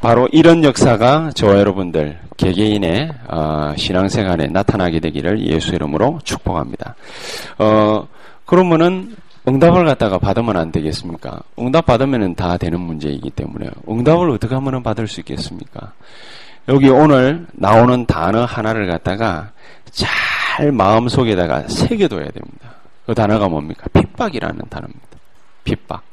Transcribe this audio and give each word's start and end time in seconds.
바로 0.00 0.28
이런 0.32 0.64
역사가 0.64 1.32
저와 1.34 1.58
여러분들 1.58 2.18
개개인의 2.38 3.12
어, 3.28 3.74
신앙생활에 3.76 4.46
나타나게 4.46 4.98
되기를 5.00 5.46
예수 5.46 5.74
이름으로 5.74 6.20
축복합니다. 6.24 6.94
어, 7.58 8.08
그러면은 8.46 9.14
응답을 9.46 9.84
갖다가 9.84 10.18
받으면 10.18 10.56
안 10.56 10.72
되겠습니까? 10.72 11.40
응답 11.58 11.86
받으면 11.86 12.34
다 12.34 12.56
되는 12.56 12.80
문제이기 12.80 13.30
때문에 13.30 13.68
응답을 13.88 14.30
어떻게 14.30 14.54
하면 14.54 14.82
받을 14.82 15.06
수 15.06 15.20
있겠습니까? 15.20 15.92
여기 16.68 16.88
오늘 16.88 17.46
나오는 17.52 18.06
단어 18.06 18.44
하나를 18.44 18.86
갖다가 18.86 19.50
잘 19.90 20.72
마음속에다가 20.72 21.68
새겨둬야 21.68 22.26
됩니다. 22.26 22.70
그 23.06 23.14
단어가 23.14 23.48
뭡니까? 23.48 23.86
핍박이라는 23.92 24.60
단어입니다. 24.68 25.08
핍박. 25.64 26.09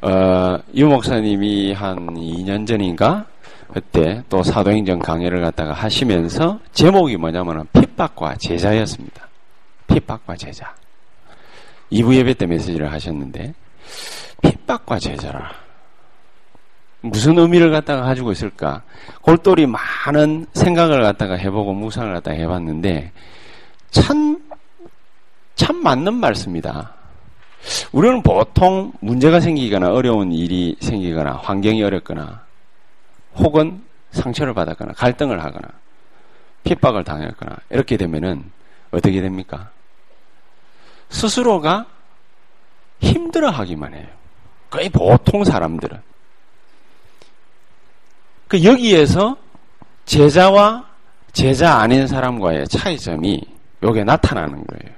어, 0.00 0.58
유 0.74 0.86
목사님이 0.86 1.72
한 1.72 1.96
2년 2.14 2.66
전인가 2.66 3.26
그때 3.72 4.22
또 4.28 4.42
사도행전 4.42 5.00
강의를 5.00 5.40
갖다가 5.40 5.72
하시면서 5.72 6.60
제목이 6.72 7.16
뭐냐면은 7.16 7.64
핍박과 7.72 8.36
제자였습니다. 8.36 9.28
핍박과 9.88 10.36
제자. 10.36 10.74
2부 11.90 12.14
예배 12.14 12.34
때 12.34 12.46
메시지를 12.46 12.92
하셨는데 12.92 13.54
핍박과 14.42 14.98
제자라. 14.98 15.50
무슨 17.00 17.38
의미를 17.38 17.70
갖다가 17.70 18.02
가지고 18.02 18.32
있을까? 18.32 18.82
골똘히 19.20 19.66
많은 19.66 20.46
생각을 20.52 21.02
갖다가 21.02 21.34
해보고 21.34 21.72
묵상을 21.72 22.12
갖다가 22.12 22.36
해봤는데 22.36 23.12
참, 23.90 24.40
참 25.54 25.82
맞는 25.82 26.14
말씀이다. 26.14 26.97
우리는 27.92 28.22
보통 28.22 28.92
문제가 29.00 29.40
생기거나 29.40 29.92
어려운 29.92 30.32
일이 30.32 30.76
생기거나 30.80 31.32
환경이 31.42 31.82
어렵거나 31.82 32.44
혹은 33.36 33.82
상처를 34.10 34.54
받았거나 34.54 34.92
갈등을 34.92 35.42
하거나 35.42 35.68
핍박을 36.64 37.04
당했거나 37.04 37.56
이렇게 37.70 37.96
되면은 37.96 38.50
어떻게 38.90 39.20
됩니까? 39.20 39.70
스스로가 41.10 41.86
힘들어 43.00 43.50
하기만 43.50 43.94
해요. 43.94 44.06
거의 44.70 44.88
보통 44.88 45.44
사람들은. 45.44 46.00
그 48.48 48.64
여기에서 48.64 49.36
제자와 50.04 50.86
제자 51.32 51.76
아닌 51.76 52.06
사람과의 52.06 52.66
차이점이 52.68 53.40
여기에 53.82 54.04
나타나는 54.04 54.64
거예요. 54.66 54.94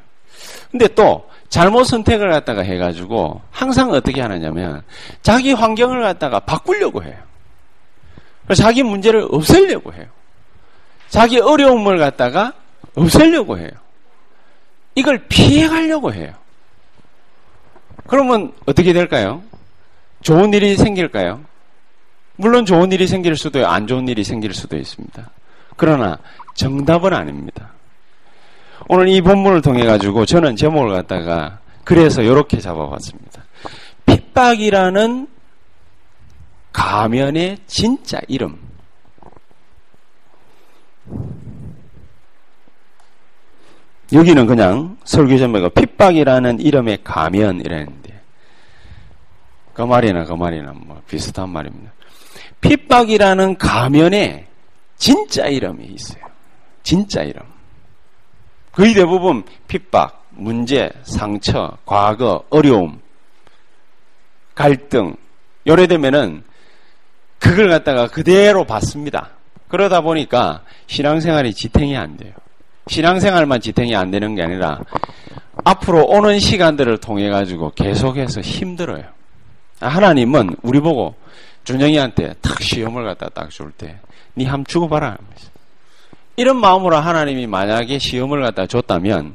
근데 0.70 0.86
또 0.88 1.28
잘못 1.50 1.84
선택을 1.84 2.30
갖다가 2.30 2.62
해가지고 2.62 3.42
항상 3.50 3.90
어떻게 3.90 4.20
하느냐면 4.22 4.82
자기 5.20 5.52
환경을 5.52 6.00
갖다가 6.00 6.40
바꾸려고 6.40 7.02
해요. 7.02 7.16
자기 8.54 8.82
문제를 8.82 9.26
없애려고 9.30 9.92
해요. 9.92 10.06
자기 11.08 11.40
어려움을 11.40 11.98
갖다가 11.98 12.52
없애려고 12.94 13.58
해요. 13.58 13.70
이걸 14.94 15.18
피해가려고 15.28 16.14
해요. 16.14 16.32
그러면 18.06 18.52
어떻게 18.66 18.92
될까요? 18.92 19.42
좋은 20.22 20.52
일이 20.54 20.76
생길까요? 20.76 21.40
물론 22.36 22.64
좋은 22.64 22.90
일이 22.92 23.06
생길 23.06 23.36
수도 23.36 23.66
안 23.66 23.86
좋은 23.86 24.08
일이 24.08 24.22
생길 24.24 24.54
수도 24.54 24.76
있습니다. 24.76 25.30
그러나 25.76 26.18
정답은 26.54 27.12
아닙니다. 27.12 27.72
오늘 28.92 29.06
이 29.06 29.20
본문을 29.20 29.62
통해 29.62 29.84
가지고 29.84 30.26
저는 30.26 30.56
제목을 30.56 30.90
갖다가 30.90 31.60
그래서 31.84 32.22
이렇게 32.22 32.58
잡아봤습니다. 32.58 33.44
핍박이라는 34.04 35.28
가면의 36.72 37.58
진짜 37.68 38.18
이름. 38.26 38.58
여기는 44.12 44.44
그냥 44.48 44.96
설교 45.04 45.38
제목가 45.38 45.68
핍박이라는 45.68 46.58
이름의 46.58 46.98
가면이라는데 47.04 48.20
그 49.72 49.82
말이나 49.82 50.24
그 50.24 50.32
말이나 50.32 50.72
뭐 50.72 51.00
비슷한 51.06 51.48
말입니다. 51.48 51.92
핍박이라는 52.60 53.56
가면에 53.56 54.48
진짜 54.96 55.46
이름이 55.46 55.84
있어요. 55.84 56.24
진짜 56.82 57.22
이름. 57.22 57.49
거의 58.80 58.94
대부분 58.94 59.44
핍박, 59.68 60.24
문제, 60.30 60.88
상처, 61.02 61.76
과거, 61.84 62.44
어려움, 62.48 62.98
갈등, 64.54 65.16
요래 65.66 65.86
되면은 65.86 66.42
그걸 67.38 67.68
갖다가 67.68 68.06
그대로 68.06 68.64
받습니다. 68.64 69.32
그러다 69.68 70.00
보니까 70.00 70.62
신앙생활이 70.86 71.52
지탱이 71.52 71.94
안 71.94 72.16
돼요. 72.16 72.32
신앙생활만 72.86 73.60
지탱이 73.60 73.94
안 73.94 74.10
되는 74.10 74.34
게 74.34 74.44
아니라 74.44 74.80
앞으로 75.62 76.06
오는 76.06 76.38
시간들을 76.38 77.00
통해 77.00 77.28
가지고 77.28 77.72
계속해서 77.72 78.40
힘들어요. 78.40 79.04
하나님은 79.80 80.56
우리 80.62 80.80
보고 80.80 81.16
준영이한테 81.64 82.32
탁 82.40 82.62
시험을 82.62 83.04
갖다 83.04 83.28
딱 83.28 83.50
줄 83.50 83.72
때, 83.72 83.98
니함 84.38 84.64
주고봐라. 84.64 85.18
이런 86.40 86.58
마음으로 86.58 86.96
하나님이 86.96 87.46
만약에 87.46 87.98
시험을 87.98 88.40
갖다 88.40 88.64
줬다면, 88.66 89.34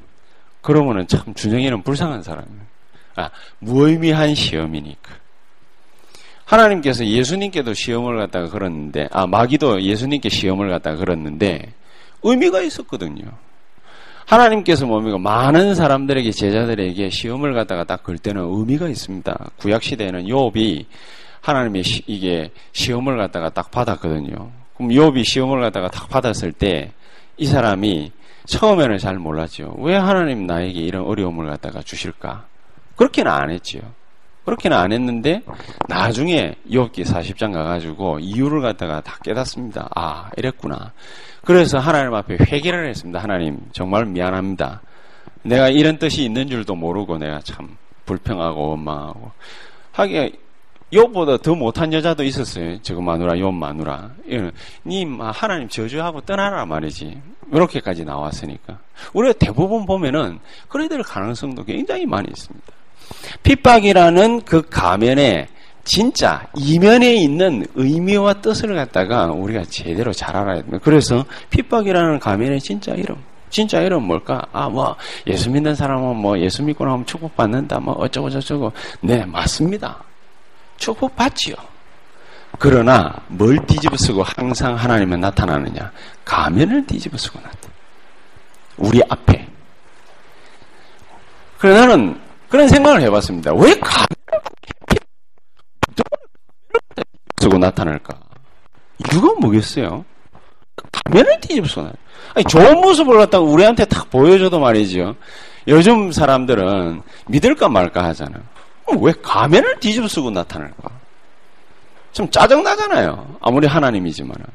그러면은 0.61 1.07
참 1.07 1.35
준영이는 1.35 1.83
불쌍한 1.83 2.23
사람이에요. 2.23 2.61
아, 3.15 3.29
무의미한 3.59 4.33
시험이니까. 4.33 5.13
하나님께서 6.45 7.05
예수님께도 7.05 7.75
시험을 7.75 8.17
갖다가 8.17 8.49
걸었는데, 8.49 9.09
아, 9.11 9.27
마귀도 9.27 9.83
예수님께 9.83 10.29
시험을 10.29 10.71
갖다가 10.71 10.97
걸었는데, 10.97 11.73
의미가 12.23 12.61
있었거든요. 12.61 13.25
하나님께서 14.25 14.87
뭡니까? 14.87 15.19
많은 15.19 15.75
사람들에게, 15.75 16.31
제자들에게 16.31 17.11
시험을 17.11 17.53
갖다가 17.53 17.83
딱 17.83 18.01
걸 18.01 18.17
때는 18.17 18.41
의미가 18.41 18.89
있습니다. 18.89 19.51
구약시대에는 19.57 20.25
욥이 20.25 20.85
하나님의 21.41 21.83
시, 21.83 22.01
이게 22.07 22.49
시험을 22.71 23.17
갖다가 23.17 23.49
딱 23.51 23.69
받았거든요. 23.69 24.64
그럼 24.77 24.89
욥이 24.89 25.23
시험을 25.25 25.61
갖다가 25.61 25.89
딱 25.89 26.09
받았을 26.09 26.51
때 26.51 26.91
이 27.37 27.45
사람이 27.45 28.11
처음에는 28.45 28.97
잘 28.97 29.17
몰랐죠. 29.17 29.75
왜 29.79 29.95
하나님 29.95 30.45
나에게 30.45 30.79
이런 30.79 31.05
어려움을 31.05 31.47
갖다가 31.47 31.81
주실까? 31.81 32.45
그렇게는 32.95 33.31
안 33.31 33.49
했지요. 33.49 33.81
그렇게는 34.45 34.77
안 34.77 34.91
했는데 34.91 35.41
나중에 35.89 36.55
욥기 36.69 37.03
40장 37.03 37.51
가가지고 37.51 38.19
이유를 38.19 38.61
갖다가 38.61 39.01
다 39.01 39.17
깨닫습니다. 39.23 39.89
아 39.95 40.29
이랬구나. 40.37 40.93
그래서 41.43 41.79
하나님 41.79 42.13
앞에 42.13 42.37
회개를 42.39 42.87
했습니다. 42.89 43.19
하나님 43.19 43.59
정말 43.71 44.05
미안합니다. 44.05 44.81
내가 45.41 45.69
이런 45.69 45.97
뜻이 45.97 46.23
있는 46.23 46.47
줄도 46.47 46.75
모르고 46.75 47.17
내가 47.17 47.39
참 47.39 47.75
불평하고 48.05 48.69
원망하고 48.69 49.31
하기 49.93 50.33
에 50.95 50.99
욥보다 50.99 51.41
더 51.41 51.55
못한 51.55 51.91
여자도 51.91 52.23
있었어요. 52.23 52.81
저거 52.81 53.01
마누라, 53.01 53.33
욥 53.33 53.53
마누라. 53.53 54.11
니 54.85 55.05
하나님 55.19 55.67
저주하고 55.67 56.21
떠나라 56.21 56.65
말이지. 56.65 57.21
이렇게까지 57.51 58.05
나왔으니까. 58.05 58.79
우리가 59.13 59.33
대부분 59.37 59.85
보면은 59.85 60.39
그래 60.67 60.87
될 60.87 61.03
가능성도 61.03 61.63
굉장히 61.65 62.05
많이 62.05 62.27
있습니다. 62.29 62.65
핍박이라는 63.43 64.41
그 64.41 64.61
가면에 64.63 65.47
진짜 65.83 66.47
이면에 66.57 67.13
있는 67.13 67.65
의미와 67.75 68.41
뜻을 68.41 68.73
갖다가 68.73 69.27
우리가 69.27 69.63
제대로 69.65 70.11
잘 70.11 70.35
알아야 70.35 70.55
됩니다. 70.57 70.79
그래서 70.81 71.23
핍박이라는 71.51 72.19
가면의 72.19 72.59
진짜 72.59 72.93
이름. 72.93 73.17
진짜 73.51 73.81
이름 73.81 74.03
뭘까? 74.03 74.41
아, 74.51 74.67
뭐, 74.67 74.95
예수 75.27 75.49
믿는 75.49 75.75
사람은 75.75 76.17
뭐, 76.17 76.37
예수 76.39 76.63
믿고 76.63 76.83
나면 76.83 77.05
축복받는다, 77.05 77.79
뭐, 77.79 77.93
어쩌고저쩌고. 77.93 78.73
네, 79.01 79.23
맞습니다. 79.23 80.03
축복받지요. 80.77 81.55
그러나 82.59 83.13
뭘 83.27 83.65
뒤집어 83.65 83.97
쓰고 83.97 84.23
항상 84.23 84.75
하나님은 84.75 85.19
나타나느냐? 85.19 85.91
가면을 86.23 86.85
뒤집어 86.85 87.17
쓰고 87.17 87.39
나타나. 87.39 87.73
우리 88.77 89.01
앞에. 89.09 89.47
그래 91.57 91.73
나는 91.73 92.19
그런 92.49 92.67
생각을 92.67 93.01
해봤습니다. 93.01 93.53
왜 93.53 93.73
가면을 93.79 94.07
쓰고 97.39 97.57
나타날까? 97.57 98.19
이유가 99.11 99.33
뭐겠어요? 99.39 100.05
가면을 100.91 101.39
뒤집어 101.41 101.67
쓰고 101.67 101.81
나타나. 101.81 101.99
아니, 102.35 102.45
좋은 102.45 102.81
모습을 102.81 103.17
갖다가 103.17 103.43
우리한테 103.43 103.85
딱 103.85 104.09
보여줘도 104.09 104.59
말이죠. 104.59 105.15
요즘 105.67 106.11
사람들은 106.11 107.01
믿을까 107.27 107.69
말까 107.69 108.03
하잖아요. 108.05 108.43
왜 108.99 109.11
가면을 109.21 109.79
뒤집어 109.79 110.07
쓰고 110.07 110.31
나타날까? 110.31 110.89
좀 112.11 112.29
짜증나잖아요. 112.29 113.37
아무리 113.41 113.67
하나님이지만은. 113.67 114.45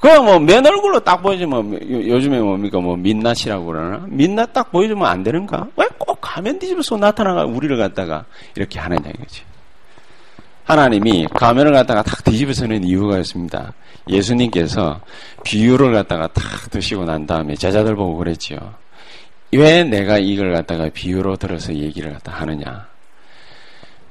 그냥 0.00 0.24
뭐, 0.24 0.38
맨 0.38 0.64
얼굴로 0.64 1.00
딱 1.00 1.22
보여주면, 1.22 1.70
뭐, 1.70 1.78
요즘에 1.80 2.38
뭡니까, 2.38 2.78
뭐, 2.80 2.96
민낯이라고 2.96 3.66
그러나? 3.66 4.04
민낯 4.08 4.52
딱 4.52 4.70
보여주면 4.70 5.06
안 5.06 5.22
되는가? 5.24 5.66
왜 5.76 5.86
꼭 5.98 6.18
가면 6.20 6.58
뒤집어서 6.58 6.96
나타나가, 6.96 7.44
우리를 7.44 7.76
갖다가 7.76 8.24
이렇게 8.56 8.78
하느냐, 8.78 9.10
이거지. 9.10 9.42
하나님이 10.64 11.26
가면을 11.34 11.72
갖다가 11.72 12.02
탁 12.02 12.22
뒤집어서는 12.24 12.84
이유가 12.84 13.18
있습니다. 13.18 13.72
예수님께서 14.08 15.00
비유를 15.44 15.92
갖다가 15.92 16.28
탁 16.28 16.70
드시고 16.70 17.04
난 17.04 17.26
다음에 17.26 17.54
제자들 17.54 17.94
보고 17.96 18.16
그랬지요. 18.16 18.58
왜 19.52 19.82
내가 19.84 20.18
이걸 20.18 20.52
갖다가 20.52 20.88
비유로 20.90 21.36
들어서 21.36 21.74
얘기를 21.74 22.12
갖다 22.12 22.32
하느냐? 22.32 22.86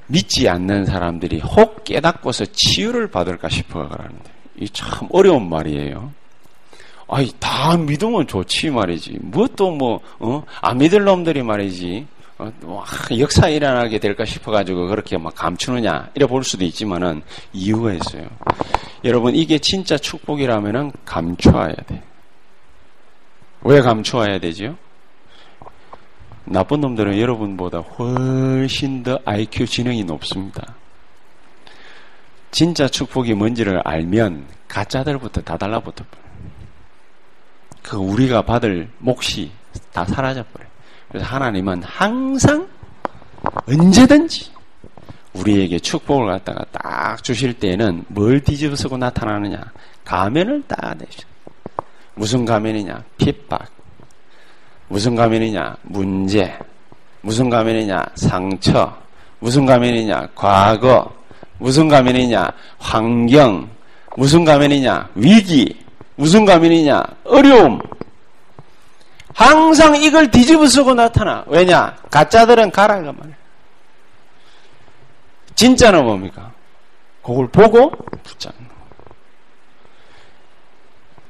믿지 0.06 0.48
않는 0.48 0.86
사람들이 0.86 1.40
혹 1.40 1.84
깨닫고서 1.84 2.46
치유를 2.52 3.10
받을까 3.10 3.48
싶어 3.48 3.88
그러는데 3.88 4.30
이 4.60 4.66
참 4.72 5.06
어려운 5.12 5.48
말이에요. 5.48 6.12
아이 7.08 7.30
다 7.38 7.76
믿으면 7.76 8.26
좋지 8.26 8.70
말이지. 8.70 9.18
무엇도 9.22 9.70
뭐 9.70 10.00
어? 10.18 10.42
안 10.60 10.78
믿을 10.78 11.04
놈들이 11.04 11.42
말이지. 11.42 12.06
어, 12.38 12.52
와, 12.64 12.84
역사 13.18 13.48
일어나게 13.48 13.98
될까 13.98 14.24
싶어가지고 14.24 14.88
그렇게 14.88 15.16
막 15.18 15.34
감추느냐 15.34 16.10
이래 16.14 16.26
볼 16.26 16.42
수도 16.44 16.64
있지만은 16.64 17.22
이유가 17.52 17.92
있어요. 17.92 18.26
여러분 19.04 19.34
이게 19.36 19.58
진짜 19.58 19.96
축복이라면은 19.96 20.92
감추어야 21.04 21.74
돼. 21.86 22.02
왜 23.62 23.80
감추어야 23.80 24.38
되지요? 24.40 24.76
나쁜 26.50 26.80
놈들은 26.80 27.18
여러분보다 27.18 27.78
훨씬 27.78 29.02
더 29.02 29.18
IQ 29.24 29.66
지능이 29.66 30.04
높습니다. 30.04 30.74
진짜 32.50 32.88
축복이 32.88 33.34
뭔지를 33.34 33.80
알면 33.84 34.46
가짜들부터 34.68 35.42
다 35.42 35.56
달라붙어 35.56 36.04
버려요. 36.10 36.28
그 37.82 37.96
우리가 37.96 38.42
받을 38.42 38.88
몫이 38.98 39.50
다 39.92 40.04
사라져 40.04 40.44
버려요. 40.52 40.70
그래서 41.08 41.26
하나님은 41.26 41.82
항상 41.82 42.66
언제든지 43.66 44.50
우리에게 45.34 45.78
축복을 45.78 46.26
갖다가 46.26 46.64
딱 46.72 47.22
주실 47.22 47.54
때에는 47.54 48.04
뭘 48.08 48.40
뒤집어 48.40 48.74
쓰고 48.74 48.96
나타나느냐? 48.96 49.72
가면을 50.04 50.62
딱 50.66 50.96
내죠. 50.96 51.28
무슨 52.14 52.44
가면이냐? 52.44 53.04
핍박. 53.18 53.77
무슨 54.88 55.14
가면이냐? 55.14 55.76
문제. 55.82 56.58
무슨 57.20 57.50
가면이냐? 57.50 58.04
상처. 58.14 58.96
무슨 59.38 59.66
가면이냐? 59.66 60.28
과거. 60.34 61.12
무슨 61.58 61.88
가면이냐? 61.88 62.50
환경. 62.78 63.68
무슨 64.16 64.44
가면이냐? 64.44 65.10
위기. 65.14 65.76
무슨 66.16 66.44
가면이냐? 66.44 67.02
어려움. 67.24 67.78
항상 69.34 69.94
이걸 70.02 70.30
뒤집어 70.30 70.66
쓰고 70.66 70.94
나타나. 70.94 71.44
왜냐? 71.46 71.96
가짜들은 72.10 72.70
가라가 72.70 73.12
말이야. 73.12 73.36
진짜는 75.54 76.04
뭡니까? 76.04 76.52
그걸 77.22 77.48
보고 77.48 77.90
붙잡는 78.24 78.67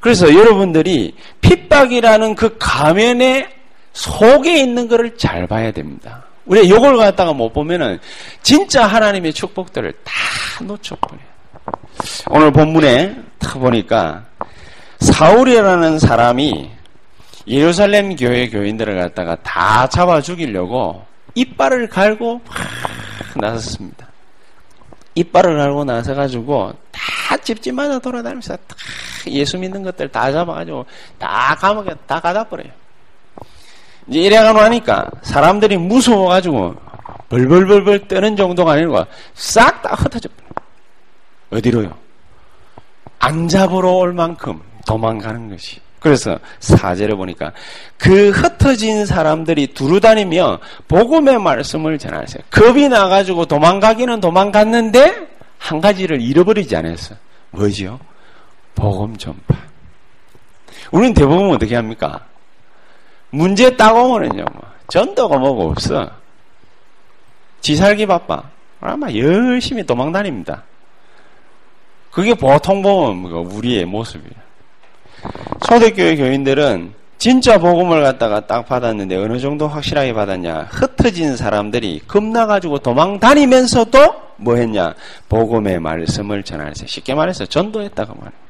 그래서 0.00 0.32
여러분들이 0.32 1.14
핍박이라는 1.40 2.34
그 2.34 2.56
가면의 2.58 3.48
속에 3.92 4.60
있는 4.60 4.88
것을 4.88 5.16
잘 5.16 5.46
봐야 5.46 5.70
됩니다. 5.70 6.24
우리가 6.46 6.66
이걸 6.66 6.96
갖다가 6.96 7.32
못 7.32 7.52
보면은 7.52 7.98
진짜 8.42 8.86
하나님의 8.86 9.32
축복들을 9.32 9.92
다 10.04 10.12
놓쳐버려요. 10.64 11.28
오늘 12.30 12.52
본문에 12.52 13.16
딱 13.38 13.58
보니까 13.58 14.24
사울이라는 15.00 15.98
사람이 15.98 16.70
예루살렘 17.46 18.14
교회 18.16 18.48
교인들을 18.48 18.96
갖다가 18.98 19.36
다 19.42 19.88
잡아 19.88 20.20
죽이려고 20.20 21.04
이빨을 21.34 21.88
갈고 21.88 22.40
막 22.46 22.56
나섰습니다. 23.36 24.07
이빨을 25.19 25.56
갈고 25.56 25.85
나서 25.85 26.15
가지고 26.15 26.73
다 26.93 27.37
집집마다 27.38 27.99
돌아다니면서 27.99 28.56
다 28.56 28.76
예수 29.26 29.59
믿는 29.59 29.82
것들 29.82 30.09
다 30.09 30.31
잡아가지고 30.31 30.87
다 31.19 31.56
감옥에 31.59 31.94
다 32.06 32.20
가다버려요. 32.20 32.70
이제 34.06 34.20
이래가고 34.20 34.61
나니까 34.61 35.11
사람들이 35.23 35.76
무서워가지고 35.76 36.75
벌벌벌벌 37.29 38.09
떠는 38.09 38.37
정도가 38.37 38.73
아니고 38.73 39.05
싹 39.35 39.82
다 39.82 39.94
흩어져 39.94 40.29
버려요. 40.29 40.49
어디로요? 41.50 41.99
안 43.19 43.49
잡으러 43.49 43.91
올 43.93 44.12
만큼 44.12 44.61
도망가는 44.87 45.50
것이. 45.50 45.81
그래서 46.00 46.38
사제를 46.60 47.16
보니까 47.16 47.52
그 47.96 48.30
흩어진 48.30 49.04
사람들이 49.04 49.68
두루 49.74 50.00
다니며 50.00 50.60
복음의 50.86 51.40
말씀을 51.40 51.98
전하세요. 51.98 52.42
겁이 52.50 52.88
나가지고 52.88 53.46
도망가기는 53.46 54.20
도망갔는데 54.20 55.28
한 55.58 55.80
가지를 55.80 56.20
잃어버리지 56.20 56.76
않았어요. 56.76 57.18
뭐지요? 57.50 57.98
복음 58.74 59.16
전파. 59.16 59.56
우리는 60.92 61.14
대부분 61.14 61.50
어떻게 61.50 61.74
합니까? 61.74 62.24
문제 63.30 63.76
딱 63.76 63.94
오면은요, 63.94 64.44
뭐, 64.52 64.62
전도가 64.88 65.36
뭐가 65.36 65.64
없어. 65.64 66.10
지 67.60 67.76
살기 67.76 68.06
바빠. 68.06 68.42
아마 68.80 69.12
열심히 69.12 69.84
도망 69.84 70.12
다닙니다. 70.12 70.62
그게 72.10 72.32
보통 72.34 72.80
보면 72.80 73.32
우리의 73.32 73.84
모습이에요. 73.84 74.47
초대교회 75.67 76.17
교인들은 76.17 76.94
진짜 77.19 77.58
복음을 77.58 78.03
갖다가 78.03 78.46
딱 78.46 78.67
받았는데 78.67 79.17
어느 79.17 79.41
정도 79.41 79.67
확실하게 79.67 80.13
받았냐? 80.13 80.69
흩어진 80.70 81.37
사람들이 81.37 82.03
겁나가지고 82.06 82.79
도망 82.79 83.19
다니면서도 83.19 83.98
뭐 84.37 84.55
했냐? 84.55 84.94
복음의 85.29 85.81
말씀을 85.81 86.44
전하세요. 86.44 86.87
쉽게 86.87 87.15
말해서 87.15 87.44
전도했다고 87.46 88.15
말해요. 88.15 88.48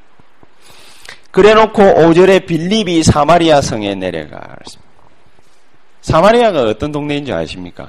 그래 1.30 1.54
놓고 1.54 1.82
5절에 1.82 2.46
빌립이 2.46 3.02
사마리아 3.02 3.60
성에 3.60 3.94
내려가. 3.94 4.56
사마리아가 6.02 6.62
어떤 6.62 6.92
동네인 6.92 7.24
줄 7.24 7.34
아십니까? 7.34 7.86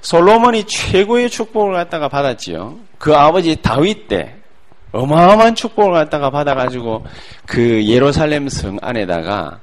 솔로몬이 0.00 0.64
최고의 0.64 1.30
축복을 1.30 1.74
갖다가 1.74 2.08
받았지요. 2.08 2.78
그 2.98 3.14
아버지 3.14 3.56
다윗 3.56 4.08
때 4.08 4.36
어마어마한 4.92 5.54
축복을 5.54 5.92
갖다가 5.92 6.30
받아가지고 6.30 7.04
그 7.46 7.84
예루살렘 7.86 8.48
성 8.48 8.78
안에다가 8.80 9.60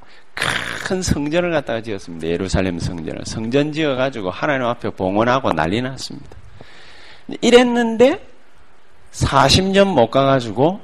큰 0.86 1.01
성전을 1.01 1.51
갖다가 1.51 1.82
지었습니다. 1.82 2.27
예루살렘 2.27 2.80
성전을. 2.80 3.22
성전 3.25 3.72
지어가지고 3.72 4.30
하나님 4.30 4.65
앞에 4.68 4.89
봉헌하고 4.92 5.53
난리 5.53 5.82
났습니다. 5.82 6.30
이랬는데 7.42 8.25
40년 9.12 9.94
못 9.94 10.10
가가지고 10.10 10.82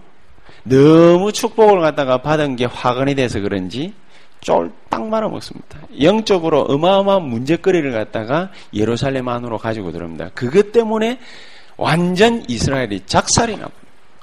너무 0.63 1.31
축복을 1.31 1.81
갖다가 1.81 2.22
받은 2.22 2.55
게 2.55 2.65
화근이 2.65 3.15
돼서 3.15 3.39
그런지 3.39 3.93
쫄딱 4.41 5.08
말아먹습니다. 5.08 5.79
영적으로 6.01 6.62
어마어마한 6.62 7.24
문제거리를 7.24 7.91
갖다가 7.91 8.51
예루살렘 8.74 9.27
안으로 9.27 9.58
가지고 9.58 9.91
들어옵니다. 9.91 10.29
그것 10.34 10.72
때문에 10.72 11.19
완전 11.75 12.43
이스라엘이 12.48 13.01
작살이 13.05 13.58
나고 13.58 13.72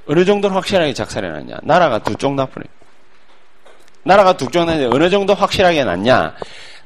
어느 0.08 0.25
정도로 0.25 0.54
확실하게 0.54 0.92
작살이 0.94 1.26
났냐? 1.28 1.56
나라가 1.62 1.98
두 1.98 2.14
쪽 2.16 2.34
나쁘네. 2.34 2.64
나라가 4.04 4.36
두 4.36 4.48
쪽 4.50 4.64
나는데 4.64 4.94
어느 4.94 5.10
정도 5.10 5.34
확실하게 5.34 5.84
났냐? 5.84 6.34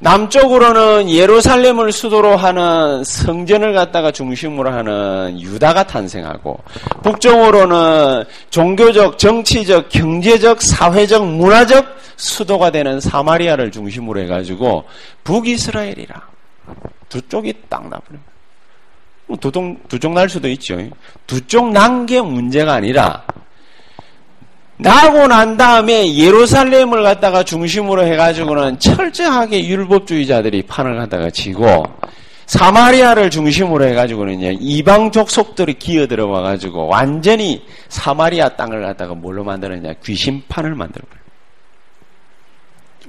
남쪽으로는 0.03 1.11
예루살렘을 1.11 1.93
수도로 1.93 2.35
하는 2.35 3.05
성전을 3.05 3.75
갖다가 3.75 4.11
중심으로 4.11 4.71
하는 4.73 5.39
유다가 5.39 5.83
탄생하고 5.83 6.59
북쪽으로는 7.03 8.25
종교적, 8.49 9.19
정치적, 9.19 9.91
경제적, 9.91 10.63
사회적, 10.63 11.27
문화적 11.27 11.85
수도가 12.17 12.71
되는 12.71 12.99
사마리아를 12.99 13.71
중심으로 13.71 14.21
해가지고 14.21 14.85
북이스라엘이라 15.25 16.15
두 17.11 17.21
쪽이 17.29 17.53
딱. 17.69 17.83
뭐 17.83 18.01
두쪽, 19.37 19.89
두쪽 19.89 20.13
날 20.13 20.29
수도 20.29 20.49
있죠. 20.49 20.79
두쪽난게 21.27 22.21
문제가 22.23 22.75
아니라, 22.75 23.25
나고 24.77 25.27
난 25.27 25.57
다음에 25.57 26.17
예루살렘을 26.17 27.03
갖다가 27.03 27.43
중심으로 27.43 28.05
해가지고는 28.07 28.79
철저하게 28.79 29.67
율법주의자들이 29.67 30.63
판을 30.63 30.97
갖다가 30.97 31.31
치고, 31.31 31.85
사마리아를 32.47 33.31
중심으로 33.31 33.85
해가지고는요, 33.85 34.59
이방 34.61 35.13
족 35.13 35.31
속들이 35.31 35.75
기어들어 35.75 36.27
와가지고, 36.27 36.87
완전히 36.87 37.65
사마리아 37.89 38.49
땅을 38.49 38.83
갖다가 38.83 39.15
뭘로 39.15 39.45
만드느냐, 39.45 39.93
귀신판을 40.05 40.75
만들어버려요. 40.75 41.21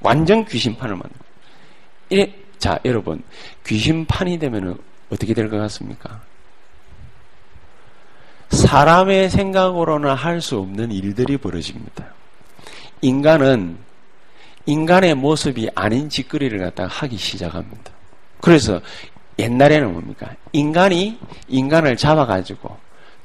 완전 0.02 0.46
귀신판을 0.46 0.96
만들어요. 0.96 2.28
자, 2.60 2.78
여러분, 2.86 3.24
귀신판이 3.66 4.38
되면 4.38 4.78
어떻게 5.12 5.34
될 5.34 5.50
것 5.50 5.58
같습니까? 5.58 6.22
사람의 8.50 9.30
생각으로는 9.30 10.14
할 10.14 10.42
수 10.42 10.58
없는 10.60 10.92
일들이 10.92 11.38
벌어집니다. 11.38 12.06
인간은 13.02 13.78
인간의 14.66 15.16
모습이 15.16 15.70
아닌 15.76 16.10
짓거리를 16.10 16.58
갖다가 16.60 16.88
하기 16.90 17.18
시작합니다. 17.18 17.92
그래서 18.42 18.80
옛날에는 19.40 19.92
뭡니까? 19.94 20.30
인간이 20.52 21.18
인간을 21.48 21.98
잡아가지고 21.98 22.78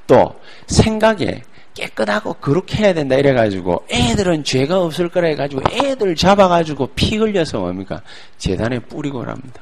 또 0.07 0.41
생각에 0.67 1.43
깨끗하고 1.75 2.35
그렇게 2.35 2.79
해야 2.85 2.95
된다 2.95 3.17
이래가지고 3.17 3.85
애들은 3.91 4.45
죄가 4.45 4.81
없을 4.81 5.09
거라 5.11 5.29
해가지고 5.29 5.63
애들 5.71 6.15
잡아가지고 6.17 6.89
피 6.95 7.17
흘려서 7.17 7.59
뭡니까? 7.61 8.01
재단에 8.39 8.79
뿌리고 8.79 9.23
합니다. 9.23 9.61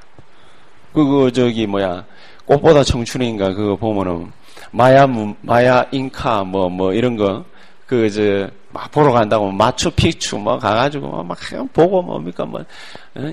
그거 0.95 1.31
저기 1.31 1.67
뭐야 1.67 2.07
꽃보다 2.47 2.85
청춘인가 2.85 3.53
그거 3.53 3.77
보면은 3.77 4.33
마야 4.71 5.07
마야 5.43 5.85
잉카 5.93 6.45
뭐뭐 6.45 6.71
뭐 6.71 6.95
이런 6.95 7.17
거 7.17 7.45
그 7.87 8.11
저 8.11 8.49
막 8.75 8.91
보러 8.91 9.13
간다고 9.13 9.53
마추픽추 9.53 10.37
뭐 10.39 10.59
가가지고 10.59 11.23
막 11.23 11.39
보고 11.73 12.03
뭡니까 12.03 12.45
뭐 12.45 12.61
어? 13.15 13.33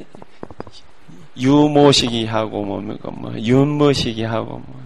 유모시기 1.36 2.28
하고 2.28 2.64
뭡니까 2.64 3.10
뭐 3.12 3.34
윤모시기 3.34 4.24
하고 4.24 4.62
뭐 4.64 4.86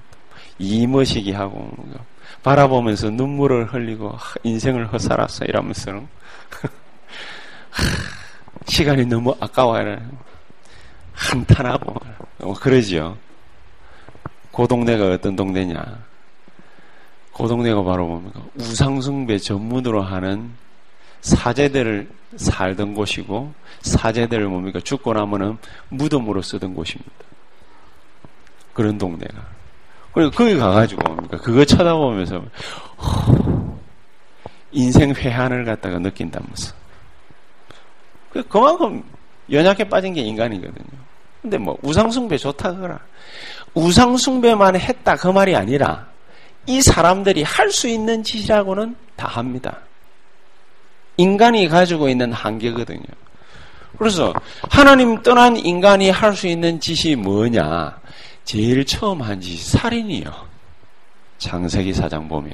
이모시기 0.58 1.34
하고 1.34 1.70
뭐 1.76 1.94
바라보면서 2.42 3.10
눈물을 3.10 3.74
흘리고 3.74 4.18
인생을 4.44 4.94
헛살았어 4.94 5.44
이러면서 5.46 5.92
시간이 8.68 9.06
너무 9.06 9.36
아까워요. 9.40 9.98
한탄하고 11.16 11.96
뭐 12.40 12.54
그러지요. 12.54 13.18
그 14.54 14.68
동네가 14.68 15.08
어떤 15.08 15.36
동네냐? 15.36 15.84
그 17.36 17.48
동네가 17.48 17.84
바로 17.84 18.08
뭡니까? 18.08 18.42
우상숭배 18.56 19.38
전문으로 19.38 20.02
하는 20.02 20.52
사제들을 21.22 22.10
살던 22.38 22.94
곳이고 22.94 23.54
사제들을 23.82 24.48
뭡니까? 24.48 24.80
죽고 24.80 25.14
나면은 25.14 25.58
무덤으로 25.90 26.42
쓰던 26.42 26.74
곳입니다. 26.76 27.12
그런 28.74 28.98
동네가. 28.98 29.56
그리고 30.14 30.32
거기 30.32 30.56
가가지고 30.56 31.02
뭡니까? 31.04 31.38
그거 31.38 31.66
쳐다보면서 31.66 32.44
인생 34.72 35.12
회한을 35.12 35.66
갖다가 35.66 36.00
느낀다면서. 36.00 36.74
그, 38.32 38.44
그만큼 38.48 39.04
연약해 39.52 39.88
빠진 39.90 40.14
게 40.14 40.22
인간이거든요. 40.22 41.05
근데 41.46 41.60
뭐 41.60 41.78
우상숭배 41.84 42.38
좋다 42.40 42.74
그라. 42.74 43.00
우상숭배만 43.76 44.78
했다 44.78 45.16
그 45.16 45.28
말이 45.28 45.56
아니라 45.56 46.08
이 46.66 46.82
사람들이 46.82 47.44
할 47.44 47.70
수 47.72 47.88
있는 47.88 48.24
짓이라고는 48.24 48.96
다 49.16 49.28
합니다. 49.28 49.78
인간이 51.18 51.68
가지고 51.68 52.10
있는 52.10 52.34
한계거든요. 52.34 53.04
그래서 54.00 54.34
하나님 54.72 55.22
떠난 55.22 55.56
인간이 55.56 56.10
할 56.10 56.34
수 56.34 56.48
있는 56.48 56.80
짓이 56.80 57.16
뭐냐? 57.16 57.96
제일 58.44 58.84
처음 58.84 59.22
한 59.22 59.40
짓이 59.40 59.58
살인이요. 59.60 60.32
장세기 61.38 61.94
사장 61.94 62.28
보면. 62.28 62.54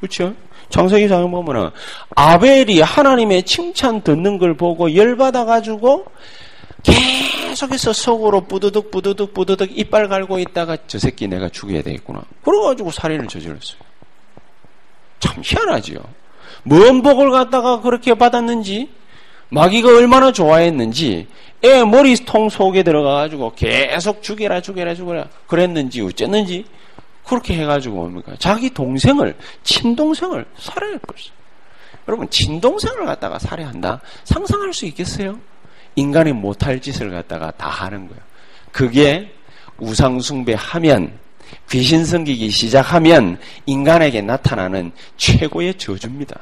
그렇죠? 0.00 0.34
장세기 0.70 1.06
사장 1.06 1.30
보면은 1.30 1.70
아벨이 2.16 2.80
하나님의 2.80 3.44
칭찬 3.44 4.00
듣는 4.00 4.38
걸 4.38 4.56
보고 4.56 4.92
열받아 4.92 5.44
가지고 5.44 6.06
계속해서 6.86 7.92
속으로 7.92 8.42
뿌드득 8.42 8.90
뿌드득 8.90 9.34
뿌드득 9.34 9.76
이빨 9.76 10.08
갈고 10.08 10.38
있다가 10.38 10.76
저 10.86 10.98
새끼 10.98 11.26
내가 11.26 11.48
죽여야 11.48 11.82
되겠구나. 11.82 12.22
그래가지고 12.44 12.90
살인을 12.90 13.26
저질렀어요. 13.28 13.78
참 15.18 15.42
희한하지요. 15.44 15.98
뭔 16.62 17.02
복을 17.02 17.30
갖다가 17.30 17.80
그렇게 17.80 18.14
받았는지 18.14 18.90
마귀가 19.48 19.88
얼마나 19.88 20.32
좋아했는지 20.32 21.28
애 21.64 21.84
머리통 21.84 22.48
속에 22.48 22.82
들어가가지고 22.82 23.52
계속 23.54 24.22
죽여라 24.22 24.60
죽여라 24.60 24.94
죽여라 24.94 25.28
그랬는지 25.46 26.02
어쨌는지 26.02 26.64
그렇게 27.24 27.54
해가지고 27.54 27.96
뭡니까 27.96 28.34
자기 28.38 28.70
동생을 28.70 29.36
친동생을 29.64 30.46
살해할 30.58 30.98
것이죠. 30.98 31.32
여러분 32.08 32.28
친동생을 32.30 33.04
갖다가 33.06 33.38
살해한다 33.38 34.00
상상할 34.24 34.72
수 34.72 34.86
있겠어요? 34.86 35.38
인간이 35.96 36.32
못할 36.32 36.80
짓을 36.80 37.10
갖다가 37.10 37.50
다 37.52 37.68
하는 37.68 38.06
거예요. 38.08 38.22
그게 38.70 39.32
우상숭배하면 39.78 41.18
귀신 41.70 42.04
섬기기 42.04 42.50
시작하면 42.50 43.38
인간에게 43.66 44.20
나타나는 44.22 44.92
최고의 45.16 45.74
저주입니다. 45.74 46.38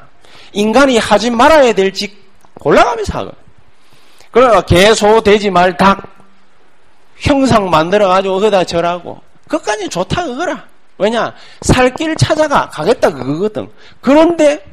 인간이 0.52 0.99
하지 0.99 1.30
말아야 1.30 1.73
될짓 1.73 2.12
골라가면서 2.54 3.18
하거. 3.18 3.32
그러니까 4.30 4.62
개, 4.62 4.92
소, 4.94 5.20
돼지, 5.20 5.50
말, 5.50 5.76
닭 5.76 6.02
형상 7.18 7.70
만들어가지고 7.70 8.34
거기다 8.34 8.64
절하고 8.64 9.20
그까지 9.49 9.88
좋다 9.88 10.25
그거라. 10.25 10.64
왜냐 10.99 11.32
살 11.62 11.92
길 11.94 12.14
찾아가 12.16 12.68
가겠다 12.68 13.11
그거거든. 13.11 13.68
그런데 14.00 14.64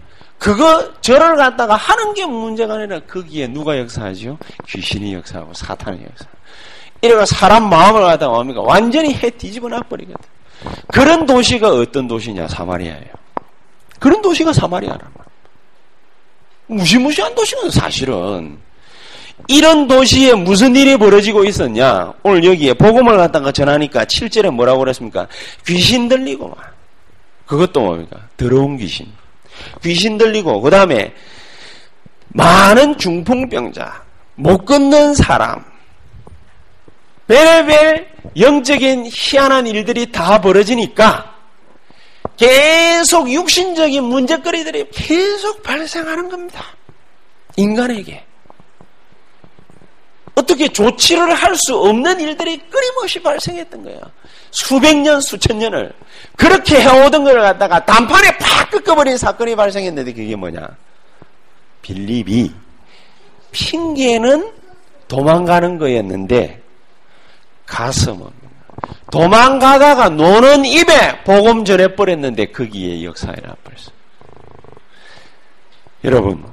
그거 0.41 0.91
절을 1.01 1.35
갖다가 1.35 1.75
하는 1.75 2.15
게 2.15 2.25
문제가 2.25 2.73
아니라 2.73 2.99
거기에 3.01 3.45
누가 3.45 3.77
역사하죠? 3.77 4.39
귀신이 4.67 5.13
역사하고 5.13 5.53
사탄이 5.53 6.01
역사. 6.03 6.25
이래가 6.99 7.27
사람 7.27 7.69
마음을 7.69 8.01
갖다가 8.01 8.33
뭡니까? 8.33 8.61
완전히 8.61 9.13
해 9.13 9.29
뒤집어 9.29 9.69
놔버리거든. 9.69 10.19
그런 10.87 11.27
도시가 11.27 11.69
어떤 11.69 12.07
도시냐? 12.07 12.47
사마리아예요. 12.47 13.13
그런 13.99 14.19
도시가 14.23 14.51
사마리아란 14.51 14.99
말이야. 14.99 15.31
무시무시한 16.65 17.35
도시는 17.35 17.69
사실은 17.69 18.57
이런 19.47 19.87
도시에 19.87 20.33
무슨 20.33 20.75
일이 20.75 20.97
벌어지고 20.97 21.43
있었냐? 21.43 22.13
오늘 22.23 22.43
여기에 22.45 22.73
복음을 22.73 23.15
갖다가 23.15 23.51
전하니까 23.51 24.05
7절에 24.05 24.49
뭐라고 24.49 24.79
그랬습니까? 24.79 25.27
귀신 25.67 26.07
들리고 26.07 26.49
막. 26.49 26.57
그것도 27.45 27.79
뭡니까? 27.81 28.17
더러운 28.37 28.77
귀신. 28.77 29.20
귀신 29.83 30.17
들리고 30.17 30.61
그 30.61 30.69
다음에 30.69 31.13
많은 32.29 32.97
중풍병자, 32.97 34.03
못 34.35 34.65
걷는 34.65 35.15
사람, 35.15 35.63
별별 37.27 38.07
영적인 38.37 39.09
희한한 39.11 39.67
일들이 39.67 40.11
다 40.11 40.39
벌어지니까 40.41 41.35
계속 42.37 43.31
육신적인 43.31 44.03
문제거리들이 44.03 44.89
계속 44.91 45.61
발생하는 45.63 46.29
겁니다. 46.29 46.63
인간에게. 47.55 48.25
어떻게 50.35 50.67
조치를 50.69 51.33
할 51.35 51.55
수 51.55 51.77
없는 51.77 52.19
일들이 52.19 52.57
끊임없이 52.57 53.21
발생했던 53.21 53.83
거예요. 53.83 54.01
수백 54.51 54.97
년, 54.97 55.19
수천 55.21 55.59
년을 55.59 55.91
그렇게 56.35 56.81
해오던 56.81 57.23
걸 57.23 57.41
갖다가 57.41 57.83
단판에 57.85 58.37
팍 58.37 58.69
끄꺼버린 58.69 59.17
사건이 59.17 59.55
발생했는데 59.55 60.13
그게 60.13 60.35
뭐냐? 60.35 60.67
빌립이 61.81 62.51
핑계는 63.51 64.51
도망가는 65.07 65.77
거였는데 65.77 66.61
가슴은 67.65 68.27
도망가다가 69.11 70.09
노는 70.09 70.65
입에 70.65 71.23
복음 71.23 71.65
전해버렸는데 71.65 72.47
거기에 72.47 73.03
역사에 73.03 73.35
나버렸어. 73.35 73.91
여러분 76.03 76.43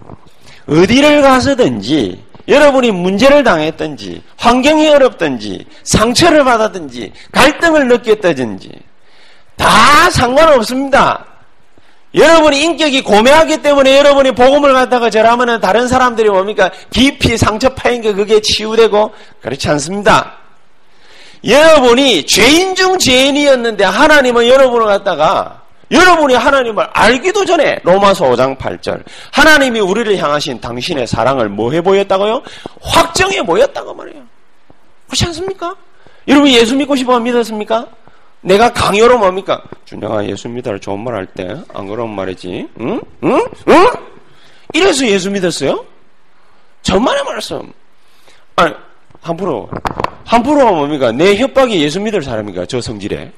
어디를 0.69 1.23
가서든지 1.23 2.25
여러분이 2.49 2.90
문제를 2.90 3.45
당했든지, 3.45 4.23
환경이 4.38 4.88
어렵든지, 4.88 5.67
상처를 5.85 6.45
받았든지, 6.45 7.12
갈등을 7.31 7.88
느꼈다든지, 7.88 8.71
다 9.57 10.11
상관없습니다. 10.11 11.26
여러분이 12.14 12.62
인격이 12.62 13.02
고매하기 13.02 13.61
때문에 13.61 13.99
여러분이 13.99 14.33
복음을 14.33 14.73
갖다가 14.73 15.11
절하면 15.11 15.61
다른 15.61 15.88
사람들이 15.88 16.31
뭡니까? 16.31 16.71
깊이 16.90 17.37
상처 17.37 17.69
파인 17.75 18.00
게 18.00 18.14
그게 18.14 18.40
치유되고, 18.40 19.12
그렇지 19.43 19.69
않습니다. 19.69 20.38
여러분이 21.45 22.25
죄인 22.26 22.75
중 22.75 22.99
죄인이었는데 22.99 23.85
하나님은 23.85 24.49
여러분을 24.49 24.87
갖다가 24.87 25.62
여러분이 25.90 26.35
하나님을 26.35 26.87
알기도 26.92 27.45
전에 27.45 27.78
로마서 27.83 28.26
5장 28.30 28.59
8절 28.59 29.02
하나님이 29.33 29.80
우리를 29.80 30.16
향하신 30.18 30.61
당신의 30.61 31.07
사랑을 31.07 31.49
뭐해 31.49 31.80
보였다고요? 31.80 32.42
확정해 32.83 33.42
보였다고 33.42 33.95
말이에요. 33.95 34.23
그렇지 35.07 35.25
않습니까? 35.26 35.75
여러분 36.26 36.49
예수 36.50 36.76
믿고 36.76 36.95
싶어 36.95 37.18
믿었습니까? 37.18 37.87
내가 38.42 38.73
강요로 38.73 39.18
뭡니까? 39.18 39.62
준영아 39.87 40.26
예수 40.26 40.49
믿어라 40.49 40.78
좋은 40.78 41.00
말 41.00 41.14
할 41.14 41.26
때 41.35 41.49
안 41.75 41.87
그러면 41.88 42.14
말이지. 42.14 42.68
응? 42.80 43.00
응? 43.25 43.47
응? 43.68 43.87
이래서 44.75 45.07
예수 45.07 45.30
믿었어요? 45.30 45.85
전만의 46.83 47.25
말씀. 47.25 47.73
아니 48.57 48.75
함부로 49.23 49.68
함부로 50.26 50.71
뭡니까? 50.75 51.11
내 51.12 51.37
협박이 51.37 51.83
예수 51.83 51.99
믿을 52.00 52.23
사람인가? 52.23 52.66
저 52.66 52.80
성질에 52.80 53.33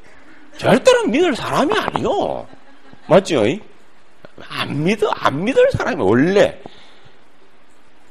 절대로 0.61 1.07
믿을 1.07 1.35
사람이 1.35 1.73
아니요. 1.75 2.47
맞죠? 3.07 3.43
안 4.51 4.85
믿어 4.85 5.09
안 5.11 5.43
믿을 5.43 5.71
사람이 5.73 6.03
원래 6.03 6.61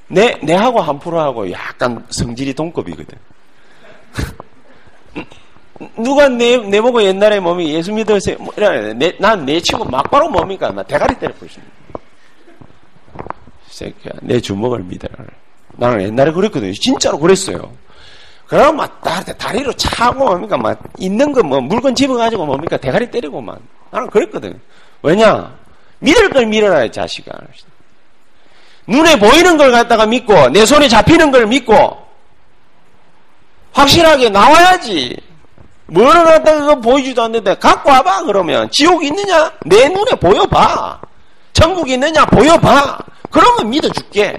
내 0.08 0.36
내하고 0.42 0.82
함부로하고 0.82 1.52
약간 1.52 2.04
성질이 2.10 2.56
동급이거든. 2.56 3.16
누가 5.96 6.28
내, 6.28 6.58
내 6.58 6.82
보고 6.82 7.04
옛날에 7.04 7.40
몸이 7.40 7.72
예수 7.72 7.94
믿으세요? 7.94 8.38
뭐, 8.40 8.52
난내 9.20 9.62
친구 9.62 9.86
막바로 9.86 10.30
뭡니까? 10.30 10.72
나 10.72 10.82
대가리 10.82 11.20
때려 11.20 11.32
부십니다. 11.36 11.72
새끼야, 13.68 14.14
내 14.24 14.42
주먹을 14.42 14.80
믿어라. 14.80 15.24
나는 15.74 16.02
옛날에 16.02 16.32
그랬거든요. 16.32 16.74
진짜로 16.74 17.20
그랬어요. 17.20 17.72
그러면 18.50 18.78
막 18.78 19.02
다리로 19.38 19.72
차고 19.74 20.26
뭡니까? 20.26 20.58
막 20.58 20.80
있는 20.98 21.32
거 21.32 21.42
뭐 21.44 21.62
물건 21.62 21.94
집어가지고 21.94 22.46
뭡니까? 22.48 22.78
대가리 22.78 23.10
때리고 23.12 23.40
막 23.40 23.60
나는 23.92 24.10
그랬거든. 24.10 24.60
왜냐? 25.04 25.54
믿을 26.00 26.30
걸 26.32 26.48
믿어라, 26.48 26.84
이 26.86 26.92
자식아. 26.92 27.32
눈에 28.88 29.20
보이는 29.20 29.56
걸 29.56 29.72
갖다가 29.72 30.08
믿고 30.08 30.50
내 30.50 30.66
손에 30.66 30.88
잡히는 30.88 31.30
걸 31.32 31.46
믿고 31.46 31.76
확실하게 33.74 34.30
나와야지. 34.30 35.16
뭐를 35.86 36.24
갖다가 36.26 36.60
그거 36.60 36.76
보이지도 36.76 37.24
않는데 37.24 37.56
갖고 37.56 37.90
와봐 37.92 38.24
그러면 38.24 38.70
지옥 38.72 39.04
있느냐? 39.04 39.52
내 39.66 39.88
눈에 39.90 40.12
보여봐. 40.16 41.00
천국 41.54 41.88
있느냐? 41.90 42.26
보여봐. 42.26 42.98
그러면 43.30 43.70
믿어줄게. 43.70 44.38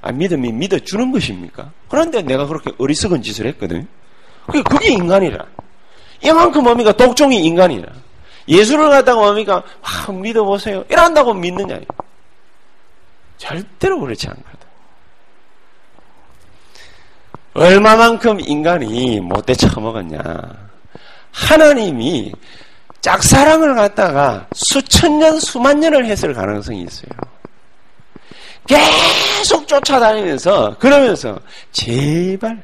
아, 0.00 0.12
믿음이 0.12 0.52
믿어주는 0.52 1.12
것입니까? 1.12 1.70
그런데 1.88 2.22
내가 2.22 2.46
그렇게 2.46 2.72
어리석은 2.78 3.22
짓을 3.22 3.46
했거든. 3.46 3.86
그게, 4.46 4.62
그게 4.62 4.92
인간이라. 4.92 5.44
이만큼 6.22 6.64
뭡니까? 6.64 6.92
독종이 6.92 7.44
인간이라. 7.44 7.92
예수를 8.48 8.88
갖다가 8.88 9.20
뭡니까? 9.20 9.62
아, 9.82 10.10
믿어보세요. 10.10 10.84
이런다고 10.88 11.34
믿느냐? 11.34 11.80
절대로 13.36 14.00
그렇지 14.00 14.28
않거든. 14.28 14.58
얼마만큼 17.54 18.40
인간이 18.40 19.20
못돼 19.20 19.54
처먹었냐. 19.54 20.22
하나님이 21.32 22.32
짝사랑을 23.00 23.74
갖다가 23.74 24.46
수천 24.52 25.18
년, 25.18 25.38
수만 25.40 25.80
년을 25.80 26.06
했을 26.06 26.32
가능성이 26.34 26.82
있어요. 26.82 27.10
계속 28.68 29.66
쫓아다니면서, 29.66 30.76
그러면서, 30.78 31.38
제발, 31.72 32.62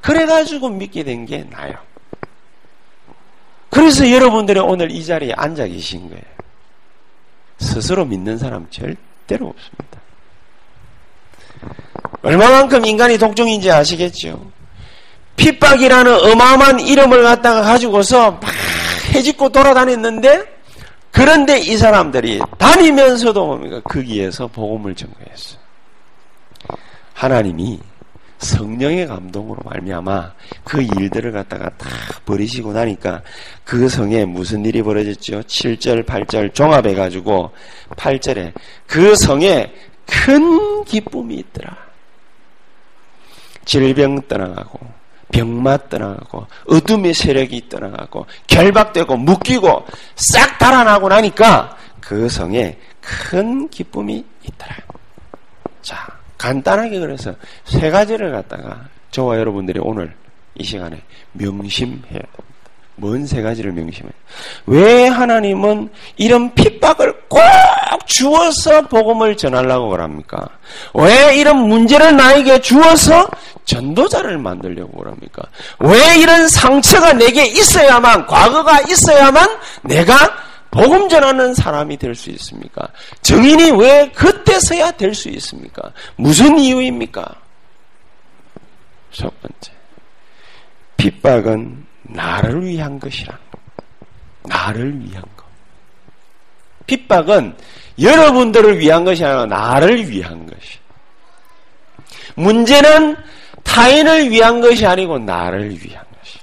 그래가지고 0.00 0.68
믿게 0.70 1.02
된 1.04 1.26
게 1.26 1.44
나요. 1.50 1.74
그래서 3.70 4.08
여러분들이 4.08 4.60
오늘 4.60 4.90
이 4.92 5.04
자리에 5.04 5.32
앉아 5.36 5.66
계신 5.66 6.08
거예요. 6.08 6.22
스스로 7.58 8.04
믿는 8.04 8.38
사람 8.38 8.66
절대로 8.70 9.48
없습니다. 9.48 10.00
얼마만큼 12.22 12.86
인간이 12.86 13.18
독종인지 13.18 13.70
아시겠죠? 13.70 14.50
핍박이라는 15.36 16.30
어마어마한 16.32 16.80
이름을 16.80 17.22
갖다가 17.24 17.62
가지고서 17.62 18.32
막 18.32 18.42
해집고 19.14 19.48
돌아다녔는데 19.48 20.53
그런데 21.14 21.60
이 21.60 21.76
사람들이 21.76 22.40
다니면서도 22.58 23.46
뭡니까? 23.46 23.80
거기에서 23.84 24.48
복음을 24.48 24.96
전거했어. 24.96 25.58
하나님이 27.12 27.78
성령의 28.38 29.06
감동으로 29.06 29.60
말미암아 29.64 30.32
그 30.64 30.82
일들을 30.82 31.30
갖다가 31.30 31.70
다 31.78 31.88
버리시고 32.26 32.72
나니까 32.72 33.22
그 33.62 33.88
성에 33.88 34.24
무슨 34.24 34.64
일이 34.64 34.82
벌어졌죠? 34.82 35.42
7절, 35.42 36.04
8절 36.04 36.52
종합해 36.52 36.94
가지고 36.94 37.52
8절에 37.90 38.52
그 38.88 39.14
성에 39.14 39.72
큰 40.06 40.84
기쁨이 40.84 41.36
있더라. 41.36 41.76
질병 43.64 44.20
떠나가고 44.22 44.80
병마 45.34 45.88
떠나가고 45.88 46.46
어둠의 46.68 47.12
세력이 47.12 47.68
떠나가고 47.68 48.26
결박되고 48.46 49.16
묶이고 49.16 49.84
싹 50.14 50.58
달아나고 50.58 51.08
나니까 51.08 51.76
그 52.00 52.28
성에 52.28 52.78
큰 53.00 53.68
기쁨이 53.68 54.24
있더라. 54.44 54.76
자, 55.82 56.06
간단하게 56.38 57.00
그래서 57.00 57.34
세 57.64 57.90
가지를 57.90 58.30
갖다가 58.30 58.84
저와 59.10 59.38
여러분들이 59.38 59.80
오늘 59.82 60.14
이 60.54 60.62
시간에 60.62 61.02
명심해야 61.32 62.20
뭔세 62.96 63.42
가지를 63.42 63.72
명심해. 63.72 64.08
왜 64.66 65.08
하나님은 65.08 65.90
이런 66.16 66.54
핍박을 66.54 67.22
꼭 67.28 67.40
주어서 68.06 68.82
복음을 68.82 69.36
전하려고 69.36 69.88
그럽니까? 69.88 70.46
왜 70.94 71.36
이런 71.36 71.68
문제를 71.68 72.16
나에게 72.16 72.60
주어서 72.60 73.28
전도자를 73.64 74.38
만들려고 74.38 74.98
그럽니까? 74.98 75.42
왜 75.78 76.16
이런 76.18 76.48
상처가 76.48 77.12
내게 77.12 77.46
있어야만, 77.46 78.26
과거가 78.26 78.80
있어야만 78.82 79.48
내가 79.82 80.14
복음 80.70 81.08
전하는 81.08 81.54
사람이 81.54 81.96
될 81.96 82.14
수 82.14 82.30
있습니까? 82.30 82.88
정인이 83.22 83.70
왜 83.72 84.10
그때서야 84.10 84.90
될 84.92 85.14
수 85.14 85.28
있습니까? 85.30 85.92
무슨 86.16 86.58
이유입니까? 86.58 87.24
첫 89.12 89.32
번째. 89.40 89.72
핍박은 90.96 91.86
나를 92.02 92.64
위한 92.64 92.98
것이라. 92.98 93.38
나를 94.42 94.98
위한 95.00 95.22
것. 95.36 95.44
핍박은 96.86 97.56
여러분들을 98.00 98.78
위한 98.80 99.04
것이 99.04 99.24
아니라 99.24 99.46
나를 99.46 100.10
위한 100.10 100.44
것이. 100.46 100.78
문제는 102.34 103.16
타인을 103.64 104.30
위한 104.30 104.60
것이 104.60 104.86
아니고 104.86 105.18
나를 105.18 105.70
위한 105.70 106.04
것이. 106.20 106.38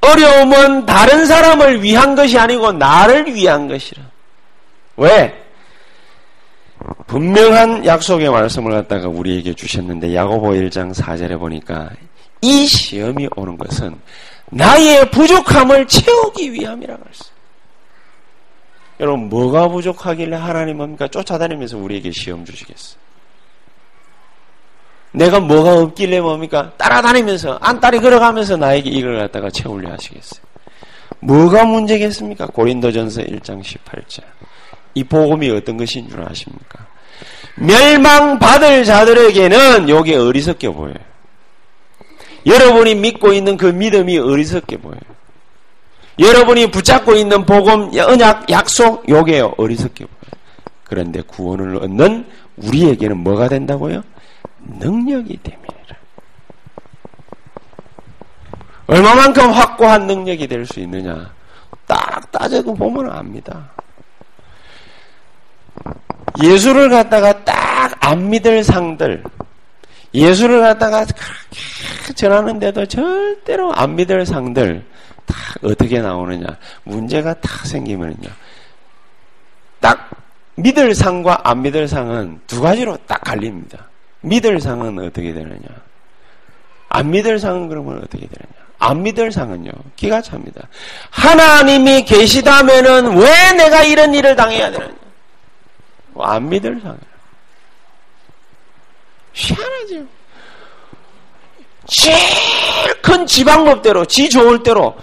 어려움은 0.00 0.86
다른 0.86 1.26
사람을 1.26 1.82
위한 1.82 2.14
것이 2.14 2.38
아니고 2.38 2.72
나를 2.72 3.34
위한 3.34 3.68
것이라. 3.68 4.02
왜? 4.96 5.36
분명한 7.06 7.84
약속의 7.84 8.30
말씀을 8.30 8.72
갖다가 8.72 9.08
우리에게 9.08 9.52
주셨는데 9.52 10.14
야고보 10.14 10.50
1장 10.50 10.94
4절에 10.94 11.38
보니까 11.38 11.90
이 12.40 12.66
시험이 12.66 13.28
오는 13.36 13.58
것은 13.58 14.00
나의 14.46 15.10
부족함을 15.10 15.86
채우기 15.86 16.52
위함이라고 16.52 17.02
했어요. 17.08 17.30
여러분, 18.98 19.28
뭐가 19.28 19.68
부족하길래 19.68 20.36
하나님 20.36 20.78
뭡니까? 20.78 21.08
쫓아다니면서 21.08 21.78
우리에게 21.78 22.10
시험 22.12 22.44
주시겠어요? 22.44 23.00
내가 25.12 25.40
뭐가 25.40 25.74
없길래 25.74 26.20
뭡니까? 26.20 26.72
따라다니면서, 26.76 27.58
안딸이 27.60 28.00
걸어가면서 28.00 28.56
나에게 28.56 28.90
이걸 28.90 29.18
갖다가 29.18 29.50
채우려 29.50 29.92
하시겠어요? 29.92 30.42
뭐가 31.20 31.64
문제겠습니까? 31.64 32.46
고린도전서 32.46 33.22
1장 33.22 33.62
18절. 33.62 34.22
이 34.94 35.04
복음이 35.04 35.50
어떤 35.50 35.76
것인 35.76 36.08
줄 36.08 36.22
아십니까? 36.22 36.86
멸망받을 37.56 38.84
자들에게는 38.84 39.88
요게 39.88 40.16
어리석게 40.16 40.70
보여요. 40.70 40.94
여러분이 42.46 42.94
믿고 42.94 43.32
있는 43.32 43.56
그 43.56 43.66
믿음이 43.66 44.18
어리석게 44.18 44.78
보여요. 44.78 45.00
여러분이 46.18 46.70
붙잡고 46.70 47.14
있는 47.14 47.44
복음, 47.44 47.90
언약, 47.98 48.50
약속, 48.50 49.08
요게 49.08 49.40
어리석게 49.56 50.04
보여요. 50.04 50.20
그런데 50.84 51.22
구원을 51.22 51.76
얻는 51.76 52.26
우리에게는 52.56 53.18
뭐가 53.18 53.48
된다고요? 53.48 54.02
능력이 54.64 55.38
됩니다. 55.42 55.76
얼마만큼 58.86 59.50
확고한 59.50 60.06
능력이 60.06 60.48
될 60.48 60.66
수 60.66 60.80
있느냐? 60.80 61.32
딱 61.86 62.30
따져고 62.32 62.74
보면 62.74 63.10
압니다. 63.12 63.70
예수를 66.42 66.88
갖다가 66.88 67.44
딱 67.44 67.70
안 68.00 68.28
믿을 68.28 68.64
상들, 68.64 69.22
예수를 70.12 70.60
갖다가 70.62 71.04
그렇게 71.04 72.12
전하는데도 72.14 72.86
절대로 72.86 73.72
안 73.72 73.94
믿을 73.94 74.26
상들 74.26 74.84
다 75.26 75.36
어떻게 75.62 76.00
나오느냐. 76.00 76.46
문제가 76.82 77.34
다 77.34 77.64
생기면요. 77.64 78.28
딱 79.78 80.10
믿을 80.56 80.94
상과 80.94 81.40
안 81.44 81.62
믿을 81.62 81.86
상은 81.86 82.40
두 82.48 82.60
가지로 82.60 82.96
딱 83.06 83.20
갈립니다. 83.20 83.89
믿을 84.22 84.60
상은 84.60 84.98
어떻게 84.98 85.32
되느냐. 85.32 85.60
안 86.88 87.10
믿을 87.10 87.38
상은 87.38 87.68
그러면 87.68 87.98
어떻게 87.98 88.26
되느냐. 88.26 88.60
안 88.78 89.02
믿을 89.02 89.30
상은요. 89.30 89.70
기가 89.96 90.22
찹니다. 90.22 90.68
하나님이 91.10 92.04
계시다면은 92.04 93.16
왜 93.18 93.52
내가 93.52 93.84
이런 93.84 94.14
일을 94.14 94.36
당해야 94.36 94.70
되느냐. 94.70 94.94
뭐 96.12 96.26
안 96.26 96.48
믿을 96.48 96.80
상이에요. 96.80 97.10
희한하죠. 99.32 100.06
제일 101.86 103.00
큰 103.02 103.26
지방법대로, 103.26 104.04
지 104.04 104.28
좋을 104.28 104.62
대로 104.62 104.96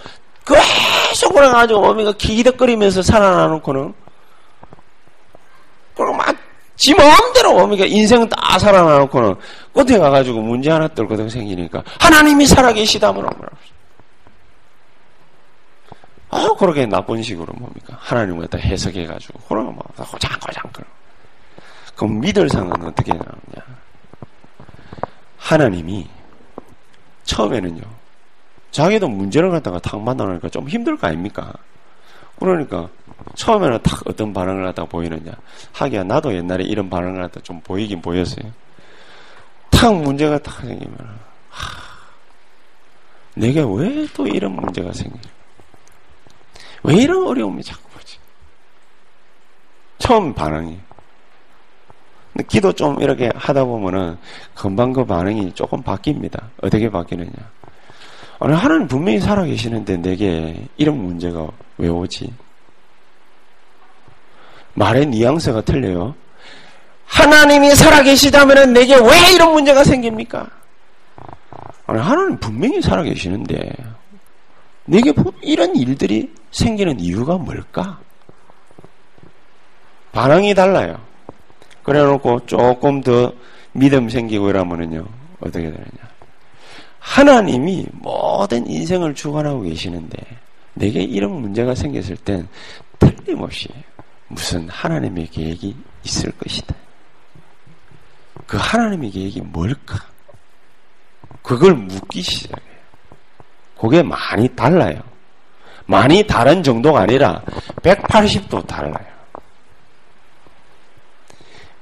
계속 0.46 1.34
그래가지고 1.34 1.86
어미가 1.86 2.12
기기덕거리면서 2.12 3.02
살아나놓고는 3.02 3.94
그리고 5.94 6.14
막 6.14 6.34
지 6.78 6.94
마음대로 6.94 7.50
어미가 7.50 7.84
인생 7.86 8.26
다 8.28 8.56
살아나놓고는 8.58 9.34
끝에 9.74 9.98
가가지고 9.98 10.40
문제 10.40 10.70
하나 10.70 10.86
떨거든 10.88 11.28
생기니까 11.28 11.82
하나님이 11.98 12.46
살아계시다면 12.46 13.26
어머나 13.26 13.48
아, 16.30 16.46
그렇게 16.58 16.86
나쁜 16.86 17.22
식으로 17.22 17.52
뭡니까? 17.54 17.96
하나님을 18.00 18.42
갖다 18.42 18.58
해석해가지고, 18.58 19.40
그러면 19.48 19.74
막, 19.76 20.10
고장고장, 20.10 20.62
그러 20.74 20.86
그럼 21.96 22.20
믿을 22.20 22.50
상은 22.50 22.70
어떻게 22.84 23.12
나오냐? 23.12 23.78
하나님이 25.38 26.06
처음에는요, 27.24 27.80
자기도 28.70 29.08
문제를 29.08 29.50
갖다가 29.50 29.78
탁 29.78 29.98
만나니까 30.02 30.50
좀 30.50 30.68
힘들 30.68 30.98
거 30.98 31.06
아닙니까? 31.06 31.50
그러니까 32.38 32.90
처음에는 33.34 33.82
탁 33.82 34.06
어떤 34.06 34.32
반응을 34.32 34.64
갖다가 34.64 34.88
보이느냐. 34.88 35.32
하기야 35.72 36.04
나도 36.04 36.34
옛날에 36.34 36.64
이런 36.64 36.88
반응을 36.88 37.22
갖다 37.22 37.40
좀 37.40 37.60
보이긴 37.60 38.00
보였어요. 38.00 38.50
탁 39.70 39.94
문제가 39.94 40.38
탁 40.38 40.60
생기면 40.60 40.96
하, 41.50 41.82
내게 43.34 43.60
왜또 43.60 44.26
이런 44.26 44.52
문제가 44.52 44.92
생기냐. 44.92 45.22
왜 46.82 46.94
이런 46.96 47.26
어려움이 47.26 47.62
자꾸 47.62 47.82
오지? 47.96 48.18
처음 49.98 50.34
반응이. 50.34 50.78
기도 52.46 52.72
좀 52.72 53.00
이렇게 53.00 53.30
하다 53.34 53.64
보면은 53.64 54.16
금방 54.54 54.92
그 54.92 55.04
반응이 55.04 55.52
조금 55.54 55.82
바뀝니다. 55.82 56.40
어떻게 56.62 56.88
바뀌느냐. 56.88 57.32
아니, 58.40 58.54
하나님 58.54 58.86
분명히 58.86 59.18
살아계시는데 59.18 59.96
내게 59.96 60.68
이런 60.76 60.98
문제가 60.98 61.48
왜 61.76 61.88
오지? 61.88 62.32
말의 64.78 65.06
뉘앙스가 65.06 65.62
틀려요. 65.62 66.14
하나님이 67.06 67.74
살아계시다면 67.74 68.72
내게 68.72 68.94
왜 68.94 69.32
이런 69.34 69.52
문제가 69.52 69.82
생깁니까? 69.82 70.48
아니, 71.86 71.98
하나님 71.98 72.38
분명히 72.38 72.80
살아계시는데 72.80 73.72
내게 74.84 75.12
이런 75.42 75.74
일들이 75.74 76.32
생기는 76.52 76.98
이유가 77.00 77.36
뭘까? 77.36 77.98
반응이 80.12 80.54
달라요. 80.54 81.00
그래 81.82 82.02
놓고 82.02 82.46
조금 82.46 83.00
더 83.00 83.32
믿음 83.72 84.08
생기고 84.08 84.50
이러면은요, 84.50 85.06
어떻게 85.40 85.64
되느냐. 85.64 86.08
하나님이 86.98 87.86
모든 87.92 88.66
인생을 88.66 89.14
주관하고 89.14 89.62
계시는데, 89.62 90.18
내게 90.74 91.02
이런 91.02 91.32
문제가 91.32 91.74
생겼을 91.74 92.16
땐 92.18 92.46
틀림없이 92.98 93.68
무슨 94.28 94.68
하나님의 94.68 95.28
계획이 95.28 95.76
있을 96.04 96.30
것이다. 96.32 96.74
그 98.46 98.56
하나님의 98.56 99.10
계획이 99.10 99.40
뭘까? 99.40 99.98
그걸 101.42 101.74
묻기 101.74 102.22
시작해요. 102.22 102.78
그게 103.80 104.02
많이 104.02 104.48
달라요. 104.54 105.00
많이 105.86 106.26
다른 106.26 106.62
정도가 106.62 107.00
아니라 107.00 107.42
180도 107.82 108.66
달라요. 108.66 109.06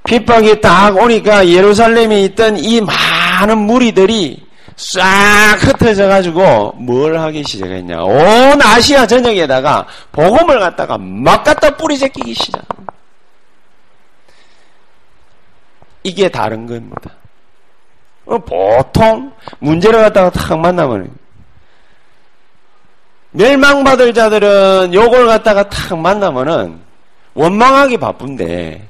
핍박이 0.04 0.61
딱 0.61 0.96
오니까 0.96 1.48
예루살렘에 1.48 2.22
있던 2.22 2.59
이 2.59 2.80
많은 2.80 3.59
무리들이 3.59 4.45
싹 4.76 5.56
흩어져 5.62 6.06
가지고 6.06 6.72
뭘 6.76 7.18
하기 7.18 7.42
시작했냐. 7.44 8.02
온 8.02 8.62
아시아 8.62 9.06
전역에다가 9.06 9.86
복음을 10.12 10.60
갖다가 10.60 10.98
막 10.98 11.42
갖다 11.42 11.70
뿌리 11.76 11.98
제끼기 11.98 12.34
시작. 12.34 12.62
이게 16.02 16.28
다른 16.28 16.66
겁니다. 16.66 17.10
어, 18.26 18.38
보통 18.38 19.32
문제를 19.58 20.00
갖다가 20.02 20.30
탁 20.30 20.58
만나면 20.58 21.10
멸망받을 23.30 24.12
자들은 24.12 24.92
요걸 24.92 25.26
갖다가 25.26 25.68
탁 25.68 25.98
만나면은 25.98 26.80
원망하기 27.34 27.98
바쁜데 27.98 28.88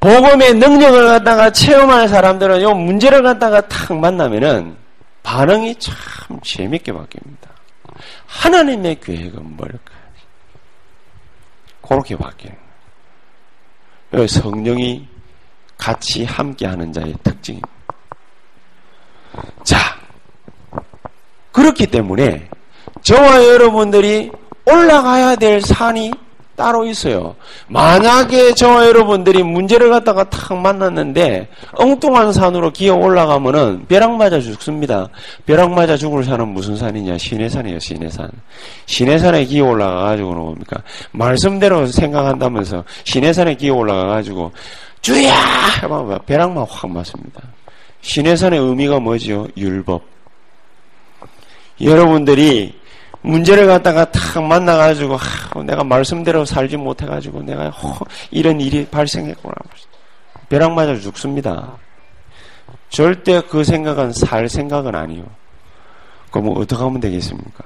복음의 0.00 0.54
능력을 0.54 1.06
갖다가 1.06 1.50
체험할 1.50 2.08
사람들은 2.08 2.62
요 2.62 2.74
문제를 2.74 3.22
갖다가 3.22 3.60
탁 3.68 3.94
만나면은 3.96 4.83
반응이 5.24 5.74
참 5.80 6.38
재밌게 6.42 6.92
바뀝니다. 6.92 7.48
하나님의 8.26 9.00
계획은 9.00 9.56
뭘까? 9.56 9.92
그렇게 11.82 12.16
바뀌는 12.16 12.56
거예요. 14.12 14.26
성령이 14.26 15.08
같이 15.76 16.24
함께하는 16.24 16.92
자의 16.92 17.14
특징입니다. 17.24 17.68
자, 19.64 19.78
그렇기 21.50 21.86
때문에 21.88 22.48
저와 23.02 23.44
여러분들이 23.44 24.30
올라가야 24.66 25.36
될 25.36 25.60
산이 25.60 26.12
따로 26.56 26.86
있어요. 26.86 27.34
만약에 27.68 28.54
저와 28.54 28.86
여러분들이 28.86 29.42
문제를 29.42 29.90
갖다가 29.90 30.24
탁 30.30 30.56
만났는데 30.56 31.48
엉뚱한 31.72 32.32
산으로 32.32 32.70
기어 32.70 32.94
올라가면은 32.94 33.86
벼락 33.86 34.12
맞아 34.16 34.40
죽습니다. 34.40 35.08
벼락 35.46 35.72
맞아 35.72 35.96
죽을 35.96 36.22
산은 36.24 36.48
무슨 36.48 36.76
산이냐? 36.76 37.18
시내산이에요, 37.18 37.78
시내산. 37.78 38.30
시내산에 38.86 39.44
기어 39.46 39.66
올라가가지고는 39.66 40.40
뭡니까? 40.40 40.82
말씀대로 41.12 41.86
생각한다면서 41.86 42.84
시내산에 43.04 43.56
기어 43.56 43.74
올라가가지고 43.74 44.52
주야! 45.00 45.34
해봐 45.82 46.20
벼락만 46.26 46.64
확 46.68 46.90
맞습니다. 46.90 47.42
시내산의 48.00 48.60
의미가 48.60 49.00
뭐지요? 49.00 49.48
율법. 49.56 50.02
여러분들이 51.80 52.74
문제를 53.24 53.66
갖다가 53.66 54.04
탁 54.10 54.42
만나가지고 54.42 55.16
하, 55.16 55.62
내가 55.62 55.82
말씀대로 55.82 56.44
살지 56.44 56.76
못해가지고 56.76 57.42
내가 57.42 57.70
허, 57.70 58.04
이런 58.30 58.60
일이 58.60 58.86
발생했구나. 58.86 59.54
벼락 60.50 60.72
맞아 60.72 60.94
죽습니다. 60.96 61.72
절대 62.90 63.40
그 63.40 63.64
생각은 63.64 64.12
살 64.12 64.48
생각은 64.48 64.94
아니요. 64.94 65.24
그럼 66.30 66.52
어떻게 66.54 66.82
하면 66.82 67.00
되겠습니까? 67.00 67.64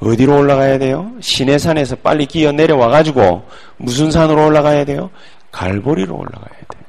어디로 0.00 0.38
올라가야 0.38 0.78
돼요? 0.78 1.10
시내산에서 1.20 1.96
빨리 1.96 2.26
기어 2.26 2.52
내려와가지고 2.52 3.44
무슨 3.78 4.12
산으로 4.12 4.46
올라가야 4.46 4.84
돼요? 4.84 5.10
갈보리로 5.50 6.14
올라가야 6.14 6.48
돼요. 6.48 6.82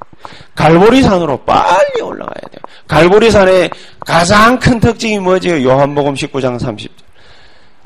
갈보리산으로 0.55 1.37
빨리 1.37 2.01
올라가야 2.01 2.49
돼요. 2.51 2.61
갈보리산의 2.87 3.71
가장 3.99 4.59
큰 4.59 4.79
특징이 4.79 5.17
뭐지요? 5.19 5.63
요한복음 5.63 6.13
19장 6.13 6.59
30절. 6.59 7.02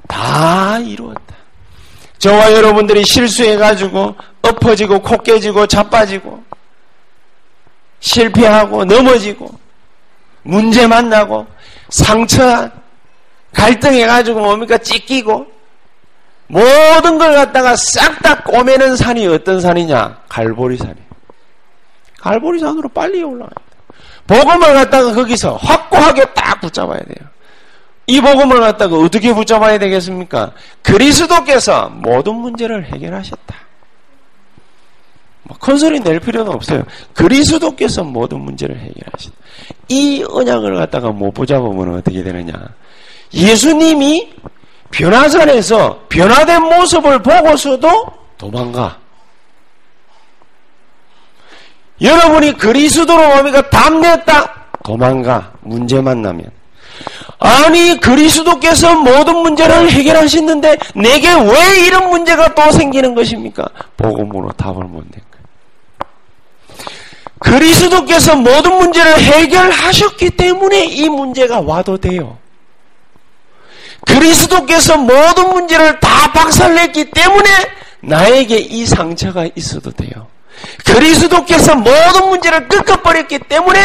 다 0.08 0.80
이루었다. 0.80 1.36
저와 2.18 2.52
여러분들이 2.54 3.04
실수해가지고 3.06 4.16
엎어지고 4.42 5.02
코 5.02 5.18
깨지고 5.18 5.68
자빠지고 5.68 6.44
실패하고 8.00 8.86
넘어지고 8.86 9.50
문제 10.44 10.88
만나고 10.88 11.46
상처 11.90 12.70
갈등해가지고 13.54 14.40
뭡니까? 14.40 14.78
찢기고 14.78 15.46
모든 16.48 17.18
걸 17.18 17.34
갖다가 17.34 17.76
싹 17.76 18.22
다 18.22 18.42
꼬매는 18.44 18.96
산이 18.96 19.28
어떤 19.28 19.60
산이냐? 19.60 20.22
갈보리 20.30 20.78
산이. 20.78 20.96
갈보리 22.20 22.60
산으로 22.60 22.90
빨리 22.90 23.22
올라가야 23.22 23.50
돼. 23.50 23.78
복음을 24.28 24.74
갖다가 24.74 25.14
거기서 25.14 25.56
확고하게 25.58 26.26
딱 26.34 26.60
붙잡아야 26.62 27.00
돼요 27.00 27.28
이 28.08 28.22
복음을 28.22 28.62
갖다가 28.62 28.98
어떻게 28.98 29.34
붙잡아야 29.34 29.78
되겠습니까? 29.80 30.54
그리스도께서 30.82 31.90
모든 31.90 32.36
문제를 32.36 32.86
해결하셨다. 32.86 33.56
뭐큰 35.44 35.78
소리 35.78 36.00
낼 36.00 36.20
필요는 36.20 36.52
없어요. 36.54 36.84
그리스도께서 37.14 38.04
모든 38.04 38.40
문제를 38.42 38.78
해결하셨다. 38.78 39.36
이 39.90 40.26
언약을 40.30 40.76
갖다가 40.76 41.12
못 41.12 41.34
붙잡으면 41.34 41.96
어떻게 41.96 42.24
되느냐. 42.24 42.54
예수님이 43.34 44.34
변화산에서 44.92 46.06
변화된 46.08 46.62
모습을 46.64 47.22
보고서도 47.22 48.06
도망가. 48.38 48.98
여러분이 52.00 52.54
그리스도로 52.54 53.28
뭡니까? 53.28 53.70
담냈다. 53.70 54.66
도망가. 54.84 55.52
문제 55.62 56.00
만 56.00 56.22
나면. 56.22 56.57
아니 57.40 58.00
그리스도께서 58.00 58.96
모든 58.96 59.38
문제를 59.38 59.92
해결하시는데 59.92 60.78
내게 60.96 61.32
왜 61.34 61.80
이런 61.86 62.10
문제가 62.10 62.54
또 62.56 62.72
생기는 62.72 63.14
것입니까? 63.14 63.68
복음으로 63.96 64.52
답을 64.54 64.84
못 64.86 65.04
낸 65.12 65.22
거예요. 65.32 65.38
그리스도께서 67.40 68.36
모든 68.36 68.78
문제를 68.78 69.20
해결하셨기 69.20 70.32
때문에 70.32 70.86
이 70.86 71.08
문제가 71.10 71.60
와도 71.62 71.98
돼요. 71.98 72.38
그리스도께서 74.06 74.98
모든 74.98 75.50
문제를 75.50 76.00
다 76.00 76.32
박살냈기 76.32 77.12
때문에 77.12 77.50
나에게 78.02 78.58
이 78.58 78.86
상처가 78.86 79.48
있어도 79.56 79.92
돼요. 79.92 80.28
그리스도께서 80.86 81.76
모든 81.76 82.30
문제를 82.30 82.68
끄어버렸기 82.68 83.40
때문에 83.40 83.80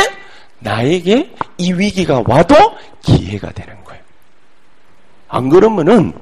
나에게 0.62 1.30
이 1.58 1.72
위기가 1.72 2.22
와도 2.26 2.54
기회가 3.02 3.50
되는 3.52 3.74
거예요. 3.84 4.02
안 5.28 5.48
그러면은 5.48 6.12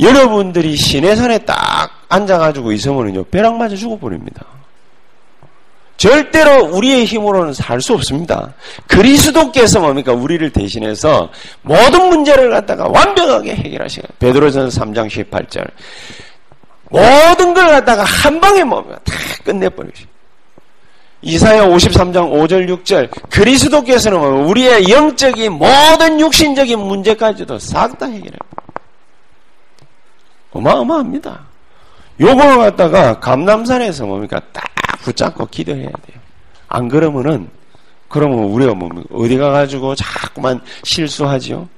여러분들이 0.00 0.76
시내산에 0.76 1.38
딱 1.38 1.90
앉아가지고 2.08 2.72
있으면요 2.72 3.24
벼락 3.24 3.56
맞아 3.56 3.76
죽어버립니다. 3.76 4.44
절대로 5.96 6.64
우리의 6.64 7.04
힘으로는 7.04 7.52
살 7.52 7.80
수 7.82 7.92
없습니다. 7.92 8.54
그리스도께서 8.86 9.80
뭡니까? 9.80 10.12
우리를 10.12 10.50
대신해서 10.50 11.30
모든 11.60 12.08
문제를 12.08 12.48
갖다가 12.50 12.88
완벽하게 12.88 13.54
해결하시고 13.54 14.08
베드로전서 14.18 14.80
3장 14.82 15.08
18절 15.08 15.68
모든 16.88 17.52
걸 17.52 17.66
갖다가 17.68 18.02
한 18.02 18.40
방에 18.40 18.64
뭡니까? 18.64 18.98
다 19.04 19.12
끝내버리시. 19.44 20.06
이사야 21.22 21.66
53장 21.66 22.32
5절 22.32 22.82
6절 22.82 23.30
그리스도께서는 23.30 24.18
우리의 24.46 24.88
영적인 24.88 25.52
모든 25.52 26.18
육신적인 26.18 26.78
문제까지도 26.78 27.58
싹 27.58 27.98
다 27.98 28.06
해결해요. 28.06 28.38
어마어마합니다. 30.52 31.40
요걸 32.20 32.58
갖다가 32.58 33.18
감남산에서 33.20 34.06
뭡니까? 34.06 34.40
딱 34.52 34.64
붙잡고 35.02 35.46
기도해야 35.46 35.90
돼요. 35.90 36.20
안 36.68 36.88
그러면은 36.88 37.48
그러면 38.08 38.44
우리가 38.44 38.74
뭐 38.74 38.88
어디 39.12 39.36
가가지고 39.36 39.94
자꾸만 39.94 40.60
실수하지요. 40.82 41.68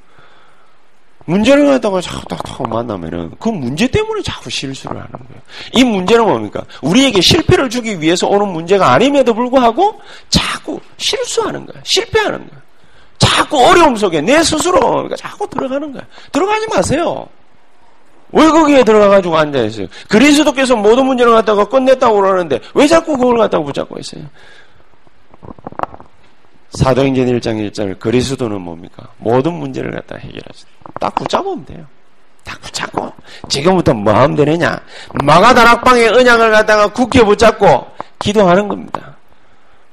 문제를 1.25 1.67
갖다가 1.67 2.01
자꾸 2.01 2.27
탁탁 2.29 2.69
만나면은 2.69 3.33
그 3.39 3.49
문제 3.49 3.87
때문에 3.87 4.23
자꾸 4.23 4.51
실수를 4.51 4.97
하는 4.97 5.11
거예요. 5.11 5.43
이 5.73 5.85
문제는 5.85 6.25
뭡니까? 6.25 6.63
우리에게 6.83 7.21
실패를 7.21 7.71
주기 7.71 8.01
위해서 8.01 8.27
오는 8.27 8.49
문제가 8.49 8.93
아님에도 8.93 9.35
불구하고 9.35 10.01
자꾸 10.29 10.81
실수하는 10.97 11.67
거야. 11.67 11.81
실패하는 11.85 12.39
거야. 12.39 12.61
자꾸 13.19 13.65
어려움 13.65 13.95
속에 13.95 14.21
내 14.21 14.43
스스로 14.43 15.09
자꾸 15.17 15.49
들어가는 15.49 15.93
거야. 15.93 16.03
들어가지 16.33 16.67
마세요. 16.69 17.27
왜 18.33 18.49
거기에 18.49 18.83
들어가가지고 18.83 19.37
앉아있어요? 19.37 19.87
그리스도께서 20.09 20.75
모든 20.75 21.07
문제를 21.07 21.33
갖다가 21.33 21.65
끝냈다고 21.67 22.21
그러는데 22.21 22.61
왜 22.75 22.87
자꾸 22.87 23.17
그걸 23.17 23.39
갖다가 23.39 23.63
붙잡고 23.63 23.99
있어요? 23.99 24.25
사도행전 26.73 27.27
1장 27.27 27.71
1절 27.71 27.99
그리스도는 27.99 28.61
뭡니까? 28.61 29.09
모든 29.19 29.55
문제를 29.55 29.91
갖다 29.93 30.17
해결하죠. 30.17 30.67
딱 31.01 31.15
붙잡으면 31.15 31.65
돼요. 31.67 31.87
딱 32.45 32.61
붙잡고 32.61 33.13
지금부터 33.49 33.95
뭐 33.95 34.13
하면 34.13 34.35
되느냐? 34.35 34.81
마가다락방의 35.25 36.09
언약을 36.09 36.51
갖다가 36.51 36.89
굳게 36.89 37.25
붙잡고 37.25 37.87
기도하는 38.19 38.69
겁니다. 38.69 39.17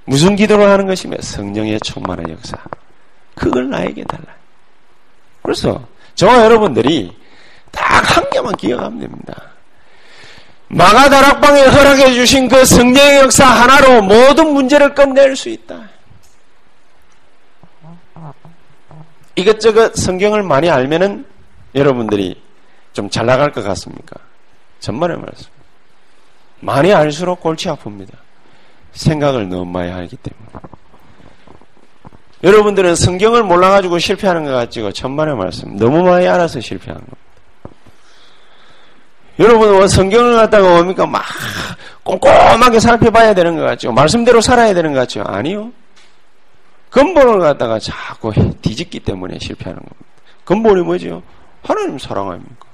무슨 0.06 0.36
기도를 0.36 0.68
하는 0.70 0.88
것이며 0.88 1.18
성령의 1.20 1.80
충만한 1.82 2.30
역사. 2.30 2.58
그걸 3.36 3.70
나에게 3.70 4.04
달라. 4.06 4.24
그래서 5.44 5.86
저와 6.16 6.44
여러분들이 6.46 7.16
딱 7.72 8.00
한 8.16 8.30
개만 8.32 8.56
기억하면 8.56 9.00
됩니다. 9.00 9.36
마가다락방에 10.70 11.62
허락해 11.62 12.14
주신 12.14 12.48
그 12.48 12.66
성령의 12.66 13.18
역사 13.20 13.46
하나로 13.46 14.02
모든 14.02 14.54
문제를 14.54 14.94
끝낼 14.94 15.36
수 15.36 15.50
있다. 15.50 15.90
이것저것 19.40 19.96
성경을 19.96 20.44
많이 20.44 20.70
알면은 20.70 21.26
여러분들이 21.76 22.42
좀 22.94 23.10
잘 23.10 23.26
나갈 23.26 23.52
것 23.52 23.64
같습니까? 23.64 24.18
전만의 24.80 25.18
말씀. 25.18 25.48
많이 26.60 26.94
알수록 26.94 27.40
골치 27.40 27.70
아픕니다. 27.70 28.12
생각을 28.92 29.48
너무 29.48 29.66
많이 29.66 29.90
하기 29.92 30.18
때문에. 30.18 30.46
여러분들은 32.44 32.96
성경을 32.96 33.44
몰라가지고 33.44 34.00
실패하는 34.00 34.46
것 34.46 34.52
같지고 34.52 34.92
천만의 34.92 35.36
말씀. 35.36 35.78
너무 35.78 36.04
많이 36.04 36.28
알아서 36.28 36.60
실패하는 36.60 37.00
겁니다. 37.02 37.18
여러분은 39.40 39.74
뭐 39.78 39.88
성경을 39.88 40.36
갖다가 40.36 40.68
뭡니까? 40.68 41.06
막 41.06 41.24
꼼꼼하게 42.04 42.80
살펴봐야 42.80 43.34
되는 43.34 43.56
것 43.56 43.64
같죠? 43.64 43.92
말씀대로 43.94 44.42
살아야 44.42 44.74
되는 44.74 44.92
것 44.92 45.00
같죠? 45.00 45.24
아니요. 45.26 45.72
근본을 46.90 47.40
갖다가 47.40 47.80
자꾸 47.80 48.34
뒤집기 48.62 49.00
때문에 49.02 49.38
실패하는 49.40 49.80
겁니다. 49.80 50.06
근본이 50.46 50.82
뭐죠? 50.82 51.22
하나님 51.64 52.00
사랑 52.00 52.32
아닙니까? 52.32 52.68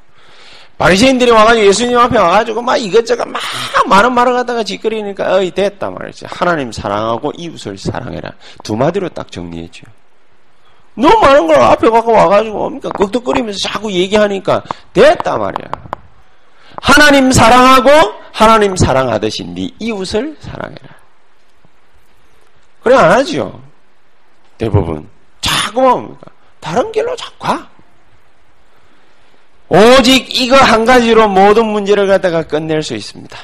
바리새인들이 0.77 1.31
와가지고 1.31 1.65
예수님 1.67 1.97
앞에 1.97 2.17
와가지고 2.17 2.61
막 2.61 2.75
이것저것 2.77 3.25
막 3.25 3.41
많은 3.87 4.13
말을 4.13 4.33
갖다가 4.33 4.63
짓거리니까 4.63 5.35
어이 5.35 5.51
됐다 5.51 5.89
말이지. 5.89 6.25
하나님 6.29 6.71
사랑하고 6.71 7.31
이웃을 7.37 7.77
사랑해라. 7.77 8.31
두 8.63 8.75
마디로 8.75 9.09
딱 9.09 9.31
정리했죠. 9.31 9.85
너무 10.97 11.17
많은 11.19 11.47
걸 11.47 11.57
앞에 11.57 11.89
갖고 11.89 12.11
와가지고 12.11 12.57
뭡니까? 12.57 12.89
끄덕거리면서 12.89 13.59
자꾸 13.59 13.91
얘기하니까 13.91 14.63
됐다 14.93 15.37
말이야. 15.37 15.69
하나님 16.81 17.31
사랑하고 17.31 17.89
하나님 18.31 18.75
사랑하듯이 18.75 19.45
네 19.45 19.69
이웃을 19.79 20.35
사랑해라. 20.39 20.95
그래 22.83 22.95
안 22.95 23.11
하죠. 23.11 23.64
대부분 24.57 25.07
자꾸만 25.41 25.91
뭡니까? 25.91 26.31
다른 26.59 26.91
길로 26.91 27.15
자꾸 27.15 27.37
가. 27.39 27.69
오직 29.67 30.39
이거 30.39 30.55
한 30.55 30.85
가지로 30.85 31.27
모든 31.27 31.65
문제를 31.65 32.07
갖다가 32.07 32.43
끝낼 32.43 32.83
수 32.83 32.95
있습니다. 32.95 33.37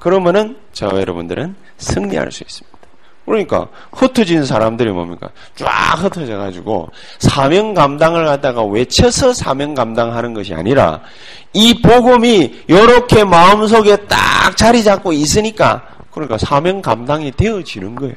그러면은 0.00 0.56
저와 0.72 1.00
여러분들은 1.00 1.54
승리할 1.78 2.30
수 2.32 2.42
있습니다. 2.42 2.78
그러니까 3.26 3.68
흩어진 3.92 4.44
사람들이 4.44 4.90
뭡니까? 4.90 5.28
쫙 5.54 5.94
흩어져 5.98 6.36
가지고 6.36 6.88
사명 7.18 7.74
감당을 7.74 8.24
갖다가 8.24 8.64
외쳐서 8.64 9.32
사명 9.32 9.74
감당하는 9.74 10.34
것이 10.34 10.52
아니라 10.52 11.00
이 11.52 11.80
복음이 11.80 12.64
이렇게 12.66 13.24
마음속에 13.24 13.96
딱 14.08 14.56
자리 14.56 14.82
잡고 14.82 15.12
있으니까 15.12 15.86
그러니까 16.10 16.38
사명 16.38 16.82
감당이 16.82 17.32
되어지는 17.32 17.94
거예요. 17.94 18.16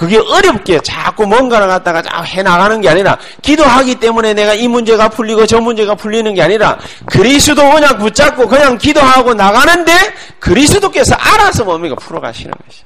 그게 0.00 0.16
어렵게 0.16 0.80
자꾸 0.80 1.26
뭔가를 1.26 1.68
갖다가 1.68 2.00
자꾸 2.00 2.24
해나가는 2.24 2.80
게 2.80 2.88
아니라 2.88 3.18
기도하기 3.42 3.96
때문에 3.96 4.32
내가 4.32 4.54
이 4.54 4.66
문제가 4.66 5.10
풀리고 5.10 5.44
저 5.44 5.60
문제가 5.60 5.94
풀리는 5.94 6.32
게 6.32 6.40
아니라 6.40 6.78
그리스도 7.04 7.60
언약 7.60 7.98
붙잡고 7.98 8.48
그냥 8.48 8.78
기도하고 8.78 9.34
나가는데 9.34 9.92
그리스도께서 10.38 11.14
알아서 11.16 11.64
뭡니까 11.64 11.96
풀어가시는 11.96 12.50
것이. 12.66 12.82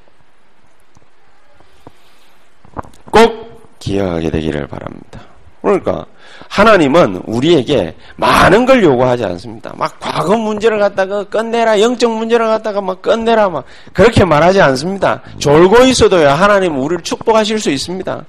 꼭 3.13 3.79
기억하게 3.79 4.31
되기를 4.33 4.67
바랍니다. 4.67 5.21
그러니까 5.65 6.05
하나님은 6.51 7.23
우리에게 7.25 7.95
많은 8.17 8.67
걸 8.67 8.83
요구하지 8.83 9.25
않습니다. 9.25 9.73
막 9.79 9.99
과거 9.99 10.37
문제를 10.37 10.79
갖다가 10.79 11.25
끝내라, 11.25 11.81
영적 11.81 12.13
문제를 12.13 12.47
갖다가 12.47 12.83
막 12.83 13.01
끝내라, 13.01 13.49
막 13.49 13.65
그렇게 13.95 14.27
말하지 14.27 14.61
않습니다. 14.61 15.23
졸고 15.39 15.85
있어도요, 15.85 16.29
하나님 16.29 16.79
우리를 16.79 17.03
축복하실 17.03 17.59
수 17.59 17.71
있습니다. 17.71 18.25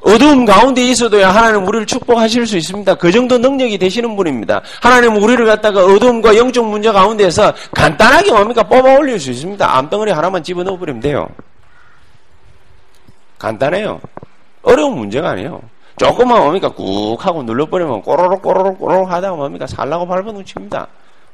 어두운 0.00 0.44
가운데 0.44 0.82
있어도요, 0.82 1.26
하나님 1.26 1.66
우리를 1.66 1.86
축복하실 1.86 2.46
수 2.46 2.58
있습니다. 2.58 2.96
그 2.96 3.10
정도 3.12 3.38
능력이 3.38 3.78
되시는 3.78 4.14
분입니다. 4.14 4.60
하나님 4.82 5.16
우리를 5.16 5.42
갖다가 5.46 5.86
어두움과 5.86 6.36
영적 6.36 6.66
문제 6.66 6.92
가운데서 6.92 7.54
간단하게 7.74 8.30
뭡니까? 8.30 8.62
뽑아 8.62 8.98
올릴 8.98 9.18
수 9.18 9.30
있습니다. 9.30 9.76
암덩어리 9.78 10.12
하나만 10.12 10.42
집어넣어 10.42 10.76
버리면 10.76 11.00
돼요. 11.00 11.26
간단해요. 13.38 14.00
어려운 14.62 14.98
문제가 14.98 15.30
아니에요. 15.30 15.62
조금만 15.98 16.38
뭡니까? 16.40 16.68
꾹 16.68 17.16
하고 17.24 17.42
눌러버리면 17.42 18.02
꼬로록 18.02 18.42
꼬로록 18.42 18.78
꼬로록 18.78 19.10
하다가 19.10 19.36
뭡니까? 19.36 19.66
살라고 19.66 20.06
밟아놓칩니다. 20.06 20.86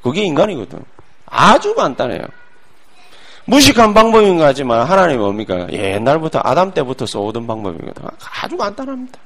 그게 0.02 0.22
인간이거든. 0.24 0.84
아주 1.26 1.74
간단해요. 1.74 2.22
무식한 3.46 3.92
방법인가 3.92 4.46
하지만 4.46 4.86
하나님 4.86 5.20
뭡니까? 5.20 5.66
옛날부터 5.70 6.40
아담 6.42 6.72
때부터 6.72 7.06
써오던 7.06 7.46
방법이거든. 7.46 8.02
아주 8.42 8.56
간단합니다. 8.56 9.18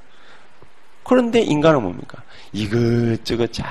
그런데 1.05 1.41
인간은 1.41 1.83
뭡니까? 1.83 2.19
이것저것 2.53 3.53
자 3.53 3.65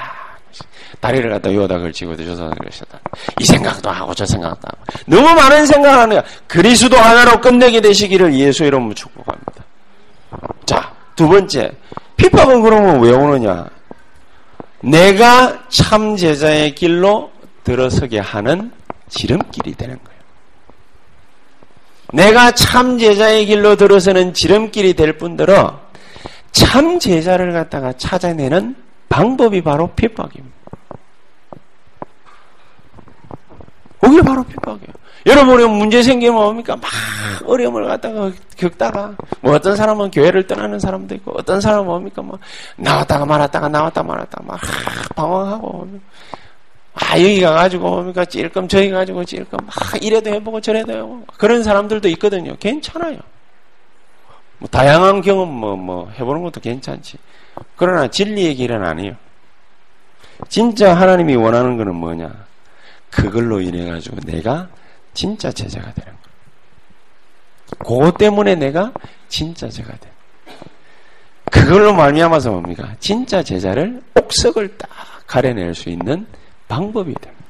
다리를 0.99 1.29
갖다 1.29 1.53
요다 1.53 1.79
걸치고 1.79 2.15
저서 2.17 2.49
그러셨다. 2.51 2.99
이 3.39 3.45
생각도 3.45 3.89
하고 3.89 4.13
저 4.13 4.25
생각도 4.25 4.67
하고 4.67 4.77
너무 5.05 5.33
많은 5.35 5.65
생각을 5.65 5.99
하는 5.99 6.15
거야. 6.15 6.25
그리스도 6.47 6.97
하나로 6.97 7.39
끝내게 7.41 7.81
되시기를 7.81 8.33
예수 8.33 8.63
이름으로 8.63 8.93
축복합니다. 8.93 9.63
자, 10.65 10.93
두 11.17 11.27
번째. 11.27 11.71
핍박은 12.15 12.61
그러면 12.61 13.01
왜 13.01 13.11
오느냐? 13.11 13.67
내가 14.81 15.67
참 15.67 16.15
제자의 16.15 16.75
길로 16.75 17.31
들어서게 17.63 18.19
하는 18.19 18.71
지름길이 19.09 19.73
되는 19.73 19.97
거예요. 20.01 20.17
내가 22.13 22.51
참 22.51 22.97
제자의 22.97 23.47
길로 23.47 23.75
들어서는 23.75 24.33
지름길이 24.33 24.93
될 24.93 25.17
뿐더러 25.17 25.81
참 26.51 26.99
제자를 26.99 27.51
갖다가 27.51 27.93
찾아내는 27.93 28.75
방법이 29.09 29.61
바로 29.63 29.87
핍박입니다. 29.95 30.55
그게 33.99 34.21
바로 34.21 34.43
핍박이에요. 34.43 34.93
여러분이 35.27 35.65
문제 35.67 36.01
생기면 36.01 36.35
뭡니까? 36.35 36.77
막 36.77 36.89
어려움을 37.45 37.85
갖다가 37.85 38.31
겪다가 38.55 39.13
뭐 39.41 39.53
어떤 39.53 39.75
사람은 39.75 40.09
교회를 40.09 40.47
떠나는 40.47 40.79
사람도 40.79 41.15
있고 41.15 41.33
어떤 41.37 41.59
사람은 41.59 41.85
뭡니까? 41.85 42.21
뭐 42.21 42.39
나왔다가 42.77 43.25
말았다가 43.25 43.67
나왔다 43.67 44.03
말았다 44.03 44.41
막 44.45 44.59
방황하고 45.15 45.87
아 46.93 47.19
여기 47.19 47.41
가 47.41 47.51
가지고 47.51 47.89
뭡니까? 47.89 48.23
찔끔 48.23 48.69
저기 48.69 48.89
가지고 48.89 49.25
찔끔 49.25 49.59
막 49.65 49.75
이래도 50.01 50.29
해보고 50.29 50.61
저래도 50.61 50.93
해보고 50.93 51.25
그런 51.37 51.61
사람들도 51.61 52.07
있거든요. 52.09 52.55
괜찮아요. 52.57 53.17
뭐 54.59 54.69
다양한 54.69 55.21
경험 55.21 55.49
뭐, 55.49 55.75
뭐 55.75 56.09
해보는 56.11 56.41
것도 56.41 56.61
괜찮지. 56.61 57.17
그러나 57.75 58.07
진리의 58.07 58.55
길은 58.55 58.81
아니에요. 58.81 59.15
진짜 60.47 60.95
하나님이 60.95 61.35
원하는 61.35 61.77
것은 61.77 61.93
뭐냐? 61.93 62.31
그걸로 63.11 63.59
인해 63.59 63.89
가지고 63.89 64.17
내가 64.21 64.69
진짜 65.17 65.51
제자가 65.51 65.91
되는 65.93 66.13
거예요. 66.13 67.77
그것 67.79 68.17
때문에 68.19 68.53
내가 68.53 68.93
진짜 69.27 69.67
제가 69.67 69.91
돼. 69.97 70.11
그걸로 71.51 71.91
말미암아서 71.91 72.51
뭡니까? 72.51 72.93
진짜 72.99 73.41
제자를 73.41 73.99
옥석을 74.13 74.77
딱 74.77 74.87
가려낼 75.25 75.73
수 75.73 75.89
있는 75.89 76.27
방법이 76.67 77.15
됩니다. 77.15 77.45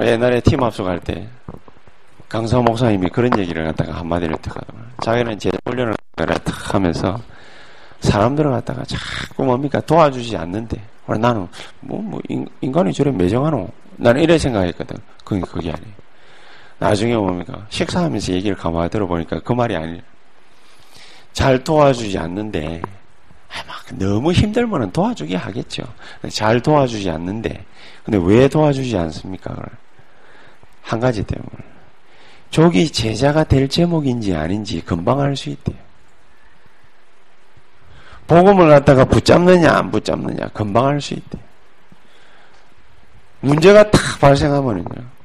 옛날에 0.00 0.40
팀 0.40 0.62
합숙할 0.62 1.00
때 1.00 1.28
강사 2.26 2.58
목사님이 2.58 3.10
그런 3.10 3.38
얘기를 3.38 3.62
갖다가 3.66 3.98
한마디를 3.98 4.38
듣거든요. 4.40 4.84
자기는 5.02 5.38
제 5.38 5.50
훈련을 5.66 5.94
탁 6.16 6.74
하면서 6.74 7.20
사람들을 8.00 8.50
갖다가 8.52 8.84
자꾸 8.84 9.44
뭡니까 9.44 9.80
도와주지 9.82 10.34
않는데 10.34 10.82
나는 11.20 11.46
뭐, 11.80 12.00
뭐 12.00 12.20
인 12.28 12.72
간이 12.72 12.94
저래 12.94 13.10
매정하노 13.10 13.68
나는 13.98 14.22
이래 14.22 14.38
생각했거든. 14.38 14.96
그게 15.24 15.40
그게 15.40 15.72
아니에요. 15.72 15.94
나중에 16.78 17.16
뭡니까 17.16 17.66
식사하면서 17.70 18.32
얘기를 18.32 18.56
가만히 18.56 18.88
들어보니까 18.88 19.40
그 19.40 19.52
말이 19.52 19.76
아니에요. 19.76 20.00
잘 21.32 21.62
도와주지 21.62 22.16
않는데 22.18 22.80
막 23.66 23.98
너무 23.98 24.32
힘들면 24.32 24.92
도와주게 24.92 25.36
하겠죠. 25.36 25.82
잘 26.30 26.60
도와주지 26.60 27.10
않는데 27.10 27.64
근데 28.04 28.18
왜 28.22 28.48
도와주지 28.48 28.96
않습니까? 28.96 29.56
한 30.82 31.00
가지 31.00 31.22
때문에 31.22 31.50
저기 32.50 32.90
제자가 32.90 33.44
될 33.44 33.68
제목인지 33.68 34.34
아닌지 34.34 34.80
금방 34.80 35.20
알 35.20 35.36
수 35.36 35.50
있대요. 35.50 35.76
복음을 38.26 38.68
갖다가 38.68 39.04
붙잡느냐 39.04 39.70
안 39.72 39.90
붙잡느냐 39.90 40.48
금방 40.48 40.86
알 40.86 41.00
수 41.00 41.14
있대요. 41.14 41.47
문제가 43.40 43.90
탁 43.90 44.18
발생하면은요. 44.20 45.18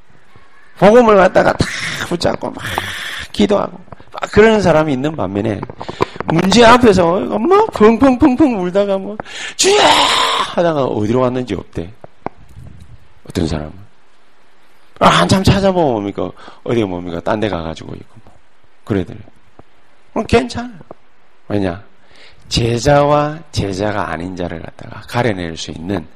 복음을 0.78 1.16
갖다가 1.16 1.52
탁 1.52 1.68
붙잡고 2.08 2.50
막 2.50 2.64
기도하고 3.32 3.78
막 4.12 4.32
그러는 4.32 4.60
사람이 4.60 4.92
있는 4.92 5.14
반면에 5.14 5.60
문제 6.26 6.64
앞에서 6.64 7.20
막 7.20 7.70
펑펑펑펑 7.72 8.60
울다가 8.62 8.98
뭐 8.98 9.16
주야 9.56 9.84
하다가 10.54 10.84
어디로 10.84 11.20
갔는지 11.20 11.54
없대. 11.54 11.92
어떤 13.28 13.46
사람은. 13.48 13.72
아, 15.00 15.06
한참 15.08 15.42
찾아보면 15.42 15.92
뭡니까? 15.92 16.30
어디가 16.62 16.86
뭡니까? 16.86 17.20
딴 17.20 17.40
데 17.40 17.48
가가지고 17.48 17.94
있고, 17.94 18.14
뭐. 18.24 18.32
그래더래. 18.84 19.18
그럼 20.12 20.26
괜찮아요. 20.26 20.78
왜냐? 21.48 21.82
제자와 22.48 23.38
제자가 23.50 24.10
아닌 24.10 24.36
자를 24.36 24.62
갖다가 24.62 25.00
가려낼 25.08 25.56
수 25.56 25.72
있는 25.72 26.06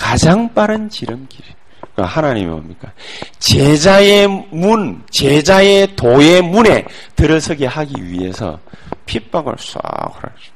가장 0.00 0.52
빠른 0.54 0.88
지름길. 0.88 1.44
그러니까 1.92 2.04
하나님이 2.06 2.46
뭡니까? 2.46 2.90
제자의 3.38 4.26
문, 4.50 5.02
제자의 5.10 5.94
도의 5.94 6.42
문에 6.42 6.86
들어서게 7.14 7.66
하기 7.66 8.02
위해서 8.02 8.58
핍박을 9.04 9.56
싹 9.58 9.80
하죠. 10.16 10.52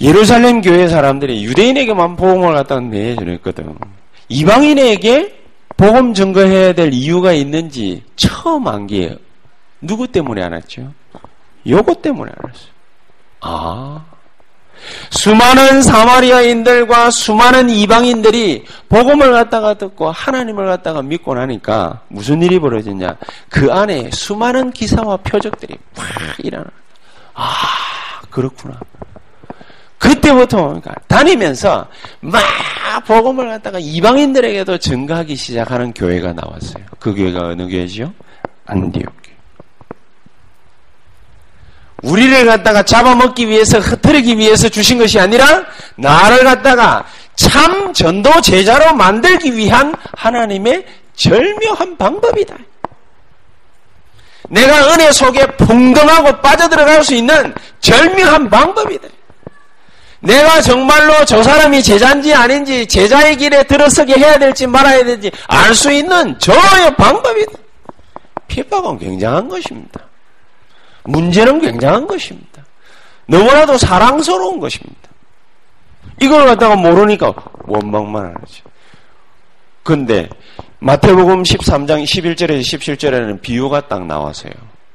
예루살렘 0.00 0.62
교회 0.62 0.88
사람들이 0.88 1.44
유대인에게만 1.44 2.16
복음을 2.16 2.54
갖다가 2.54 2.80
내주냈거든. 2.80 3.76
이방인에게 4.28 5.42
복음 5.76 6.14
증거해야 6.14 6.72
될 6.72 6.92
이유가 6.92 7.32
있는지 7.32 8.02
처음 8.16 8.66
안게 8.66 9.18
누구 9.82 10.08
때문에 10.08 10.42
안 10.42 10.52
왔죠? 10.52 10.92
요것 11.66 12.00
때문에 12.00 12.32
안 12.34 12.50
왔어요. 12.50 12.70
아. 13.40 14.13
수많은 15.10 15.82
사마리아인들과 15.82 17.10
수많은 17.10 17.70
이방인들이 17.70 18.64
복음을 18.88 19.32
갖다가 19.32 19.74
듣고 19.74 20.10
하나님을 20.10 20.66
갖다가 20.66 21.02
믿고 21.02 21.34
나니까 21.34 22.00
무슨 22.08 22.42
일이 22.42 22.58
벌어졌냐? 22.58 23.16
그 23.48 23.72
안에 23.72 24.10
수많은 24.12 24.70
기사와 24.70 25.18
표적들이 25.18 25.76
막 25.96 26.06
일어나. 26.38 26.66
아, 27.34 27.52
그렇구나. 28.30 28.78
그때부터 29.98 30.66
그러니까 30.66 30.94
다니면서 31.08 31.86
막 32.20 32.42
복음을 33.06 33.48
갖다가 33.48 33.78
이방인들에게도 33.78 34.76
증가하기 34.78 35.34
시작하는 35.34 35.92
교회가 35.94 36.34
나왔어요. 36.34 36.84
그 36.98 37.14
교회가 37.14 37.48
어느 37.48 37.66
교회죠? 37.66 38.12
안디옥. 38.66 39.23
우리를 42.04 42.44
갖다가 42.44 42.82
잡아먹기 42.82 43.48
위해서 43.48 43.78
흩트리기 43.78 44.36
위해서 44.36 44.68
주신 44.68 44.98
것이 44.98 45.18
아니라 45.18 45.64
나를 45.96 46.44
갖다가 46.44 47.04
참 47.34 47.92
전도 47.92 48.40
제자로 48.42 48.94
만들기 48.94 49.56
위한 49.56 49.94
하나님의 50.16 50.84
절묘한 51.16 51.96
방법이다. 51.96 52.56
내가 54.50 54.92
은혜 54.92 55.10
속에 55.10 55.46
풍덩하고 55.56 56.40
빠져들어갈 56.42 57.02
수 57.02 57.14
있는 57.14 57.54
절묘한 57.80 58.50
방법이다. 58.50 59.08
내가 60.20 60.60
정말로 60.60 61.24
저 61.24 61.42
사람이 61.42 61.82
제자인지 61.82 62.34
아닌지 62.34 62.86
제자의 62.86 63.36
길에 63.36 63.62
들어서게 63.62 64.14
해야 64.14 64.38
될지 64.38 64.66
말아야 64.66 65.04
될지 65.04 65.30
알 65.48 65.74
수 65.74 65.90
있는 65.90 66.38
저의 66.38 66.94
방법이다. 66.96 67.52
핍박은 68.48 68.98
굉장한 68.98 69.48
것입니다. 69.48 70.00
문제는 71.04 71.60
굉장한 71.60 72.06
것입니다. 72.06 72.64
너무나도 73.26 73.78
사랑스러운 73.78 74.60
것입니다. 74.60 75.08
이걸 76.20 76.46
갖다가 76.46 76.76
모르니까 76.76 77.32
원망만 77.66 78.34
하죠. 78.40 78.64
근데 79.82 80.28
마태복음 80.78 81.42
13장 81.42 82.04
11절에서 82.04 82.60
17절에는 82.60 83.40
비유가 83.40 83.86
딱 83.88 84.06
나왔어요. 84.06 84.52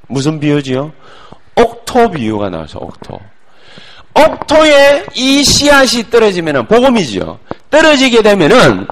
무슨 0.07 0.39
비유지요? 0.39 0.91
옥토 1.55 2.11
비유가 2.11 2.49
나와서 2.49 2.79
옥토. 2.79 3.19
옥토에 4.15 5.05
이 5.15 5.43
씨앗이 5.43 6.09
떨어지면은 6.09 6.67
복음이죠. 6.67 7.39
떨어지게 7.69 8.21
되면은 8.23 8.87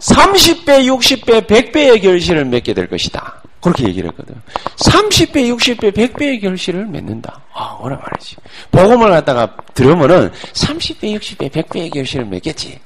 30배, 0.00 0.86
60배, 0.86 1.46
100배의 1.46 2.02
결실을 2.02 2.44
맺게 2.44 2.74
될 2.74 2.88
것이다. 2.88 3.41
그렇게 3.62 3.84
얘기를 3.84 4.10
했거든. 4.10 4.34
30배, 4.76 5.54
60배, 5.56 5.92
100배의 5.92 6.42
결실을 6.42 6.84
맺는다. 6.86 7.40
아, 7.54 7.76
뭐라 7.80 7.96
말이지. 7.96 8.36
복음을 8.72 9.10
갖다가 9.10 9.56
들으면은 9.72 10.30
30배, 10.52 11.16
60배, 11.18 11.50
100배의 11.50 11.94
결실을 11.94 12.26
맺겠지. 12.26 12.78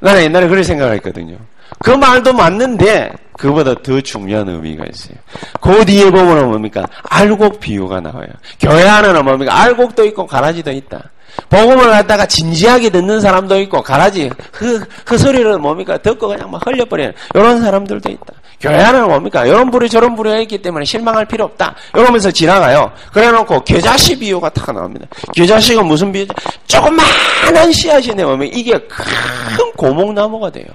나는 0.00 0.24
옛날에 0.24 0.48
그런 0.48 0.62
생각을 0.62 0.94
했거든요. 0.94 1.38
그 1.78 1.90
말도 1.90 2.32
맞는데 2.32 3.12
그보다 3.34 3.74
더 3.74 4.00
중요한 4.00 4.48
의미가 4.48 4.84
있어요. 4.86 5.16
그 5.60 5.84
뒤에 5.84 6.10
보면 6.10 6.50
뭡니까? 6.50 6.86
알곡 7.04 7.60
비유가 7.60 8.00
나와요. 8.00 8.28
교회 8.58 8.86
안에는 8.86 9.24
뭡니까? 9.24 9.60
알곡도 9.62 10.04
있고 10.06 10.26
가라지도 10.26 10.72
있다. 10.72 11.10
복음을 11.48 11.90
갖다가 11.90 12.26
진지하게 12.26 12.90
듣는 12.90 13.20
사람도 13.20 13.60
있고 13.60 13.82
가라지 13.82 14.30
그, 14.50 14.84
그 15.04 15.16
소리를 15.16 15.56
뭡니까 15.58 15.96
듣고 15.98 16.28
그냥 16.28 16.50
막 16.50 16.66
흘려버리는 16.66 17.12
이런 17.34 17.60
사람들도 17.60 18.10
있다. 18.10 18.34
교회 18.60 18.74
안에는 18.74 19.06
뭡니까 19.08 19.44
이런 19.46 19.70
불이 19.70 19.88
저런 19.88 20.16
불이 20.16 20.42
있기 20.42 20.60
때문에 20.60 20.84
실망할 20.84 21.24
필요 21.26 21.44
없다. 21.44 21.74
이러면서 21.94 22.30
지나가요. 22.30 22.90
그래놓고 23.12 23.60
겨자씨 23.64 24.18
비유가 24.18 24.48
탁 24.48 24.72
나옵니다. 24.74 25.06
겨자씨가 25.34 25.82
무슨 25.82 26.10
비유죠? 26.10 26.34
조그마한 26.66 27.72
씨앗이네 27.72 28.24
보면 28.24 28.48
이게 28.52 28.72
큰 28.88 29.72
고목나무가 29.76 30.50
돼요. 30.50 30.66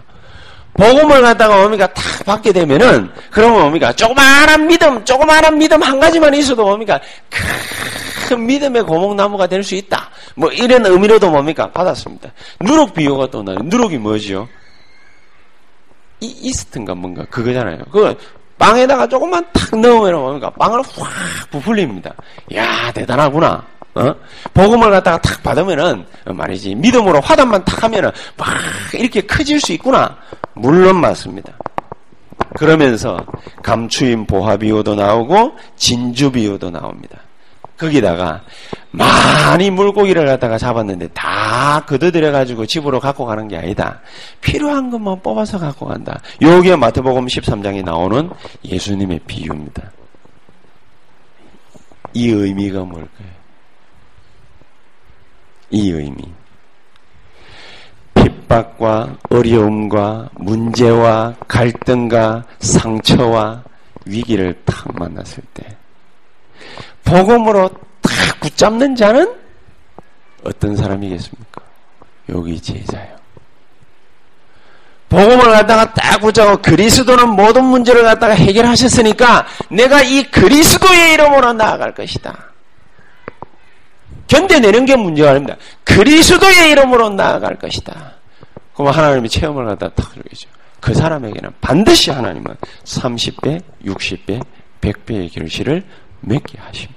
복음을 0.76 1.22
갖다가 1.22 1.58
뭡니까 1.58 1.86
탁 1.94 2.04
받게 2.26 2.52
되면은 2.52 3.10
그러면 3.30 3.60
뭡니까 3.62 3.94
조그마한 3.94 4.66
믿음, 4.66 5.06
조그마한 5.06 5.58
믿음 5.58 5.84
한 5.84 6.00
가지만 6.00 6.34
있어도 6.34 6.64
뭡니까 6.64 7.00
큰 8.28 8.46
믿음의 8.46 8.84
고목나무가 8.84 9.46
될 9.46 9.64
수 9.64 9.76
있다. 9.76 10.10
뭐 10.36 10.50
이런 10.52 10.86
의미로도 10.86 11.30
뭡니까 11.30 11.70
받았습니다. 11.72 12.32
누룩 12.62 12.94
비유가 12.94 13.28
또 13.30 13.44
나요. 13.44 13.58
누룩이 13.64 13.98
뭐지요? 13.98 14.48
이 16.24 16.28
이스트인가 16.42 16.96
뭔가 16.96 17.26
그거잖아요. 17.26 17.80
그 17.92 18.16
빵에다가 18.58 19.08
조금만 19.08 19.46
탁 19.52 19.78
넣으면 19.78 20.22
뭡니까 20.22 20.50
빵을 20.52 20.82
확 20.82 21.50
부풀립니다. 21.52 22.14
야 22.56 22.92
대단하구나. 22.94 23.64
어? 23.96 24.16
복음을 24.54 24.90
갖다가 24.90 25.22
탁 25.22 25.44
받으면은 25.44 26.06
말이지 26.26 26.74
믿음으로 26.76 27.20
화단만 27.20 27.64
탁 27.66 27.84
하면은 27.84 28.10
막 28.38 28.48
이렇게 28.94 29.22
커질 29.22 29.60
수 29.60 29.74
있구나. 29.74 30.18
물론 30.54 31.02
맞습니다. 31.02 31.54
그러면서 32.56 33.18
감추인 33.62 34.26
보화 34.26 34.56
비유도 34.58 34.96
나오고 34.96 35.54
진주 35.76 36.32
비유도 36.32 36.70
나옵니다. 36.70 37.20
거기다가 37.78 38.44
많이 38.92 39.70
물고기를 39.72 40.26
갖다가 40.26 40.58
잡았는데 40.58 41.10
다 41.10 41.84
걷어들여 41.86 42.32
가지고 42.32 42.66
집으로 42.66 43.00
갖고 43.00 43.26
가는 43.26 43.48
게 43.48 43.58
아니다. 43.58 44.00
필요한 44.42 44.90
것만 44.90 45.22
뽑아서 45.22 45.58
갖고 45.60 45.88
간다. 45.88 46.20
요게 46.42 46.76
마태복음 46.76 47.26
13장에 47.26 47.84
나오는 47.84 48.30
예수님의 48.64 49.22
비유입니다. 49.26 49.92
이 52.14 52.30
의미가 52.30 52.82
뭘까요? 52.82 53.28
이 55.72 55.90
의미. 55.90 56.24
핍박과 58.14 59.18
어려움과 59.30 60.30
문제와 60.36 61.36
갈등과 61.48 62.46
상처와 62.60 63.64
위기를 64.06 64.62
탁 64.66 64.88
만났을 64.98 65.44
때 65.54 65.76
복음으로 67.06 67.70
탁 68.02 68.40
붙잡는 68.40 68.96
자는 68.96 69.34
어떤 70.44 70.76
사람이겠습니까? 70.76 71.62
여기 72.30 72.60
제자요. 72.62 73.14
복음을 75.10 75.52
갖다가 75.52 75.94
딱 75.94 76.20
붙잡고 76.20 76.62
그리스도는 76.64 77.30
모든 77.30 77.66
문제를 77.66 78.04
갖다가 78.04 78.34
해결하셨으니까 78.34 79.46
내가 79.70 80.02
이 80.02 80.24
그리스도의 80.24 81.14
이름으로 81.14 81.54
나아갈 81.54 81.94
것이다. 81.94 82.52
견뎌내는 84.28 84.86
게 84.86 84.96
문제가 84.96 85.32
아닙니다. 85.32 85.56
그리스도의 85.84 86.72
이름으로 86.72 87.10
나아갈 87.10 87.60
것이다. 87.60 88.14
그럼 88.74 88.92
하나님이 88.92 89.30
체험을 89.30 89.66
갖다 89.66 89.90
탁 89.90 90.12
주겠죠. 90.14 90.50
그 90.80 90.94
사람에게는 90.94 91.52
반드시 91.62 92.10
하나님은 92.10 92.56
30배, 92.84 93.62
60배, 93.86 94.44
100배의 94.82 95.32
결실을 95.32 95.84
맺게 96.24 96.58
하십니다. 96.60 96.94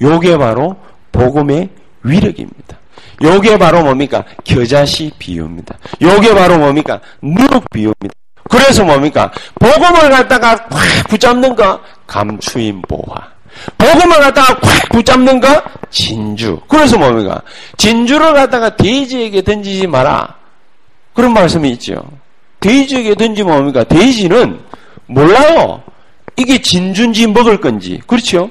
요게 0.00 0.38
바로 0.38 0.76
복음의 1.12 1.68
위력입니다. 2.02 2.78
요게 3.22 3.58
바로 3.58 3.82
뭡니까? 3.82 4.24
겨자씨 4.44 5.10
비유입니다. 5.18 5.76
요게 6.00 6.34
바로 6.34 6.58
뭡니까? 6.58 7.00
누룩 7.22 7.68
비유입니다. 7.70 8.14
그래서 8.48 8.84
뭡니까? 8.84 9.30
복음을 9.58 10.10
갖다가 10.10 10.50
확 10.50 11.08
붙잡는 11.08 11.54
거 11.54 11.80
감추인 12.06 12.80
보화. 12.82 13.14
복음을 13.76 14.20
갖다가 14.20 14.54
확 14.62 14.88
붙잡는 14.90 15.40
거 15.40 15.62
진주. 15.90 16.60
그래서 16.68 16.96
뭡니까? 16.96 17.42
진주를 17.76 18.34
갖다가 18.34 18.74
돼지에게 18.76 19.42
던지지 19.42 19.86
마라. 19.86 20.36
그런 21.12 21.32
말씀이 21.32 21.70
있죠. 21.72 22.02
돼지에게 22.60 23.14
던지면 23.16 23.52
뭡니까? 23.52 23.84
돼지는 23.84 24.60
몰라요. 25.06 25.82
이게 26.38 26.62
진주인지 26.62 27.26
먹을 27.26 27.60
건지. 27.60 28.00
그렇죠? 28.06 28.48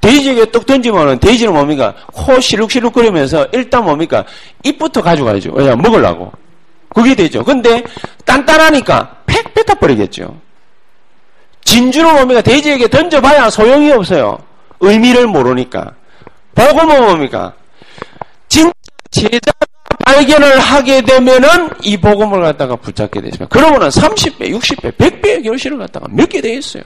돼지에게 0.00 0.50
떡 0.50 0.66
던지면은 0.66 1.20
돼지는 1.20 1.52
뭡니까? 1.52 1.94
코 2.12 2.40
시룩시룩 2.40 2.92
거리면서 2.92 3.46
일단 3.52 3.84
뭡니까? 3.84 4.24
입부터 4.64 5.00
가져가야죠. 5.00 5.52
왜냐, 5.52 5.76
먹으려고. 5.76 6.32
그게 6.92 7.14
되죠. 7.14 7.44
근데 7.44 7.84
단단하니까 8.24 9.18
팩 9.26 9.54
뱉어버리겠죠. 9.54 10.36
진주는 11.64 12.12
뭡니까? 12.14 12.42
돼지에게 12.42 12.88
던져봐야 12.88 13.48
소용이 13.48 13.92
없어요. 13.92 14.38
의미를 14.80 15.28
모르니까. 15.28 15.92
복음은 16.56 17.00
뭡니까? 17.04 17.54
진짜 18.48 18.72
제자가 19.12 19.66
발견을 20.04 20.58
하게 20.58 21.02
되면은 21.02 21.70
이 21.82 21.96
복음을 21.96 22.42
갖다가 22.42 22.76
붙잡게 22.76 23.20
되십니다. 23.20 23.46
그러면은 23.46 23.88
30배, 23.88 24.50
60배, 24.50 24.96
100배의 24.96 25.44
결실을 25.44 25.78
갖다가 25.78 26.06
맺게 26.10 26.40
돼 26.40 26.54
있어요. 26.54 26.82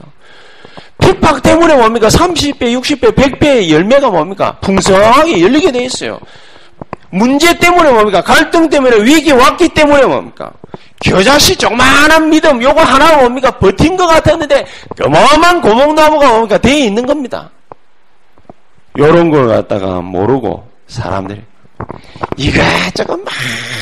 핍박 0.99 1.41
때문에 1.43 1.75
뭡니까? 1.75 2.07
30배, 2.07 2.61
60배, 2.79 3.15
100배의 3.15 3.69
열매가 3.69 4.09
뭡니까? 4.09 4.57
풍성하게 4.61 5.41
열리게 5.41 5.71
돼 5.71 5.85
있어요. 5.85 6.19
문제 7.09 7.57
때문에 7.57 7.91
뭡니까? 7.91 8.21
갈등 8.21 8.69
때문에 8.69 8.97
위기 9.03 9.31
왔기 9.31 9.69
때문에 9.69 10.05
뭡니까? 10.05 10.51
겨자씨 10.99 11.55
조그마한 11.55 12.29
믿음 12.29 12.61
요거 12.61 12.81
하나 12.81 13.17
뭡니까? 13.17 13.51
버틴 13.51 13.95
것 13.95 14.07
같았는데 14.07 14.65
어마어마한 15.01 15.61
고목나무가 15.61 16.27
뭡니까? 16.29 16.57
돼 16.57 16.79
있는 16.79 17.05
겁니다. 17.05 17.49
요런 18.97 19.29
걸 19.29 19.47
갖다가 19.47 20.01
모르고 20.01 20.67
사람들이 20.87 21.41
이것저것 22.37 23.17
막 23.17 23.33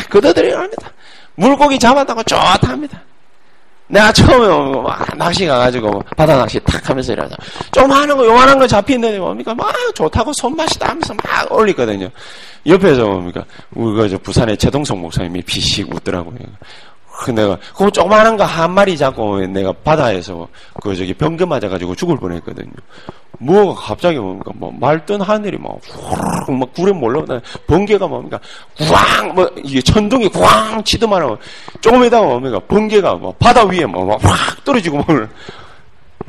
걷어들여 0.09 0.57
합니다. 0.57 0.91
물고기 1.35 1.77
잡았다고 1.77 2.23
좋답니다. 2.23 3.01
내가 3.87 4.11
처음에 4.11 4.81
막 4.81 5.17
낚시 5.17 5.45
가가지고 5.45 6.01
바다 6.17 6.35
낚시 6.37 6.59
탁 6.61 6.89
하면서 6.89 7.13
이러자. 7.13 7.35
조그마한 7.71 8.17
거, 8.17 8.25
요만한 8.25 8.57
거 8.57 8.65
잡히는데 8.65 9.19
뭡니까? 9.19 9.53
막 9.53 9.73
좋다고 9.93 10.33
손맛이다 10.33 10.89
하면서 10.89 11.13
막 11.13 11.51
올리거든요. 11.51 12.09
옆에서 12.65 13.05
뭡니까? 13.05 13.45
우리 13.71 14.09
그 14.09 14.17
부산의 14.17 14.57
최동성 14.57 14.99
목사님이 15.01 15.41
비식 15.43 15.93
웃더라고요. 15.93 16.37
그 17.17 17.31
내가 17.31 17.57
그거 17.73 17.89
조그마한 17.89 18.37
거 18.37 18.43
한 18.43 18.71
마리 18.71 18.97
잡고 18.97 19.39
내가 19.47 19.71
바다에서 19.83 20.47
그 20.81 20.95
저기 20.95 21.13
병금 21.13 21.49
맞아가지고 21.49 21.95
죽을 21.95 22.17
뻔했거든요. 22.17 22.71
뭐가 23.39 23.73
갑자기 23.81 24.17
뭡니까 24.17 24.51
뭐 24.55 24.71
말뜬 24.79 25.19
하늘이 25.21 25.57
막 25.57 25.77
후루룩 25.83 26.53
막 26.57 26.73
구름 26.73 26.99
몰려오다 26.99 27.41
번개가 27.67 28.07
뭡니까 28.07 28.39
구왕 28.77 29.35
뭐 29.35 29.49
이게 29.63 29.81
천둥이 29.81 30.29
구왕 30.29 30.83
치더만 30.83 31.21
하고 31.21 31.37
조금에다가 31.81 32.25
뭡니까 32.25 32.59
번개가 32.67 33.15
뭐 33.15 33.33
바다 33.37 33.65
위에 33.65 33.85
뭐확 33.85 34.63
떨어지고 34.63 34.97
뭐 34.99 35.27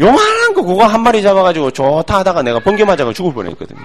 요만한 0.00 0.52
거 0.54 0.62
그거 0.62 0.84
한 0.84 1.00
마리 1.02 1.22
잡아가지고 1.22 1.70
좋다 1.70 2.18
하다가 2.18 2.42
내가 2.42 2.58
번개 2.58 2.84
맞아가 2.84 3.12
죽을 3.12 3.32
뻔했거든요. 3.32 3.78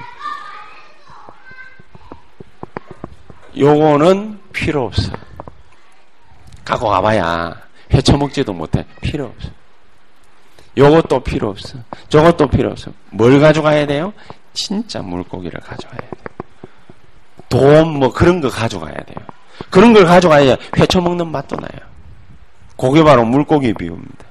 요거는 3.57 4.39
필요 4.53 4.85
없어. 4.85 5.11
갖고 6.71 6.87
가봐야 6.87 7.53
헤쳐먹지도 7.93 8.53
못해. 8.53 8.85
필요 9.01 9.25
없어. 9.25 9.49
요것도 10.77 11.19
필요 11.21 11.49
없어. 11.49 11.77
저것도 12.07 12.47
필요 12.47 12.71
없어. 12.71 12.91
뭘 13.09 13.41
가져가야 13.41 13.85
돼요? 13.85 14.13
진짜 14.53 15.01
물고기를 15.01 15.59
가져가야 15.59 15.99
돼요. 15.99 16.21
돈, 17.49 17.99
뭐 17.99 18.13
그런 18.13 18.39
거 18.39 18.49
가져가야 18.49 18.93
돼요. 18.93 19.17
그런 19.69 19.91
걸 19.91 20.05
가져가야 20.05 20.55
회쳐먹는 20.77 21.27
맛도 21.29 21.57
나요. 21.57 21.81
그게 22.77 23.03
바로 23.03 23.25
물고기 23.25 23.73
비유입니다. 23.73 24.25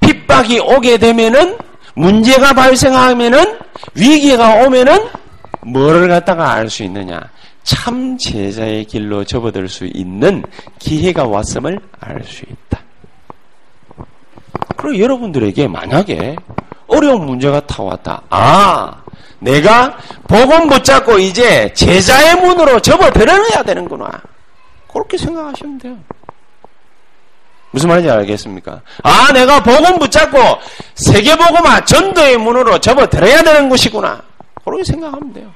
핍박이 0.00 0.60
오게 0.60 0.96
되면은, 0.96 1.58
문제가 1.94 2.54
발생하면은, 2.54 3.58
위기가 3.94 4.64
오면은, 4.64 5.08
뭐를 5.60 6.08
갖다가 6.08 6.52
알 6.52 6.70
수 6.70 6.82
있느냐? 6.84 7.20
참 7.64 8.16
제자의 8.18 8.84
길로 8.84 9.24
접어들 9.24 9.68
수 9.68 9.86
있는 9.86 10.44
기회가 10.78 11.24
왔음을 11.26 11.80
알 12.00 12.22
수 12.24 12.44
있다. 12.44 12.80
그리고 14.76 15.02
여러분들에게 15.02 15.66
만약에 15.66 16.36
어려운 16.86 17.24
문제가 17.24 17.60
타왔다. 17.60 18.22
아, 18.28 19.02
내가 19.38 19.96
복음 20.28 20.68
붙잡고 20.68 21.18
이제 21.18 21.72
제자의 21.72 22.36
문으로 22.36 22.78
접어 22.80 23.10
들어야 23.10 23.62
되는구나. 23.62 24.10
그렇게 24.92 25.16
생각하시면 25.16 25.78
돼요. 25.78 25.96
무슨 27.70 27.88
말인지 27.88 28.10
알겠습니까? 28.10 28.80
아, 29.02 29.32
내가 29.32 29.62
복음 29.62 29.98
붙잡고 29.98 30.38
세계복음화 30.94 31.84
전도의 31.86 32.36
문으로 32.38 32.78
접어 32.78 33.06
들어야 33.08 33.42
되는 33.42 33.68
것이구나. 33.68 34.22
그렇게 34.64 34.84
생각하면 34.84 35.32
돼요. 35.32 35.50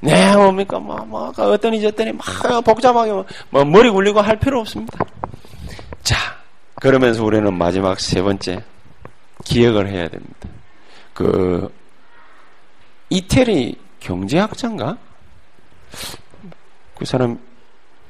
네, 0.00 0.36
뭡니까? 0.36 0.78
뭐, 0.78 0.96
뭐, 1.04 1.32
어떠니 1.36 1.80
저더니 1.80 2.12
막 2.12 2.24
복잡하게 2.64 3.12
뭐, 3.50 3.64
머리 3.64 3.90
굴리고 3.90 4.20
할 4.20 4.38
필요 4.38 4.60
없습니다. 4.60 5.04
자, 6.02 6.16
그러면서 6.76 7.24
우리는 7.24 7.52
마지막 7.52 7.98
세 7.98 8.22
번째 8.22 8.62
기억을 9.44 9.88
해야 9.88 10.08
됩니다. 10.08 10.48
그 11.14 11.72
이태리 13.10 13.76
경제학자인가? 14.00 14.96
그 16.96 17.04
사람 17.04 17.38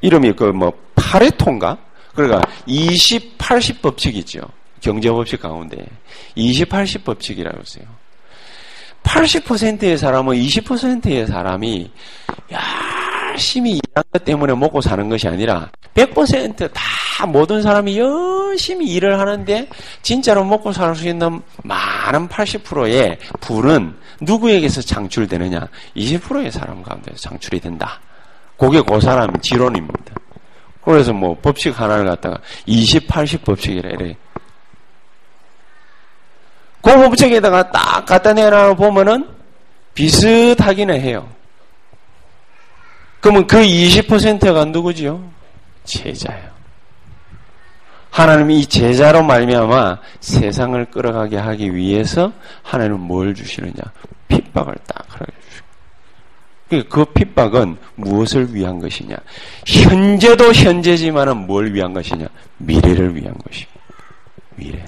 이름이 0.01 0.32
그 0.32 0.53
뭐 0.53 0.72
파레토인가? 0.95 1.78
그러니까 2.14 2.41
20, 2.66 3.39
80 3.39 3.80
법칙이죠. 3.80 4.41
경제 4.80 5.11
법칙 5.11 5.41
가운데 5.41 5.86
20, 6.34 6.68
80 6.68 7.05
법칙이라고 7.05 7.59
했어요. 7.59 7.84
80%의 9.03 9.97
사람은 9.99 10.37
20%의 10.37 11.27
사람이 11.27 11.91
열심히 13.33 13.73
일한 13.73 14.05
것 14.13 14.25
때문에 14.25 14.55
먹고 14.55 14.81
사는 14.81 15.09
것이 15.09 15.29
아니라 15.29 15.71
100%다 15.95 17.27
모든 17.27 17.63
사람이 17.63 17.99
열심히 17.99 18.87
일을 18.87 19.19
하는데 19.19 19.69
진짜로 20.03 20.45
먹고 20.45 20.73
살 20.73 20.95
수 20.95 21.09
있는 21.09 21.41
많은 21.65 22.29
80%의 22.29 23.19
불은 23.41 23.97
누구에게서 24.21 24.83
창출되느냐? 24.83 25.69
20%의 25.97 26.51
사람 26.51 26.83
가운데서 26.83 27.17
창출이 27.17 27.61
된다. 27.61 28.01
그게 28.57 28.83
그 28.83 29.01
사람 29.01 29.33
지론입니다. 29.41 30.15
그래서 30.85 31.13
뭐 31.13 31.37
법칙 31.41 31.79
하나를 31.79 32.07
갖다가 32.07 32.39
20, 32.67 33.07
80 33.09 33.45
법칙이라 33.45 33.91
이래. 33.91 34.17
그 36.89 36.97
법칙에다가 36.97 37.70
딱 37.70 38.07
갖다 38.07 38.32
내놔 38.32 38.72
보면은 38.72 39.28
비슷하기는 39.93 40.99
해요. 41.03 41.28
그러면 43.20 43.47
그 43.47 43.59
20%가 43.59 44.64
누구지요? 44.64 45.22
제자예요. 45.84 46.49
하나님이 48.11 48.61
이 48.61 48.66
제자로 48.66 49.22
말미암아 49.22 49.99
세상을 50.20 50.82
끌어가게 50.86 51.36
하기 51.36 51.74
위해서 51.74 52.32
하나님은 52.62 53.01
뭘 53.01 53.34
주시느냐? 53.34 53.74
핍박을 54.28 54.74
딱 54.86 55.05
하게 55.09 55.32
주시고. 56.70 56.89
그 56.89 57.05
핍박은 57.05 57.76
무엇을 57.97 58.55
위한 58.55 58.78
것이냐? 58.80 59.14
현재도 59.66 60.53
현재지만은 60.55 61.47
뭘 61.47 61.74
위한 61.74 61.93
것이냐? 61.93 62.26
미래를 62.57 63.14
위한 63.14 63.34
것입니다. 63.45 63.80
미래. 64.57 64.84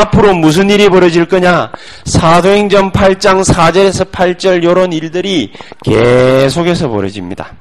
앞으로 0.00 0.34
무슨 0.34 0.70
일이 0.70 0.88
벌어질 0.88 1.26
거냐? 1.26 1.72
사도행전 2.04 2.92
8장 2.92 3.44
4절에서 3.44 4.10
8절 4.10 4.62
이런 4.62 4.92
일들이 4.92 5.52
계속해서 5.84 6.88
벌어집니다. 6.88 7.52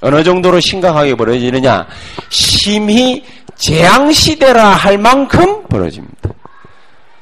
어느 0.00 0.22
정도로 0.22 0.60
심각하게 0.60 1.14
벌어지느냐? 1.14 1.86
심히 2.28 3.24
재앙시대라 3.56 4.68
할 4.70 4.98
만큼 4.98 5.62
벌어집니다. 5.68 6.30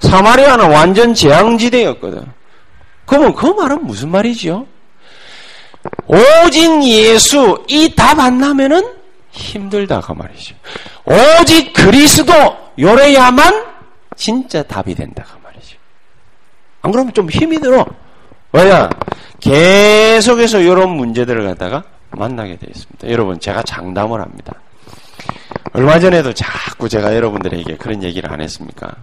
사마리아는 0.01 0.71
완전 0.71 1.15
재앙지대였거든. 1.15 2.25
그러면 3.07 3.35
그 3.35 3.47
말은 3.47 3.87
무슨 3.87 4.11
말이지요? 4.11 4.67
오직 6.07 6.83
예수 6.85 7.63
이 7.69 7.95
답 7.95 8.19
안 8.19 8.39
나면은 8.39 8.83
힘들다 9.31 10.01
그 10.01 10.13
말이죠. 10.13 10.55
오직 11.05 11.73
그리스도 11.73 12.33
요래야만 12.79 13.72
진짜 14.23 14.63
답이 14.63 14.95
된다 14.95 15.25
그 15.29 15.37
말이죠. 15.43 15.77
안 16.83 16.93
그러면 16.93 17.13
좀 17.13 17.29
힘이 17.29 17.59
들어. 17.59 17.85
왜냐? 18.53 18.89
계속해서 19.41 20.61
이런 20.61 20.91
문제들을 20.91 21.45
갖다가 21.45 21.83
만나게 22.11 22.57
되어 22.57 22.71
있습니다. 22.71 23.11
여러분 23.11 23.41
제가 23.41 23.65
장담을 23.65 24.21
합니다. 24.21 24.55
얼마 25.73 25.99
전에도 25.99 26.33
자꾸 26.33 26.89
제가 26.89 27.17
여러분들에게 27.17 27.77
그런 27.79 28.05
얘기를 28.05 28.33
안 28.33 28.41
했습니까? 28.41 28.95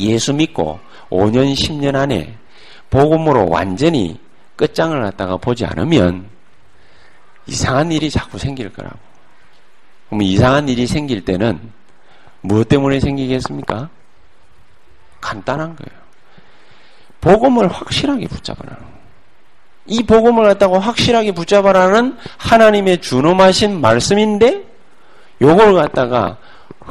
예수 0.00 0.32
믿고 0.32 0.80
5년, 1.10 1.52
10년 1.52 1.94
안에 1.94 2.34
복음으로 2.88 3.50
완전히 3.50 4.18
끝장을 4.56 4.98
갖다가 5.02 5.36
보지 5.36 5.66
않으면 5.66 6.30
이상한 7.46 7.92
일이 7.92 8.08
자꾸 8.08 8.38
생길 8.38 8.72
거라고. 8.72 8.96
그럼 10.06 10.22
이상한 10.22 10.66
일이 10.70 10.86
생길 10.86 11.26
때는 11.26 11.60
무엇 12.40 12.68
때문에 12.68 13.00
생기겠습니까? 13.00 13.90
간단한 15.20 15.76
거예요. 15.76 15.98
복음을 17.20 17.68
확실하게 17.68 18.28
붙잡으라는 18.28 18.76
이 19.86 20.02
복음을 20.02 20.44
갖다가 20.44 20.78
확실하게 20.78 21.32
붙잡아라는 21.32 22.16
하나님의 22.36 23.00
준엄하신 23.00 23.80
말씀인데 23.80 24.62
요걸 25.40 25.74
갖다가 25.74 26.36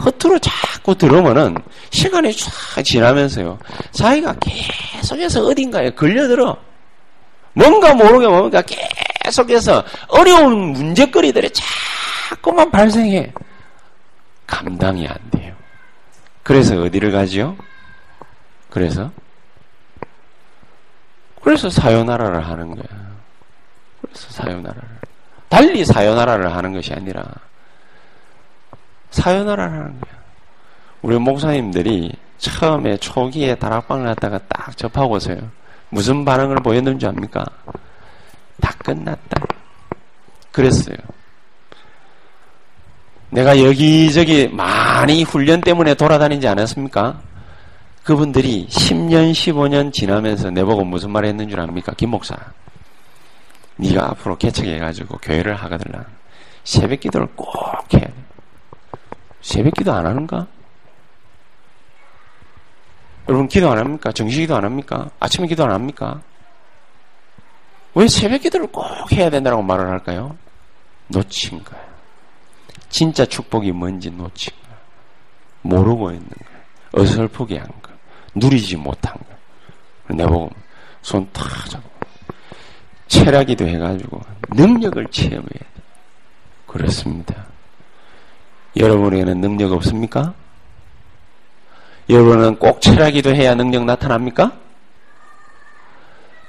허투루 0.04 0.40
자꾸 0.40 0.96
들으면은 0.96 1.56
시간이 1.90 2.34
쫙 2.36 2.84
지나면서요. 2.84 3.58
자기가 3.92 4.36
계속해서 4.40 5.44
어딘가에 5.46 5.92
걸려들어. 5.92 6.58
뭔가 7.54 7.94
모르게 7.94 8.28
뭔가 8.28 8.62
계속해서 9.24 9.84
어려운 10.08 10.74
문제거리들이 10.74 11.50
자꾸만 12.30 12.70
발생해. 12.70 13.34
감당이 14.46 15.08
안 15.08 15.18
돼요. 15.32 15.54
그래서 16.44 16.80
어디를 16.82 17.12
가지요? 17.12 17.58
그래서 18.78 19.12
그래서 21.42 21.68
사요나라를 21.68 22.48
하는 22.48 22.76
거야. 22.76 22.86
그래서 24.02 24.30
사요나라를 24.30 24.84
달리 25.50 25.84
사요나라를 25.84 26.56
하는 26.56 26.74
것이 26.74 26.94
아니라 26.94 27.24
사요나라를 29.10 29.74
하는 29.74 30.00
거야. 30.00 30.14
우리 31.02 31.18
목사님들이 31.18 32.14
처음에 32.38 32.98
초기에 32.98 33.56
다락방을 33.56 34.06
갖다가 34.06 34.40
딱 34.48 34.78
접하고서요. 34.78 35.38
무슨 35.90 36.24
반응을 36.24 36.58
보였는지 36.58 37.08
압니까? 37.08 37.44
다 38.62 38.72
끝났다. 38.80 39.42
그랬어요. 40.52 40.98
내가 43.32 43.60
여기저기 43.60 44.48
많이 44.50 45.24
훈련 45.24 45.62
때문에 45.62 45.96
돌아다니지 45.96 46.48
않았습니까? 46.48 47.27
그분들이 48.08 48.66
10년, 48.68 49.34
15년 49.34 49.92
지나면서 49.92 50.50
내보고 50.50 50.86
무슨 50.86 51.12
말 51.12 51.26
했는 51.26 51.50
줄 51.50 51.60
압니까? 51.60 51.92
김 51.98 52.12
목사. 52.12 52.38
네가 53.76 54.12
앞으로 54.12 54.38
개척해가지고 54.38 55.18
교회를 55.18 55.54
하거든. 55.56 55.92
새벽 56.64 57.02
기도를 57.02 57.28
꼭 57.36 57.54
해야 57.94 58.06
돼. 58.06 58.14
새벽 59.42 59.74
기도 59.74 59.92
안 59.92 60.06
하는가? 60.06 60.48
여러분 63.28 63.50
기도 63.50 63.70
안 63.70 63.78
합니까? 63.78 64.14
정시 64.14 64.40
기도 64.40 64.56
안 64.56 64.64
합니까? 64.64 65.10
아침에 65.20 65.46
기도 65.46 65.66
안 65.66 65.72
합니까? 65.72 66.22
왜 67.94 68.08
새벽 68.08 68.40
기도를 68.40 68.68
꼭 68.68 68.86
해야 69.12 69.30
된다고 69.30 69.62
말을 69.62 69.86
할까요? 69.86 70.38
놓친 71.10 71.62
거예요. 71.62 71.86
진짜 72.88 73.26
축복이 73.26 73.74
뭔지 73.74 74.10
놓친 74.12 74.54
거예요. 74.64 74.78
모르고 75.64 76.12
있는 76.12 76.26
거예요. 76.30 77.04
어설프게 77.04 77.58
한 77.58 77.68
거. 77.68 77.87
누리지 78.36 78.76
못한 78.78 79.14
거. 79.14 80.14
내보고 80.14 80.50
손 81.02 81.28
탁 81.34 81.70
잡고 81.70 81.90
체라기도 83.08 83.68
해가지고 83.68 84.22
능력을 84.50 85.08
체험해야 85.08 85.44
돼. 85.44 85.66
그렇습니다. 86.66 87.46
여러분에게는 88.76 89.40
능력 89.42 89.72
없습니까? 89.72 90.34
여러분은 92.10 92.58
꼭 92.58 92.82
철학기도 92.82 93.34
해야 93.34 93.56
능력 93.56 93.86
나타납니까? 93.86 94.52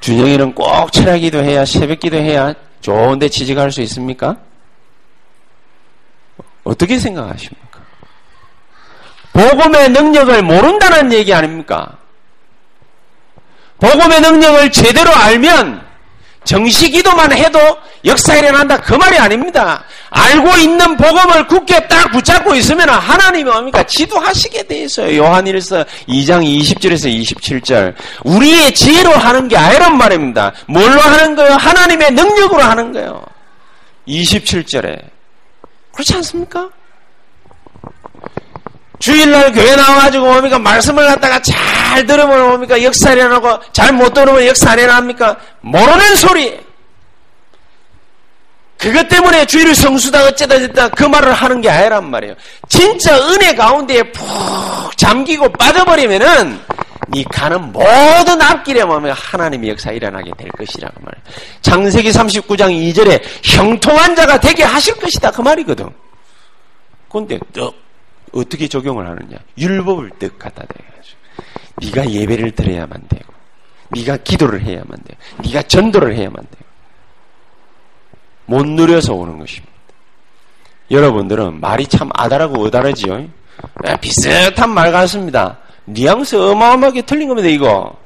준영이는 0.00 0.54
꼭 0.54 0.92
철학기도 0.92 1.42
해야 1.42 1.64
새벽기도 1.64 2.16
해야 2.16 2.54
좋은데 2.80 3.28
취직할 3.28 3.72
수 3.72 3.80
있습니까? 3.82 4.36
어떻게 6.64 6.98
생각하십니까? 6.98 7.67
복음의 9.38 9.90
능력을 9.90 10.42
모른다는 10.42 11.12
얘기 11.12 11.32
아닙니까? 11.32 11.96
복음의 13.80 14.20
능력을 14.20 14.72
제대로 14.72 15.14
알면 15.14 15.86
정시 16.42 16.90
기도만 16.90 17.30
해도 17.32 17.60
역사 18.04 18.34
일어난다 18.34 18.80
그 18.80 18.94
말이 18.94 19.16
아닙니다. 19.16 19.84
알고 20.10 20.56
있는 20.56 20.96
복음을 20.96 21.46
굳게 21.46 21.86
딱 21.86 22.10
붙잡고 22.10 22.56
있으면 22.56 22.88
하나님이 22.88 23.44
뭡니까? 23.44 23.84
지도하시게 23.84 24.66
돼 24.66 24.82
있어요. 24.82 25.16
요한일서 25.18 25.84
2장 26.08 26.42
20절에서 26.42 27.06
27절. 27.08 27.94
우리의 28.24 28.74
지혜로 28.74 29.12
하는 29.12 29.46
게 29.46 29.56
아니란 29.56 29.96
말입니다. 29.98 30.52
뭘로 30.66 31.00
하는 31.00 31.36
거예요? 31.36 31.52
하나님의 31.54 32.12
능력으로 32.12 32.60
하는 32.60 32.92
거예요. 32.92 33.22
27절에. 34.08 34.98
그렇지 35.92 36.14
않습니까? 36.14 36.70
주일날 38.98 39.52
교회 39.52 39.76
나와가지고 39.76 40.24
뭡니까? 40.24 40.58
말씀을 40.58 41.06
갖다가 41.06 41.40
잘 41.40 42.04
들으면 42.06 42.48
뭡니까? 42.48 42.82
역사련하고 42.82 43.60
잘 43.72 43.92
못 43.92 44.12
들으면 44.12 44.46
역사련합니까? 44.46 45.36
모르는 45.60 46.16
소리. 46.16 46.58
그것 48.76 49.08
때문에 49.08 49.44
주일을 49.44 49.74
성수다 49.74 50.24
어쩌다 50.26 50.56
저쩌다 50.58 50.88
그 50.90 51.02
말을 51.02 51.32
하는 51.32 51.60
게 51.60 51.68
아니란 51.68 52.08
말이에요. 52.10 52.34
진짜 52.68 53.16
은혜 53.28 53.54
가운데에 53.54 54.02
푹 54.12 54.96
잠기고 54.96 55.52
빠져버리면은 55.52 56.60
네 57.08 57.24
가는 57.24 57.72
모든 57.72 58.40
앞길에 58.40 58.84
보면 58.84 59.12
하나님의 59.12 59.70
역사 59.70 59.90
일어나게 59.90 60.30
될 60.36 60.48
것이라고 60.50 60.94
말이에요. 61.00 61.24
창세기 61.62 62.10
39장 62.10 62.70
2절에 62.70 63.20
형통한 63.42 64.14
자가 64.14 64.38
되게 64.38 64.62
하실 64.62 64.94
것이다 64.94 65.32
그 65.32 65.40
말이거든. 65.40 65.90
근데 67.10 67.38
떡 67.52 67.74
어떻게 68.32 68.68
적용을 68.68 69.06
하느냐? 69.06 69.38
율법을 69.56 70.10
떡 70.18 70.38
갖다 70.38 70.64
대가지고 70.66 71.18
네가 71.82 72.10
예배를 72.10 72.52
드려야만 72.52 73.08
되고 73.08 73.32
네가 73.90 74.18
기도를 74.18 74.62
해야만 74.62 74.88
되고 74.88 75.20
네가 75.44 75.62
전도를 75.62 76.14
해야만 76.14 76.36
되고 76.36 76.64
못 78.46 78.66
누려서 78.66 79.14
오는 79.14 79.38
것입니다. 79.38 79.72
여러분들은 80.90 81.60
말이 81.60 81.86
참 81.86 82.08
아다라고 82.14 82.64
어다르지요? 82.64 83.28
네, 83.84 83.96
비슷한 84.00 84.70
말 84.70 84.90
같습니다. 84.90 85.58
뉘앙스 85.84 86.36
어마어마하게 86.36 87.02
틀린 87.02 87.28
겁니다, 87.28 87.48
이거. 87.48 87.96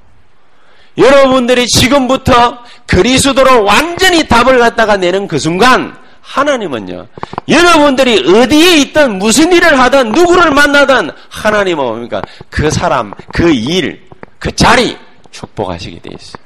여러분들이 0.99 1.67
지금부터 1.69 2.59
그리스도로 2.87 3.65
완전히 3.65 4.27
답을 4.27 4.59
갖다가 4.59 4.97
내는 4.97 5.27
그 5.27 5.39
순간, 5.39 5.97
하나님은요, 6.23 7.07
여러분들이 7.49 8.33
어디에 8.35 8.77
있든 8.79 9.19
무슨 9.19 9.53
일을 9.53 9.79
하든 9.79 10.13
누구를 10.13 10.51
만나든 10.53 11.11
하나님은 11.29 11.85
뭡니까? 11.85 12.23
그 12.49 12.71
사람, 12.71 13.13
그 13.33 13.51
일, 13.53 14.09
그 14.39 14.55
자리 14.55 14.97
축복하시게 15.31 16.01
돼 16.01 16.11
있어요. 16.19 16.43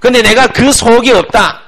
근데 0.00 0.22
내가 0.22 0.46
그 0.46 0.72
속이 0.72 1.10
없다. 1.12 1.60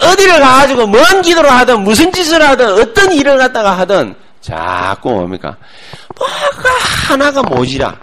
어디를 0.00 0.40
가가지고 0.40 0.86
뭔 0.86 1.22
기도를 1.22 1.50
하든 1.50 1.82
무슨 1.82 2.10
짓을 2.12 2.40
하든 2.40 2.80
어떤 2.80 3.12
일을 3.12 3.36
갖다가 3.36 3.76
하든 3.78 4.14
자꾸 4.40 5.10
뭡니까? 5.10 5.56
뭐가 6.16 6.70
하나가 7.08 7.42
모지라. 7.42 7.94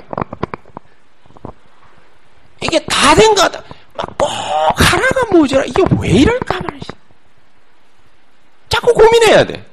이게 2.62 2.80
다 2.86 3.16
된 3.16 3.34
거다. 3.36 3.62
막 3.96 4.18
꼭 4.18 4.28
하나가 4.76 5.26
모지라. 5.32 5.64
이게 5.66 5.84
왜 6.00 6.10
이럴까 6.10 6.60
말이지. 6.62 6.88
자꾸 8.76 8.94
고민해야 8.94 9.46
돼. 9.46 9.66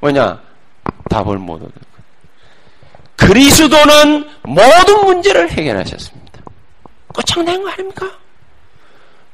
뭐냐? 0.00 0.40
답을 1.08 1.38
못 1.38 1.54
얻을 1.54 1.68
거. 1.68 3.26
그리스도는 3.26 4.28
모든 4.42 5.04
문제를 5.04 5.48
해결하셨습니다. 5.50 6.40
끝장난 7.14 7.62
거 7.62 7.70
아닙니까? 7.70 8.10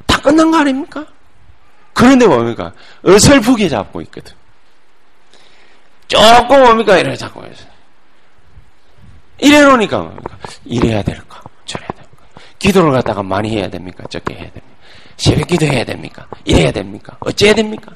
다 0.07 0.21
끝난 0.21 0.51
거 0.51 0.59
아닙니까? 0.59 1.07
그런데 1.95 2.27
뭡니까? 2.27 2.73
어설프게 3.03 3.71
잡고 3.71 4.03
있거든. 4.03 4.35
조금 6.07 6.61
뭡니까? 6.61 6.99
이래 6.99 7.17
잡고 7.17 7.43
있어. 7.47 7.65
이래 9.39 9.63
놓으니까 9.63 10.01
뭡니까? 10.01 10.37
이래야 10.67 11.03
될까? 11.03 11.41
저래야 11.65 11.89
될까? 11.89 12.27
기도를 12.59 12.93
갖다가 12.93 13.23
많이 13.23 13.57
해야 13.57 13.71
됩니까? 13.71 14.05
적게 14.11 14.35
해야 14.35 14.43
됩니까? 14.45 14.67
새벽 15.17 15.49
기도 15.49 15.65
해야 15.65 15.85
됩니까? 15.85 16.29
이래야 16.45 16.71
됩니까? 16.71 17.17
어째야 17.21 17.55
됩니까? 17.55 17.93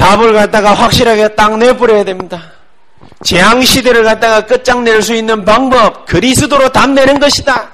답을 0.00 0.32
갖다가 0.32 0.72
확실하게 0.72 1.28
딱 1.34 1.58
내버려야 1.58 2.04
됩니다. 2.04 2.42
재앙 3.22 3.62
시대를 3.62 4.02
갖다가 4.02 4.46
끝장낼 4.46 5.02
수 5.02 5.14
있는 5.14 5.44
방법, 5.44 6.06
그리스도로 6.06 6.70
답 6.70 6.90
내는 6.90 7.20
것이다. 7.20 7.70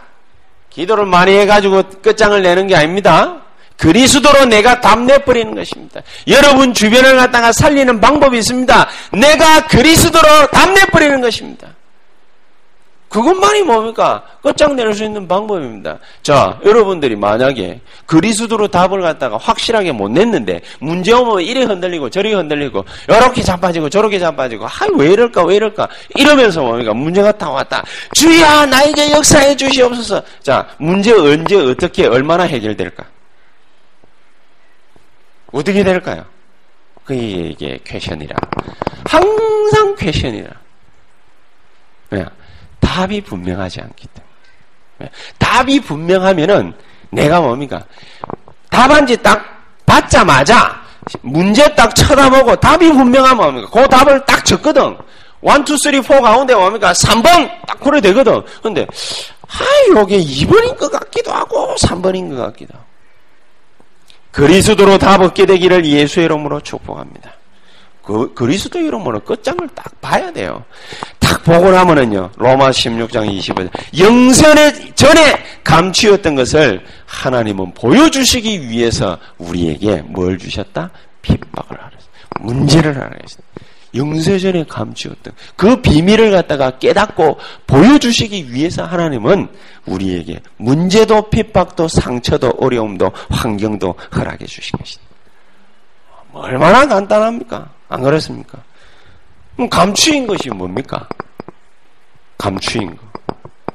기도를 0.70 1.07
많이 1.07 1.33
해가지고 1.37 1.85
끝장을 2.03 2.43
내는 2.43 2.66
게 2.66 2.74
아닙니다. 2.74 3.37
그리스도로 3.79 4.47
내가 4.47 4.81
답내버리는 4.81 5.55
것입니다. 5.55 6.01
여러분 6.27 6.74
주변을 6.74 7.16
갖다가 7.16 7.53
살리는 7.53 8.01
방법이 8.01 8.39
있습니다. 8.39 8.89
내가 9.12 9.66
그리스도로 9.68 10.49
답내버리는 10.49 11.20
것입니다. 11.20 11.68
그것만이 13.09 13.63
뭡니까? 13.63 14.23
끝장낼 14.43 14.93
수 14.93 15.05
있는 15.05 15.29
방법입니다. 15.29 15.99
자, 16.23 16.59
여러분들이 16.65 17.15
만약에 17.17 17.81
그리스도로 18.05 18.69
답을 18.69 19.01
갖다가 19.01 19.37
확실하게 19.39 19.93
못 19.93 20.11
냈는데 20.11 20.61
문제 20.81 21.13
오면 21.13 21.43
이래 21.43 21.63
흔들리고 21.63 22.11
저리 22.11 22.35
흔들리고 22.35 22.85
이렇게 23.09 23.43
자빠지고 23.43 23.89
저렇게 23.89 24.19
자빠지고 24.19 24.67
아, 24.67 24.71
왜 24.97 25.13
이럴까 25.13 25.45
왜 25.45 25.57
이럴까 25.57 25.89
이러면서 26.17 26.63
뭡니까? 26.63 26.93
문제가 26.93 27.31
다 27.33 27.49
왔다. 27.51 27.85
주야 28.13 28.67
나에게 28.67 29.13
역사해 29.13 29.57
주시옵소서. 29.57 30.23
자, 30.43 30.69
문제 30.79 31.13
언제 31.13 31.57
어떻게 31.57 32.07
얼마나 32.07 32.43
해결될까? 32.45 33.05
어떻게 35.53 35.85
될까요? 35.85 36.25
그게 37.05 37.21
이게 37.21 37.79
퀘션이라. 37.85 38.37
항상 39.05 39.95
퀘션이라. 39.95 40.51
왜? 42.11 42.27
답이 42.87 43.20
분명하지 43.22 43.80
않기 43.80 44.07
때문에. 44.99 45.12
답이 45.39 45.80
분명하면은 45.80 46.72
내가 47.11 47.41
뭡니까? 47.41 47.84
답안지 48.70 49.16
딱 49.22 49.45
받자마자 49.84 50.80
문제 51.22 51.74
딱 51.74 51.95
쳐다보고 51.95 52.57
답이 52.57 52.93
분명하면 52.93 53.37
뭡니까? 53.37 53.68
그 53.72 53.89
답을 53.89 54.24
딱 54.24 54.45
적거든. 54.45 54.97
1, 55.43 55.51
2, 55.68 56.03
3, 56.03 56.03
4 56.03 56.20
가운데 56.20 56.55
뭡니까? 56.55 56.93
3번 56.93 57.51
딱 57.66 57.80
그래 57.80 58.01
되거든. 58.01 58.43
근데 58.62 58.87
아, 59.49 59.64
요게 59.91 60.18
2번인 60.18 60.76
것 60.76 60.91
같기도 60.91 61.32
하고 61.32 61.74
3번인 61.76 62.30
것 62.30 62.37
같기도 62.37 62.74
하고. 62.74 62.87
그리스도로 64.32 64.99
답 64.99 65.22
얻게 65.22 65.47
되기를 65.47 65.84
예수의 65.84 66.26
이름으로 66.26 66.61
축복합니다. 66.61 67.36
그, 68.07 68.33
그리스도 68.35 68.79
이름으로 68.79 69.19
끝장을 69.21 69.69
딱 69.75 70.01
봐야 70.01 70.33
돼요. 70.33 70.65
딱 71.19 71.43
보고 71.43 71.73
나면은요, 71.73 72.31
로마 72.37 72.71
16장 72.71 73.29
20절. 73.29 73.69
영선의 73.99 74.95
전에 74.95 75.43
감추었던 75.65 76.37
것을 76.37 76.85
하나님은 77.07 77.75
보여주시기 77.75 78.69
위해서 78.69 79.19
우리에게 79.39 80.03
뭘 80.07 80.39
주셨다? 80.39 80.91
핍박을 81.23 81.77
하셨다. 81.77 82.07
문제를 82.39 82.97
하셨다. 82.97 83.43
영세 83.97 84.39
전에 84.39 84.65
감추었던 84.69 85.33
그 85.57 85.81
비밀을 85.81 86.31
갖다가 86.31 86.79
깨닫고 86.79 87.39
보여주시기 87.67 88.53
위해서 88.53 88.85
하나님은 88.85 89.49
우리에게 89.87 90.43
문제도 90.59 91.29
핍박도 91.31 91.89
상처도 91.89 92.55
어려움도 92.61 93.11
환경도 93.31 93.95
허락해 94.15 94.45
주신 94.45 94.79
것입니다. 94.79 95.13
얼마나 96.33 96.87
간단합니까? 96.87 97.76
안 97.89 98.03
그렇습니까? 98.03 98.62
그럼 99.55 99.68
감추인 99.70 100.26
것이 100.26 100.51
뭡니까? 100.51 101.09
감추인 102.39 102.97
거. 102.97 103.07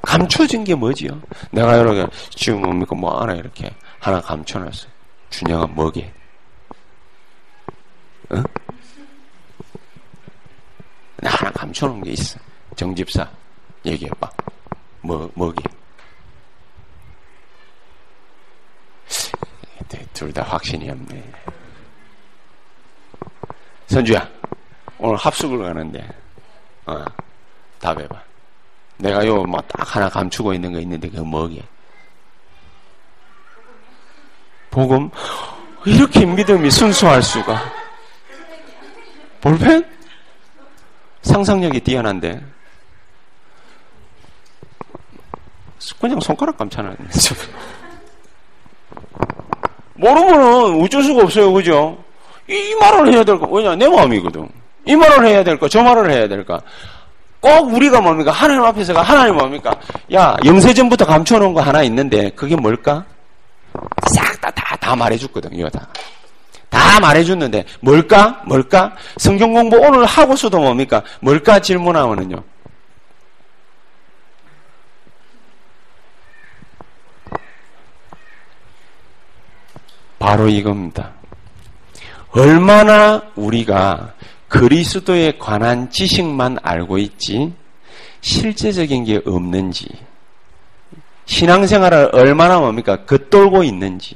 감춰진 0.02 0.64
게 0.64 0.76
뭐지요? 0.76 1.22
내가 1.52 1.78
이렇게 1.78 2.06
지금 2.32 2.62
뭡니까? 2.62 2.96
뭐 2.96 3.22
하나 3.22 3.34
이렇게 3.34 3.74
하나 4.00 4.20
감춰놨어요. 4.22 4.92
준영아 5.30 5.68
뭐게? 5.68 6.12
어? 8.30 8.36
나 11.18 11.30
하나 11.30 11.52
감춰놓은 11.52 12.04
게 12.04 12.12
있어. 12.12 12.40
정집사 12.76 13.28
얘기해봐. 13.86 14.30
뭐 15.02 15.32
뭐게? 15.36 15.64
둘 20.14 20.32
다 20.32 20.44
확신이 20.44 20.88
없네. 20.90 21.32
선주야, 23.92 24.26
오늘 25.00 25.18
합숙을 25.18 25.58
가는데, 25.58 26.08
어, 26.86 27.04
답해봐. 27.80 28.24
내가 28.96 29.28
요, 29.28 29.44
뭐, 29.44 29.60
딱 29.68 29.96
하나 29.96 30.08
감추고 30.08 30.54
있는 30.54 30.72
거 30.72 30.80
있는데, 30.80 31.10
그거 31.10 31.26
뭐게? 31.26 31.62
복음? 34.70 35.10
이렇게 35.86 36.26
믿음이 36.26 36.72
순수할 36.72 37.22
수가. 37.22 37.62
볼펜? 39.42 39.86
상상력이 41.24 41.82
뛰어난데. 41.82 42.42
그냥 46.00 46.20
손가락 46.22 46.58
감잖아요. 46.58 46.96
모르면은 49.96 50.82
어쩔 50.82 51.04
수가 51.04 51.24
없어요. 51.24 51.52
그죠? 51.52 52.02
이 52.52 52.76
말을 52.76 53.14
해야 53.14 53.24
될까? 53.24 53.48
왜냐? 53.50 53.76
내 53.76 53.88
마음이거든. 53.88 54.48
이 54.86 54.96
말을 54.96 55.26
해야 55.26 55.44
될까? 55.44 55.68
저 55.70 55.82
말을 55.82 56.12
해야 56.12 56.28
될까? 56.28 56.60
꼭 57.40 57.74
우리가 57.74 58.02
뭡니까? 58.02 58.32
하나님 58.32 58.64
앞에서가 58.64 59.02
하나님 59.02 59.36
뭡니까? 59.36 59.76
야, 60.14 60.36
영세전부터 60.46 61.06
감춰놓은 61.06 61.54
거 61.54 61.62
하나 61.62 61.82
있는데 61.84 62.30
그게 62.32 62.56
뭘까? 62.56 63.06
싹 64.14 64.40
다 64.42 64.52
다다 64.52 64.96
말해줬거든. 64.96 65.54
이거 65.54 65.70
다. 65.70 65.88
다 66.70 67.00
말해줬는데 67.00 67.66
뭘까? 67.82 68.42
뭘까? 68.46 68.96
성경 69.18 69.54
공부 69.54 69.78
오늘 69.78 70.06
하고서도 70.06 70.58
뭡니까? 70.60 71.04
뭘까 71.20 71.60
질문하면은요. 71.60 72.44
바로 80.18 80.48
이겁니다. 80.48 81.12
얼마나 82.32 83.22
우리가 83.36 84.14
그리스도에 84.48 85.38
관한 85.38 85.90
지식만 85.90 86.58
알고 86.62 86.98
있지 86.98 87.54
실제적인 88.22 89.06
게 89.06 89.22
없는지 89.26 89.88
신앙생활을 91.26 92.10
얼마나 92.14 92.60
뭡니까 92.60 93.06
겉돌고 93.06 93.64
있는지 93.64 94.16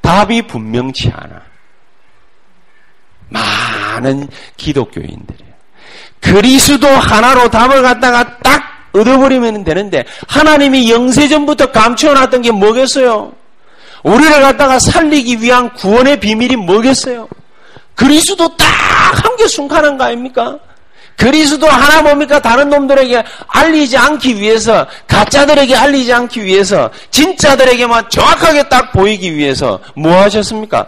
답이 0.00 0.42
분명치 0.42 1.10
않아. 1.14 1.42
많은 3.28 4.28
기독교인들이에요. 4.56 5.52
그리스도 6.20 6.88
하나로 6.88 7.48
답을 7.50 7.82
갖다가 7.82 8.38
딱 8.38 8.62
얻어버리면 8.92 9.62
되는데 9.62 10.04
하나님이 10.26 10.90
영세전부터 10.90 11.70
감추어놨던 11.70 12.42
게 12.42 12.50
뭐겠어요? 12.50 13.32
우리를 14.02 14.40
갖다가 14.42 14.78
살리기 14.78 15.40
위한 15.42 15.72
구원의 15.74 16.20
비밀이 16.20 16.56
뭐겠어요? 16.56 17.28
그리스도 17.94 18.48
딱 18.56 18.66
한 19.24 19.36
개 19.36 19.46
순간한 19.48 19.98
거 19.98 20.04
아닙니까? 20.04 20.58
그리스도 21.16 21.66
하나 21.66 22.00
뭡니까? 22.00 22.40
다른 22.40 22.70
놈들에게 22.70 23.22
알리지 23.48 23.96
않기 23.96 24.40
위해서, 24.40 24.86
가짜들에게 25.06 25.74
알리지 25.76 26.12
않기 26.12 26.42
위해서, 26.44 26.90
진짜들에게만 27.10 28.08
정확하게 28.08 28.68
딱 28.70 28.92
보이기 28.92 29.34
위해서 29.36 29.80
뭐 29.96 30.12
하셨습니까? 30.22 30.86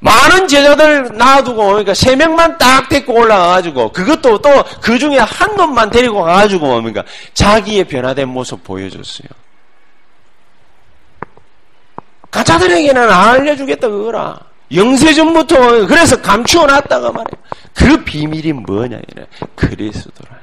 많은 0.00 0.46
제자들 0.46 1.16
놔두고, 1.16 1.66
그러니까 1.66 1.94
세 1.94 2.14
명만 2.14 2.56
딱 2.58 2.88
데리고 2.88 3.14
올라가가지고, 3.14 3.90
그것도 3.92 4.38
또 4.38 4.64
그 4.80 4.98
중에 4.98 5.18
한 5.18 5.56
놈만 5.56 5.90
데리고 5.90 6.22
가가지고 6.22 6.66
뭡니까? 6.66 7.02
자기의 7.32 7.84
변화된 7.84 8.28
모습 8.28 8.62
보여줬어요. 8.62 9.28
가짜들에게는 12.34 13.10
알려주겠다 13.10 13.88
그거라. 13.88 14.36
영세전부터 14.74 15.86
그래서 15.86 16.20
감추어놨다가 16.20 17.12
말이에요. 17.12 17.44
그 17.74 18.04
비밀이 18.04 18.52
뭐냐 18.52 18.98
이래. 19.08 19.26
그리스도라. 19.54 20.34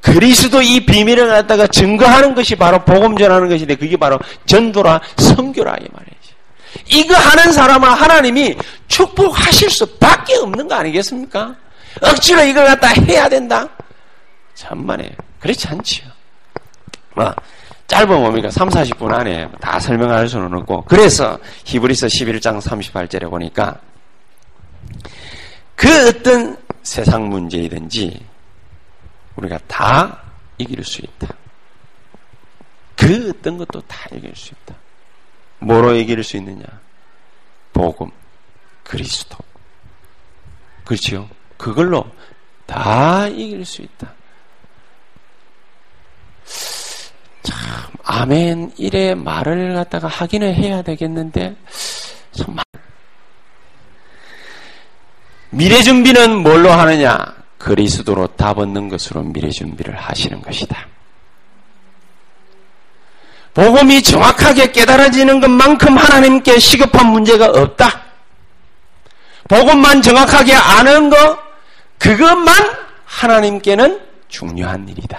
그리스도 0.00 0.62
이 0.62 0.86
비밀을 0.86 1.28
갖다가 1.28 1.66
증거하는 1.66 2.34
것이 2.34 2.54
바로 2.54 2.82
복음 2.84 3.18
전하는 3.18 3.48
것인데 3.48 3.74
그게 3.74 3.96
바로 3.96 4.18
전도라 4.46 5.00
성교라 5.18 5.76
이 5.80 5.88
말이지. 5.92 6.34
이거 6.86 7.14
하는 7.14 7.52
사람은 7.52 7.88
하나님이 7.88 8.56
축복하실 8.88 9.68
수밖에 9.68 10.36
없는 10.36 10.68
거 10.68 10.76
아니겠습니까? 10.76 11.54
억지로 12.00 12.42
이걸 12.44 12.66
갖다 12.66 12.88
해야 12.88 13.28
된다. 13.28 13.68
참만해. 14.54 15.10
그렇지 15.40 15.68
않지요. 15.68 16.06
뭐 17.14 17.34
짧은 17.86 18.08
뭡니까? 18.08 18.50
3, 18.50 18.68
40분 18.68 19.12
안에 19.12 19.48
다 19.60 19.78
설명할 19.78 20.28
수는 20.28 20.52
없고. 20.54 20.84
그래서 20.86 21.38
히브리서 21.64 22.08
11장 22.08 22.60
38절에 22.60 23.30
보니까 23.30 23.80
그 25.76 26.08
어떤 26.08 26.56
세상 26.82 27.28
문제이든지 27.28 28.24
우리가 29.36 29.58
다 29.66 30.22
이길 30.58 30.82
수 30.84 31.02
있다. 31.02 31.28
그 32.96 33.30
어떤 33.30 33.58
것도 33.58 33.80
다 33.82 34.08
이길 34.12 34.34
수 34.34 34.52
있다. 34.54 34.74
뭐로 35.58 35.94
이길 35.94 36.22
수 36.24 36.36
있느냐? 36.38 36.64
복음, 37.72 38.10
그리스도. 38.82 39.36
그렇지요? 40.84 41.28
그걸로 41.56 42.10
다 42.66 43.26
이길 43.28 43.64
수 43.64 43.82
있다. 43.82 44.12
참, 47.42 47.92
아멘, 48.16 48.72
이래 48.78 49.14
말을 49.14 49.74
갖다가 49.74 50.08
하기는 50.08 50.54
해야 50.54 50.80
되겠는데, 50.80 51.54
정말. 52.32 52.64
미래 55.50 55.82
준비는 55.82 56.38
뭘로 56.38 56.72
하느냐? 56.72 57.18
그리스도로 57.58 58.28
답 58.28 58.58
얻는 58.58 58.88
것으로 58.88 59.22
미래 59.22 59.50
준비를 59.50 59.94
하시는 59.96 60.40
것이다. 60.40 60.86
복음이 63.52 64.02
정확하게 64.02 64.72
깨달아지는 64.72 65.40
것만큼 65.40 65.98
하나님께 65.98 66.58
시급한 66.58 67.08
문제가 67.08 67.46
없다. 67.46 68.00
복음만 69.46 70.00
정확하게 70.00 70.54
아는 70.54 71.10
것, 71.10 71.38
그것만 71.98 72.54
하나님께는 73.04 74.00
중요한 74.28 74.88
일이다. 74.88 75.18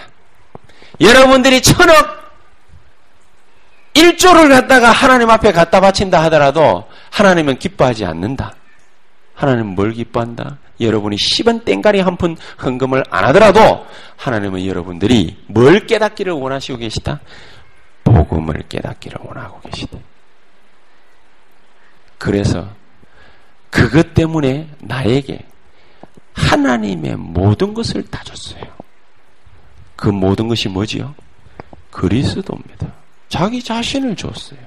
여러분들이 0.99 1.61
천억 1.61 2.26
1조를 3.97 4.49
갖다가 4.49 4.91
하나님 4.91 5.29
앞에 5.29 5.51
갖다 5.51 5.81
바친다 5.81 6.23
하더라도 6.25 6.87
하나님은 7.11 7.57
기뻐하지 7.57 8.05
않는다. 8.05 8.53
하나님은 9.33 9.75
뭘 9.75 9.93
기뻐한다? 9.93 10.57
여러분이 10.79 11.15
10원 11.15 11.65
땡가리 11.65 11.99
한 12.01 12.15
푼 12.17 12.37
헌금을 12.63 13.03
안 13.09 13.25
하더라도 13.25 13.85
하나님은 14.17 14.65
여러분들이 14.65 15.37
뭘 15.47 15.87
깨닫기를 15.87 16.31
원하시고 16.33 16.77
계시다? 16.77 17.19
복음을 18.03 18.63
깨닫기를 18.69 19.17
원하고 19.23 19.59
계시다. 19.61 19.97
그래서 22.19 22.67
그것 23.69 24.13
때문에 24.13 24.69
나에게 24.79 25.45
하나님의 26.33 27.15
모든 27.17 27.73
것을 27.73 28.03
다 28.07 28.21
줬어요. 28.23 28.63
그 29.95 30.09
모든 30.09 30.47
것이 30.47 30.69
뭐지요? 30.69 31.15
그리스도입니다. 31.91 32.96
자기 33.29 33.61
자신을 33.61 34.15
줬어요. 34.15 34.59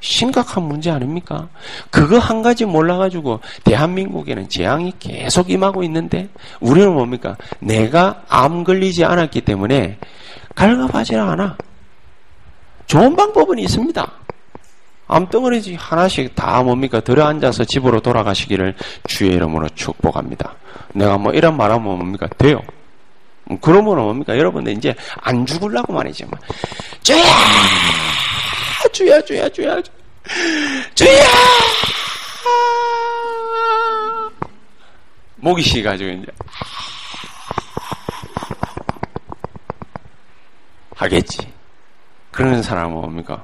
심각한 0.00 0.62
문제 0.62 0.90
아닙니까? 0.90 1.48
그거 1.90 2.18
한 2.18 2.42
가지 2.42 2.64
몰라가지고 2.64 3.40
대한민국에는 3.64 4.48
재앙이 4.48 4.94
계속 4.98 5.50
임하고 5.50 5.82
있는데 5.84 6.28
우리는 6.60 6.92
뭡니까? 6.92 7.36
내가 7.58 8.22
암 8.28 8.64
걸리지 8.64 9.04
않았기 9.04 9.42
때문에 9.42 9.98
갈갑하지 10.54 11.16
않아. 11.16 11.56
좋은 12.86 13.14
방법은 13.14 13.58
있습니다. 13.58 14.10
암덩어리 15.06 15.74
하나씩 15.76 16.34
다 16.36 16.62
뭡니까? 16.62 17.00
들어 17.00 17.24
앉아서 17.24 17.64
집으로 17.64 18.00
돌아가시기를 18.00 18.76
주의 19.06 19.32
이름으로 19.32 19.68
축복합니다. 19.70 20.54
내가 20.94 21.18
뭐 21.18 21.32
이런 21.32 21.56
말하면 21.56 21.82
뭡니까? 21.82 22.28
돼요. 22.38 22.60
그러면 23.60 23.96
뭡니까? 23.96 24.36
여러분들 24.36 24.72
이제 24.72 24.94
안 25.20 25.44
죽으려고 25.46 25.92
말이지. 25.92 26.24
뭐. 26.26 26.38
주야! 27.02 27.24
주야, 28.92 29.20
주야, 29.22 29.48
주야, 29.48 29.80
주야! 30.94 31.26
목이 35.36 35.62
쉬가지고 35.62 36.10
이제 36.10 36.26
하겠지. 40.94 41.38
그러는 42.30 42.62
사람은 42.62 42.92
뭡니까? 42.92 43.42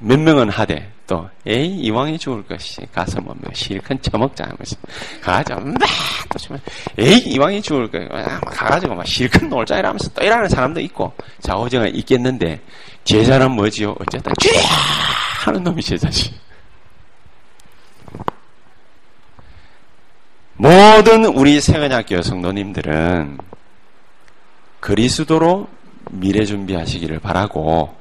몇 0.00 0.18
명은 0.18 0.50
하되 0.50 0.90
또 1.06 1.28
에이 1.46 1.78
이왕이 1.80 2.18
죽을 2.18 2.44
것이 2.46 2.80
가서 2.92 3.20
뭐 3.20 3.34
실컷 3.52 4.00
처먹자 4.02 4.44
하면서 4.44 4.76
막 5.78 5.88
또 6.30 6.38
치면 6.38 6.60
에이 6.98 7.18
이왕이 7.26 7.60
죽을 7.60 7.90
거 7.90 7.98
가가지고 8.50 8.94
막 8.94 9.06
실컷 9.06 9.44
놀자 9.44 9.78
이러면서 9.78 10.08
또 10.10 10.24
이러는 10.24 10.48
사람도 10.48 10.80
있고 10.80 11.12
자오정가 11.40 11.88
있겠는데 11.88 12.60
제자는 13.04 13.50
뭐지요? 13.52 13.96
어쨌든 14.00 14.32
쥐야 14.38 14.62
하는 15.44 15.64
놈이 15.64 15.82
제자지. 15.82 16.32
모든 20.56 21.24
우리 21.24 21.60
세근학교 21.60 22.20
성도님들은 22.20 23.38
그리스도로 24.80 25.68
미래 26.10 26.44
준비하시기를 26.44 27.20
바라고 27.20 27.94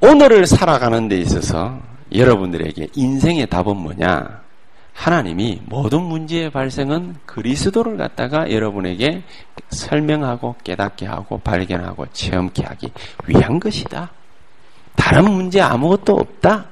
오늘을 0.00 0.46
살아가는 0.46 1.08
데 1.08 1.18
있어서 1.18 1.80
여러분들에게 2.12 2.88
인생의 2.94 3.46
답은 3.46 3.76
뭐냐? 3.76 4.47
하나님이 4.98 5.62
모든 5.66 6.02
문제의 6.02 6.50
발생은 6.50 7.14
그리스도를 7.24 7.96
갖다가 7.96 8.50
여러분에게 8.50 9.22
설명하고 9.70 10.56
깨닫게 10.64 11.06
하고 11.06 11.38
발견하고 11.38 12.06
체험케 12.12 12.64
하기 12.64 12.90
위한 13.28 13.60
것이다. 13.60 14.10
다른 14.96 15.30
문제 15.30 15.60
아무것도 15.60 16.14
없다. 16.14 16.66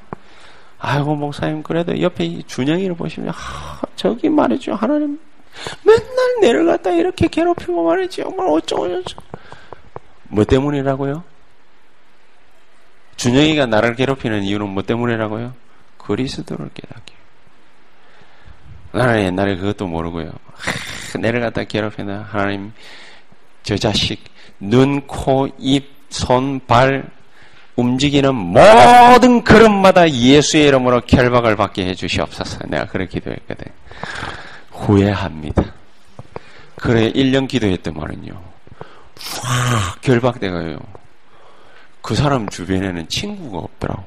아이고 0.80 1.14
목사님 1.14 1.62
그래도 1.62 1.98
옆에 2.00 2.42
준영이를 2.42 2.96
보시면 2.96 3.30
하, 3.30 3.80
저기 3.94 4.28
말이죠 4.28 4.74
하나님 4.74 5.18
맨날 5.82 6.40
내를 6.42 6.66
갖다 6.66 6.90
이렇게 6.90 7.28
괴롭히고 7.28 7.82
말이죠 7.82 8.24
정말 8.24 8.46
어쩌고 8.48 8.88
저쩌고 8.88 9.22
뭐 10.28 10.44
때문이라고요? 10.44 11.24
준영이가 13.16 13.66
나를 13.66 13.94
괴롭히는 13.94 14.42
이유는 14.42 14.68
뭐 14.68 14.82
때문이라고요? 14.82 15.54
그리스도를 15.98 16.68
깨닫기. 16.74 17.15
나는 18.92 19.24
옛날에 19.24 19.56
그것도 19.56 19.86
모르고요. 19.86 20.30
하, 20.54 21.18
내려갔다 21.18 21.64
괴롭히나 21.64 22.26
하나님 22.30 22.72
저 23.62 23.76
자식 23.76 24.22
눈, 24.60 25.06
코, 25.06 25.48
입, 25.58 25.94
손, 26.08 26.60
발 26.66 27.04
움직이는 27.76 28.34
모든 28.34 29.44
걸음마다 29.44 30.10
예수의 30.10 30.68
이름으로 30.68 31.02
결박을 31.02 31.56
받게 31.56 31.84
해주시옵소서. 31.88 32.60
내가 32.68 32.86
그렇게 32.86 33.18
기도했거든. 33.18 33.66
후회합니다. 34.70 35.62
그래 36.76 37.10
1년 37.12 37.48
기도했더만은요. 37.48 38.32
확 39.42 40.00
결박돼가요. 40.00 40.78
그 42.00 42.14
사람 42.14 42.48
주변에는 42.48 43.08
친구가 43.08 43.58
없더라고. 43.58 44.04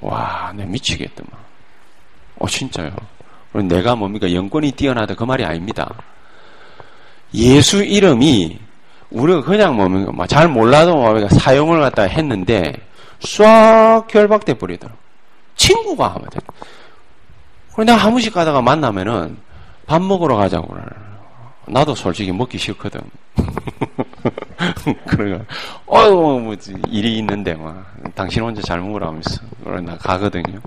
와, 0.00 0.52
내 0.54 0.64
미치겠더만. 0.64 1.32
어, 2.38 2.48
진짜요. 2.48 2.94
내가 3.62 3.94
뭡니까? 3.94 4.32
영권이 4.32 4.72
뛰어나다 4.72 5.14
그 5.14 5.24
말이 5.24 5.44
아닙니다. 5.44 5.88
예수 7.34 7.82
이름이 7.84 8.58
우리가 9.10 9.42
그냥 9.42 9.76
뭡니까? 9.76 10.12
뭐잘 10.12 10.48
몰라도 10.48 10.96
뭡니까? 10.96 11.28
사용을 11.28 11.80
갖다 11.80 12.02
했는데 12.02 12.72
싹 13.20 14.06
결박돼 14.08 14.54
버리더라고. 14.54 14.98
친구가 15.56 16.08
하면 16.14 16.28
돼. 16.30 16.40
그래 17.74 17.86
내가 17.86 17.98
한 17.98 18.10
번씩 18.10 18.32
가다가 18.32 18.60
만나면은 18.60 19.36
밥 19.86 20.02
먹으러 20.02 20.36
가자고 20.36 20.68
그래. 20.68 20.82
나도 21.66 21.94
솔직히 21.94 22.32
먹기 22.32 22.58
싫거든. 22.58 23.00
그래가 25.08 25.44
어유 25.90 26.12
뭐 26.12 26.56
일이 26.88 27.18
있는데 27.18 27.54
막 27.54 27.84
당신 28.14 28.42
혼자 28.42 28.60
잘 28.62 28.80
먹으라 28.80 29.08
하면서 29.08 29.40
그래 29.64 29.80
나 29.80 29.96
가거든요. 29.96 30.60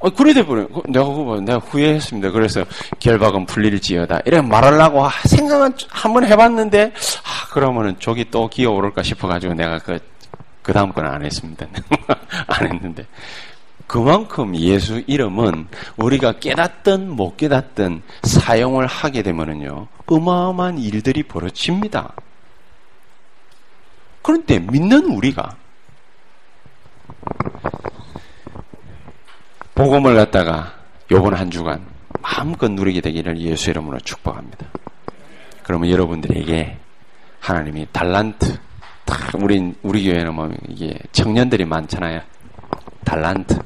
어, 0.00 0.10
그래 0.10 0.32
돼버려. 0.32 0.68
내가 0.88 1.04
그거 1.06 1.40
내가 1.40 1.58
후회했습니다. 1.58 2.30
그래서 2.30 2.64
결박은 3.00 3.46
풀릴지어다. 3.46 4.20
이래 4.26 4.40
말하려고 4.40 5.08
생각은 5.24 5.72
한번 5.88 6.24
해봤는데 6.24 6.92
아 6.94 7.48
그러면은 7.52 7.96
저기 7.98 8.30
또 8.30 8.48
기어오를까 8.48 9.02
싶어가지고 9.02 9.54
내가 9.54 9.78
그 9.78 9.98
그 10.68 10.74
다음 10.74 10.92
건 10.92 11.06
안 11.06 11.24
했습니다. 11.24 11.66
안 12.46 12.66
했는데 12.74 13.06
그만큼 13.86 14.54
예수 14.54 15.02
이름은 15.06 15.66
우리가 15.96 16.32
깨닫든 16.40 17.08
못 17.08 17.38
깨닫든 17.38 18.02
사용을 18.24 18.86
하게 18.86 19.22
되면은요, 19.22 19.86
어마어마한 20.04 20.76
일들이 20.76 21.22
벌어집니다. 21.22 22.12
그런데 24.20 24.58
믿는 24.58 25.06
우리가 25.06 25.56
복음을 29.78 30.16
갖다가 30.16 30.72
요번 31.12 31.34
한 31.34 31.52
주간 31.52 31.80
마음껏 32.20 32.68
누리게 32.68 33.00
되기를 33.00 33.38
예수 33.38 33.70
이름으로 33.70 34.00
축복합니다. 34.00 34.66
그러면 35.62 35.88
여러분들에게 35.88 36.76
하나님이 37.38 37.86
달란트, 37.92 38.58
우리 39.40 39.72
우리 39.84 40.02
교회는 40.02 40.34
뭐 40.34 40.50
이게 40.66 40.98
청년들이 41.12 41.64
많잖아요. 41.64 42.22
달란트. 43.04 43.56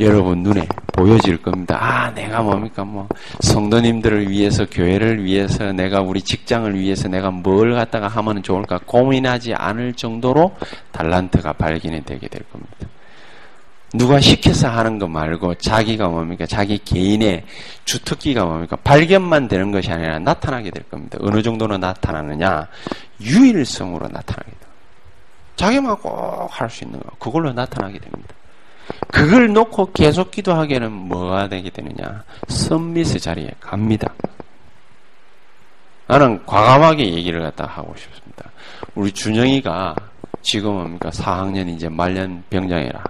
여러분 0.00 0.42
눈에 0.42 0.66
보여질 0.92 1.40
겁니다. 1.40 1.78
아, 1.80 2.12
내가 2.12 2.42
뭡니까, 2.42 2.84
뭐, 2.84 3.08
성도님들을 3.40 4.28
위해서, 4.28 4.64
교회를 4.66 5.24
위해서, 5.24 5.72
내가 5.72 6.00
우리 6.00 6.22
직장을 6.22 6.78
위해서 6.78 7.08
내가 7.08 7.32
뭘 7.32 7.74
갖다가 7.74 8.06
하면 8.06 8.42
좋을까 8.42 8.78
고민하지 8.86 9.54
않을 9.54 9.94
정도로 9.94 10.56
달란트가 10.92 11.54
발견이 11.54 12.04
되게 12.04 12.28
될 12.28 12.42
겁니다. 12.44 12.88
누가 13.94 14.20
시켜서 14.20 14.68
하는 14.68 14.98
거 14.98 15.08
말고 15.08 15.54
자기가 15.54 16.08
뭡니까? 16.08 16.44
자기 16.46 16.78
개인의 16.78 17.44
주특기가 17.86 18.44
뭡니까? 18.44 18.76
발견만 18.76 19.48
되는 19.48 19.72
것이 19.72 19.90
아니라 19.90 20.18
나타나게 20.18 20.70
될 20.70 20.82
겁니다. 20.90 21.18
어느 21.22 21.42
정도로 21.42 21.78
나타나느냐? 21.78 22.68
유일성으로 23.20 24.08
나타나게 24.08 24.44
됩니다. 24.50 24.68
자기만 25.56 25.96
꼭 25.96 26.48
할 26.50 26.68
수 26.70 26.84
있는 26.84 27.00
거. 27.00 27.10
그걸로 27.18 27.52
나타나게 27.52 27.98
됩니다. 27.98 28.34
그걸 29.08 29.52
놓고 29.52 29.92
계속 29.92 30.30
기도하기에는 30.30 30.92
뭐가 30.92 31.48
되게 31.48 31.70
되느냐? 31.70 32.24
썸미스 32.48 33.18
자리에 33.18 33.50
갑니다. 33.60 34.12
나는 36.06 36.44
과감하게 36.46 37.12
얘기를 37.14 37.40
갖다 37.42 37.66
하고 37.66 37.94
싶습니다. 37.96 38.50
우리 38.94 39.12
준영이가 39.12 39.94
지금 40.42 40.72
뭡니까? 40.74 41.10
4학년 41.10 41.68
이제 41.68 41.88
말년 41.88 42.42
병장이라. 42.50 43.02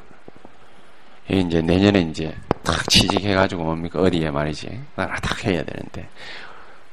이제 1.28 1.60
내년에 1.60 2.00
이제 2.00 2.34
탁 2.62 2.88
취직해가지고 2.88 3.62
뭡니까? 3.64 4.00
어디에 4.00 4.30
말이지. 4.30 4.80
나라 4.96 5.16
탁 5.16 5.44
해야 5.44 5.62
되는데. 5.62 6.08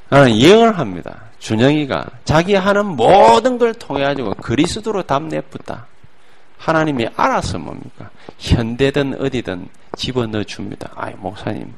나는 0.09 0.35
예언을 0.35 0.77
합니다. 0.77 1.23
준영이가 1.39 2.05
자기 2.25 2.55
하는 2.55 2.85
모든 2.85 3.57
걸 3.57 3.73
통해가지고 3.73 4.35
그리스도로 4.35 5.03
답 5.03 5.23
내붙다. 5.23 5.87
하나님이 6.57 7.07
알아서 7.15 7.59
뭡니까? 7.59 8.09
현대든 8.37 9.21
어디든 9.21 9.67
집어넣어 9.97 10.43
줍니다. 10.43 10.91
아이, 10.95 11.13
목사님. 11.15 11.73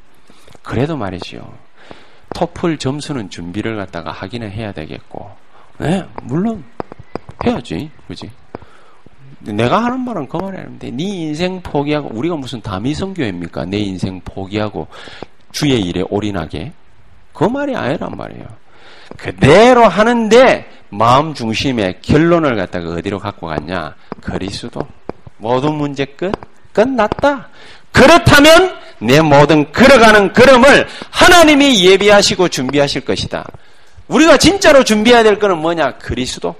그래도 0.63 0.97
말이지요. 0.97 1.51
토플 2.35 2.77
점수는 2.77 3.29
준비를 3.29 3.75
갖다가 3.77 4.11
하기는 4.11 4.49
해야 4.51 4.71
되겠고. 4.71 5.29
네, 5.79 6.05
물론 6.23 6.63
해야지. 7.45 7.89
그지? 8.07 8.29
내가 9.39 9.83
하는 9.83 9.99
말은 10.01 10.27
그 10.27 10.37
말이 10.37 10.57
아닌데, 10.57 10.91
네 10.91 11.03
인생 11.03 11.61
포기하고, 11.61 12.09
우리가 12.13 12.35
무슨 12.35 12.61
다미성교회입니까? 12.61 13.65
내 13.65 13.77
인생 13.77 14.19
포기하고, 14.21 14.87
주의 15.51 15.79
일에 15.81 16.03
올인하게? 16.09 16.71
그 17.33 17.43
말이 17.43 17.75
아니란 17.75 18.15
말이에요. 18.15 18.45
그대로 19.17 19.87
하는데, 19.87 20.67
마음 20.89 21.33
중심의 21.33 21.99
결론을 22.01 22.55
갖다가 22.55 22.89
어디로 22.95 23.19
갖고 23.19 23.47
갔냐? 23.47 23.95
그리스도. 24.21 24.81
모든 25.37 25.75
문제 25.75 26.05
끝? 26.05 26.31
끝났다. 26.73 27.49
그렇다면 27.91 28.75
내 28.99 29.21
모든 29.21 29.71
걸어가는 29.71 30.33
걸음을 30.33 30.87
하나님이 31.11 31.85
예비하시고 31.85 32.49
준비하실 32.49 33.05
것이다. 33.05 33.45
우리가 34.07 34.37
진짜로 34.37 34.83
준비해야 34.83 35.23
될 35.23 35.37
것은 35.39 35.57
뭐냐? 35.57 35.97
그리스도. 35.97 36.55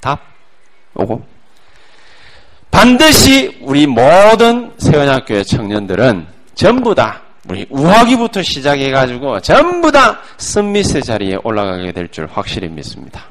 답. 0.00 0.20
오고. 0.94 1.37
반드시 2.70 3.58
우리 3.62 3.86
모든 3.86 4.72
세원학교의 4.78 5.44
청년들은 5.44 6.26
전부 6.54 6.94
다 6.94 7.22
우리 7.48 7.66
우하기부터 7.70 8.42
시작해가지고 8.42 9.40
전부 9.40 9.90
다 9.90 10.20
쓴미스 10.36 11.00
자리에 11.00 11.38
올라가게 11.42 11.92
될 11.92 12.08
줄 12.08 12.26
확실히 12.30 12.68
믿습니다. 12.68 13.24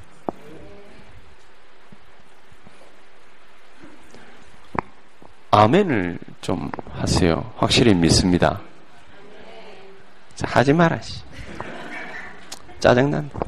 아멘을 5.51 6.19
좀 6.41 6.69
하세요. 6.93 7.51
확실히 7.57 7.93
믿습니다. 7.93 8.59
자, 10.35 10.47
하지 10.49 10.73
씨. 11.01 11.21
짜증난다. 12.79 13.39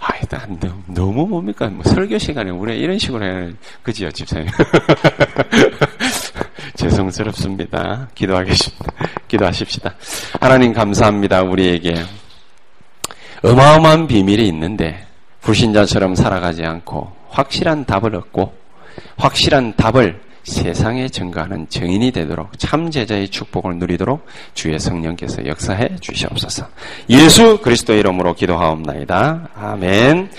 아이, 0.00 0.20
난 0.28 0.58
너무, 0.58 0.82
너무 0.88 1.26
뭡니까? 1.26 1.68
뭐 1.68 1.82
설교 1.84 2.18
시간에 2.18 2.50
우리 2.50 2.78
이런 2.78 2.98
식으로 2.98 3.24
해야, 3.24 3.50
그지요, 3.82 4.10
집사님? 4.10 4.48
죄송스럽습니다. 6.76 8.08
기도하겠습니다. 8.14 8.92
기도하십시다. 9.28 9.94
하나님 10.40 10.72
감사합니다. 10.72 11.42
우리에게 11.42 11.94
어마어마한 13.42 14.06
비밀이 14.06 14.46
있는데, 14.48 15.06
불신자처럼 15.42 16.14
살아가지 16.14 16.64
않고, 16.64 17.12
확실한 17.28 17.84
답을 17.84 18.16
얻고, 18.16 18.54
확실한 19.16 19.74
답을 19.76 20.20
세상에 20.46 21.08
증거하는 21.08 21.68
증인이 21.68 22.12
되도록 22.12 22.56
참 22.56 22.90
제자의 22.92 23.28
축복을 23.28 23.78
누리도록 23.78 24.24
주의 24.54 24.78
성령께서 24.78 25.44
역사해 25.44 25.96
주시옵소서. 26.00 26.68
예수 27.10 27.58
그리스도 27.60 27.94
이름으로 27.94 28.34
기도하옵나이다. 28.34 29.48
아멘. 29.56 30.30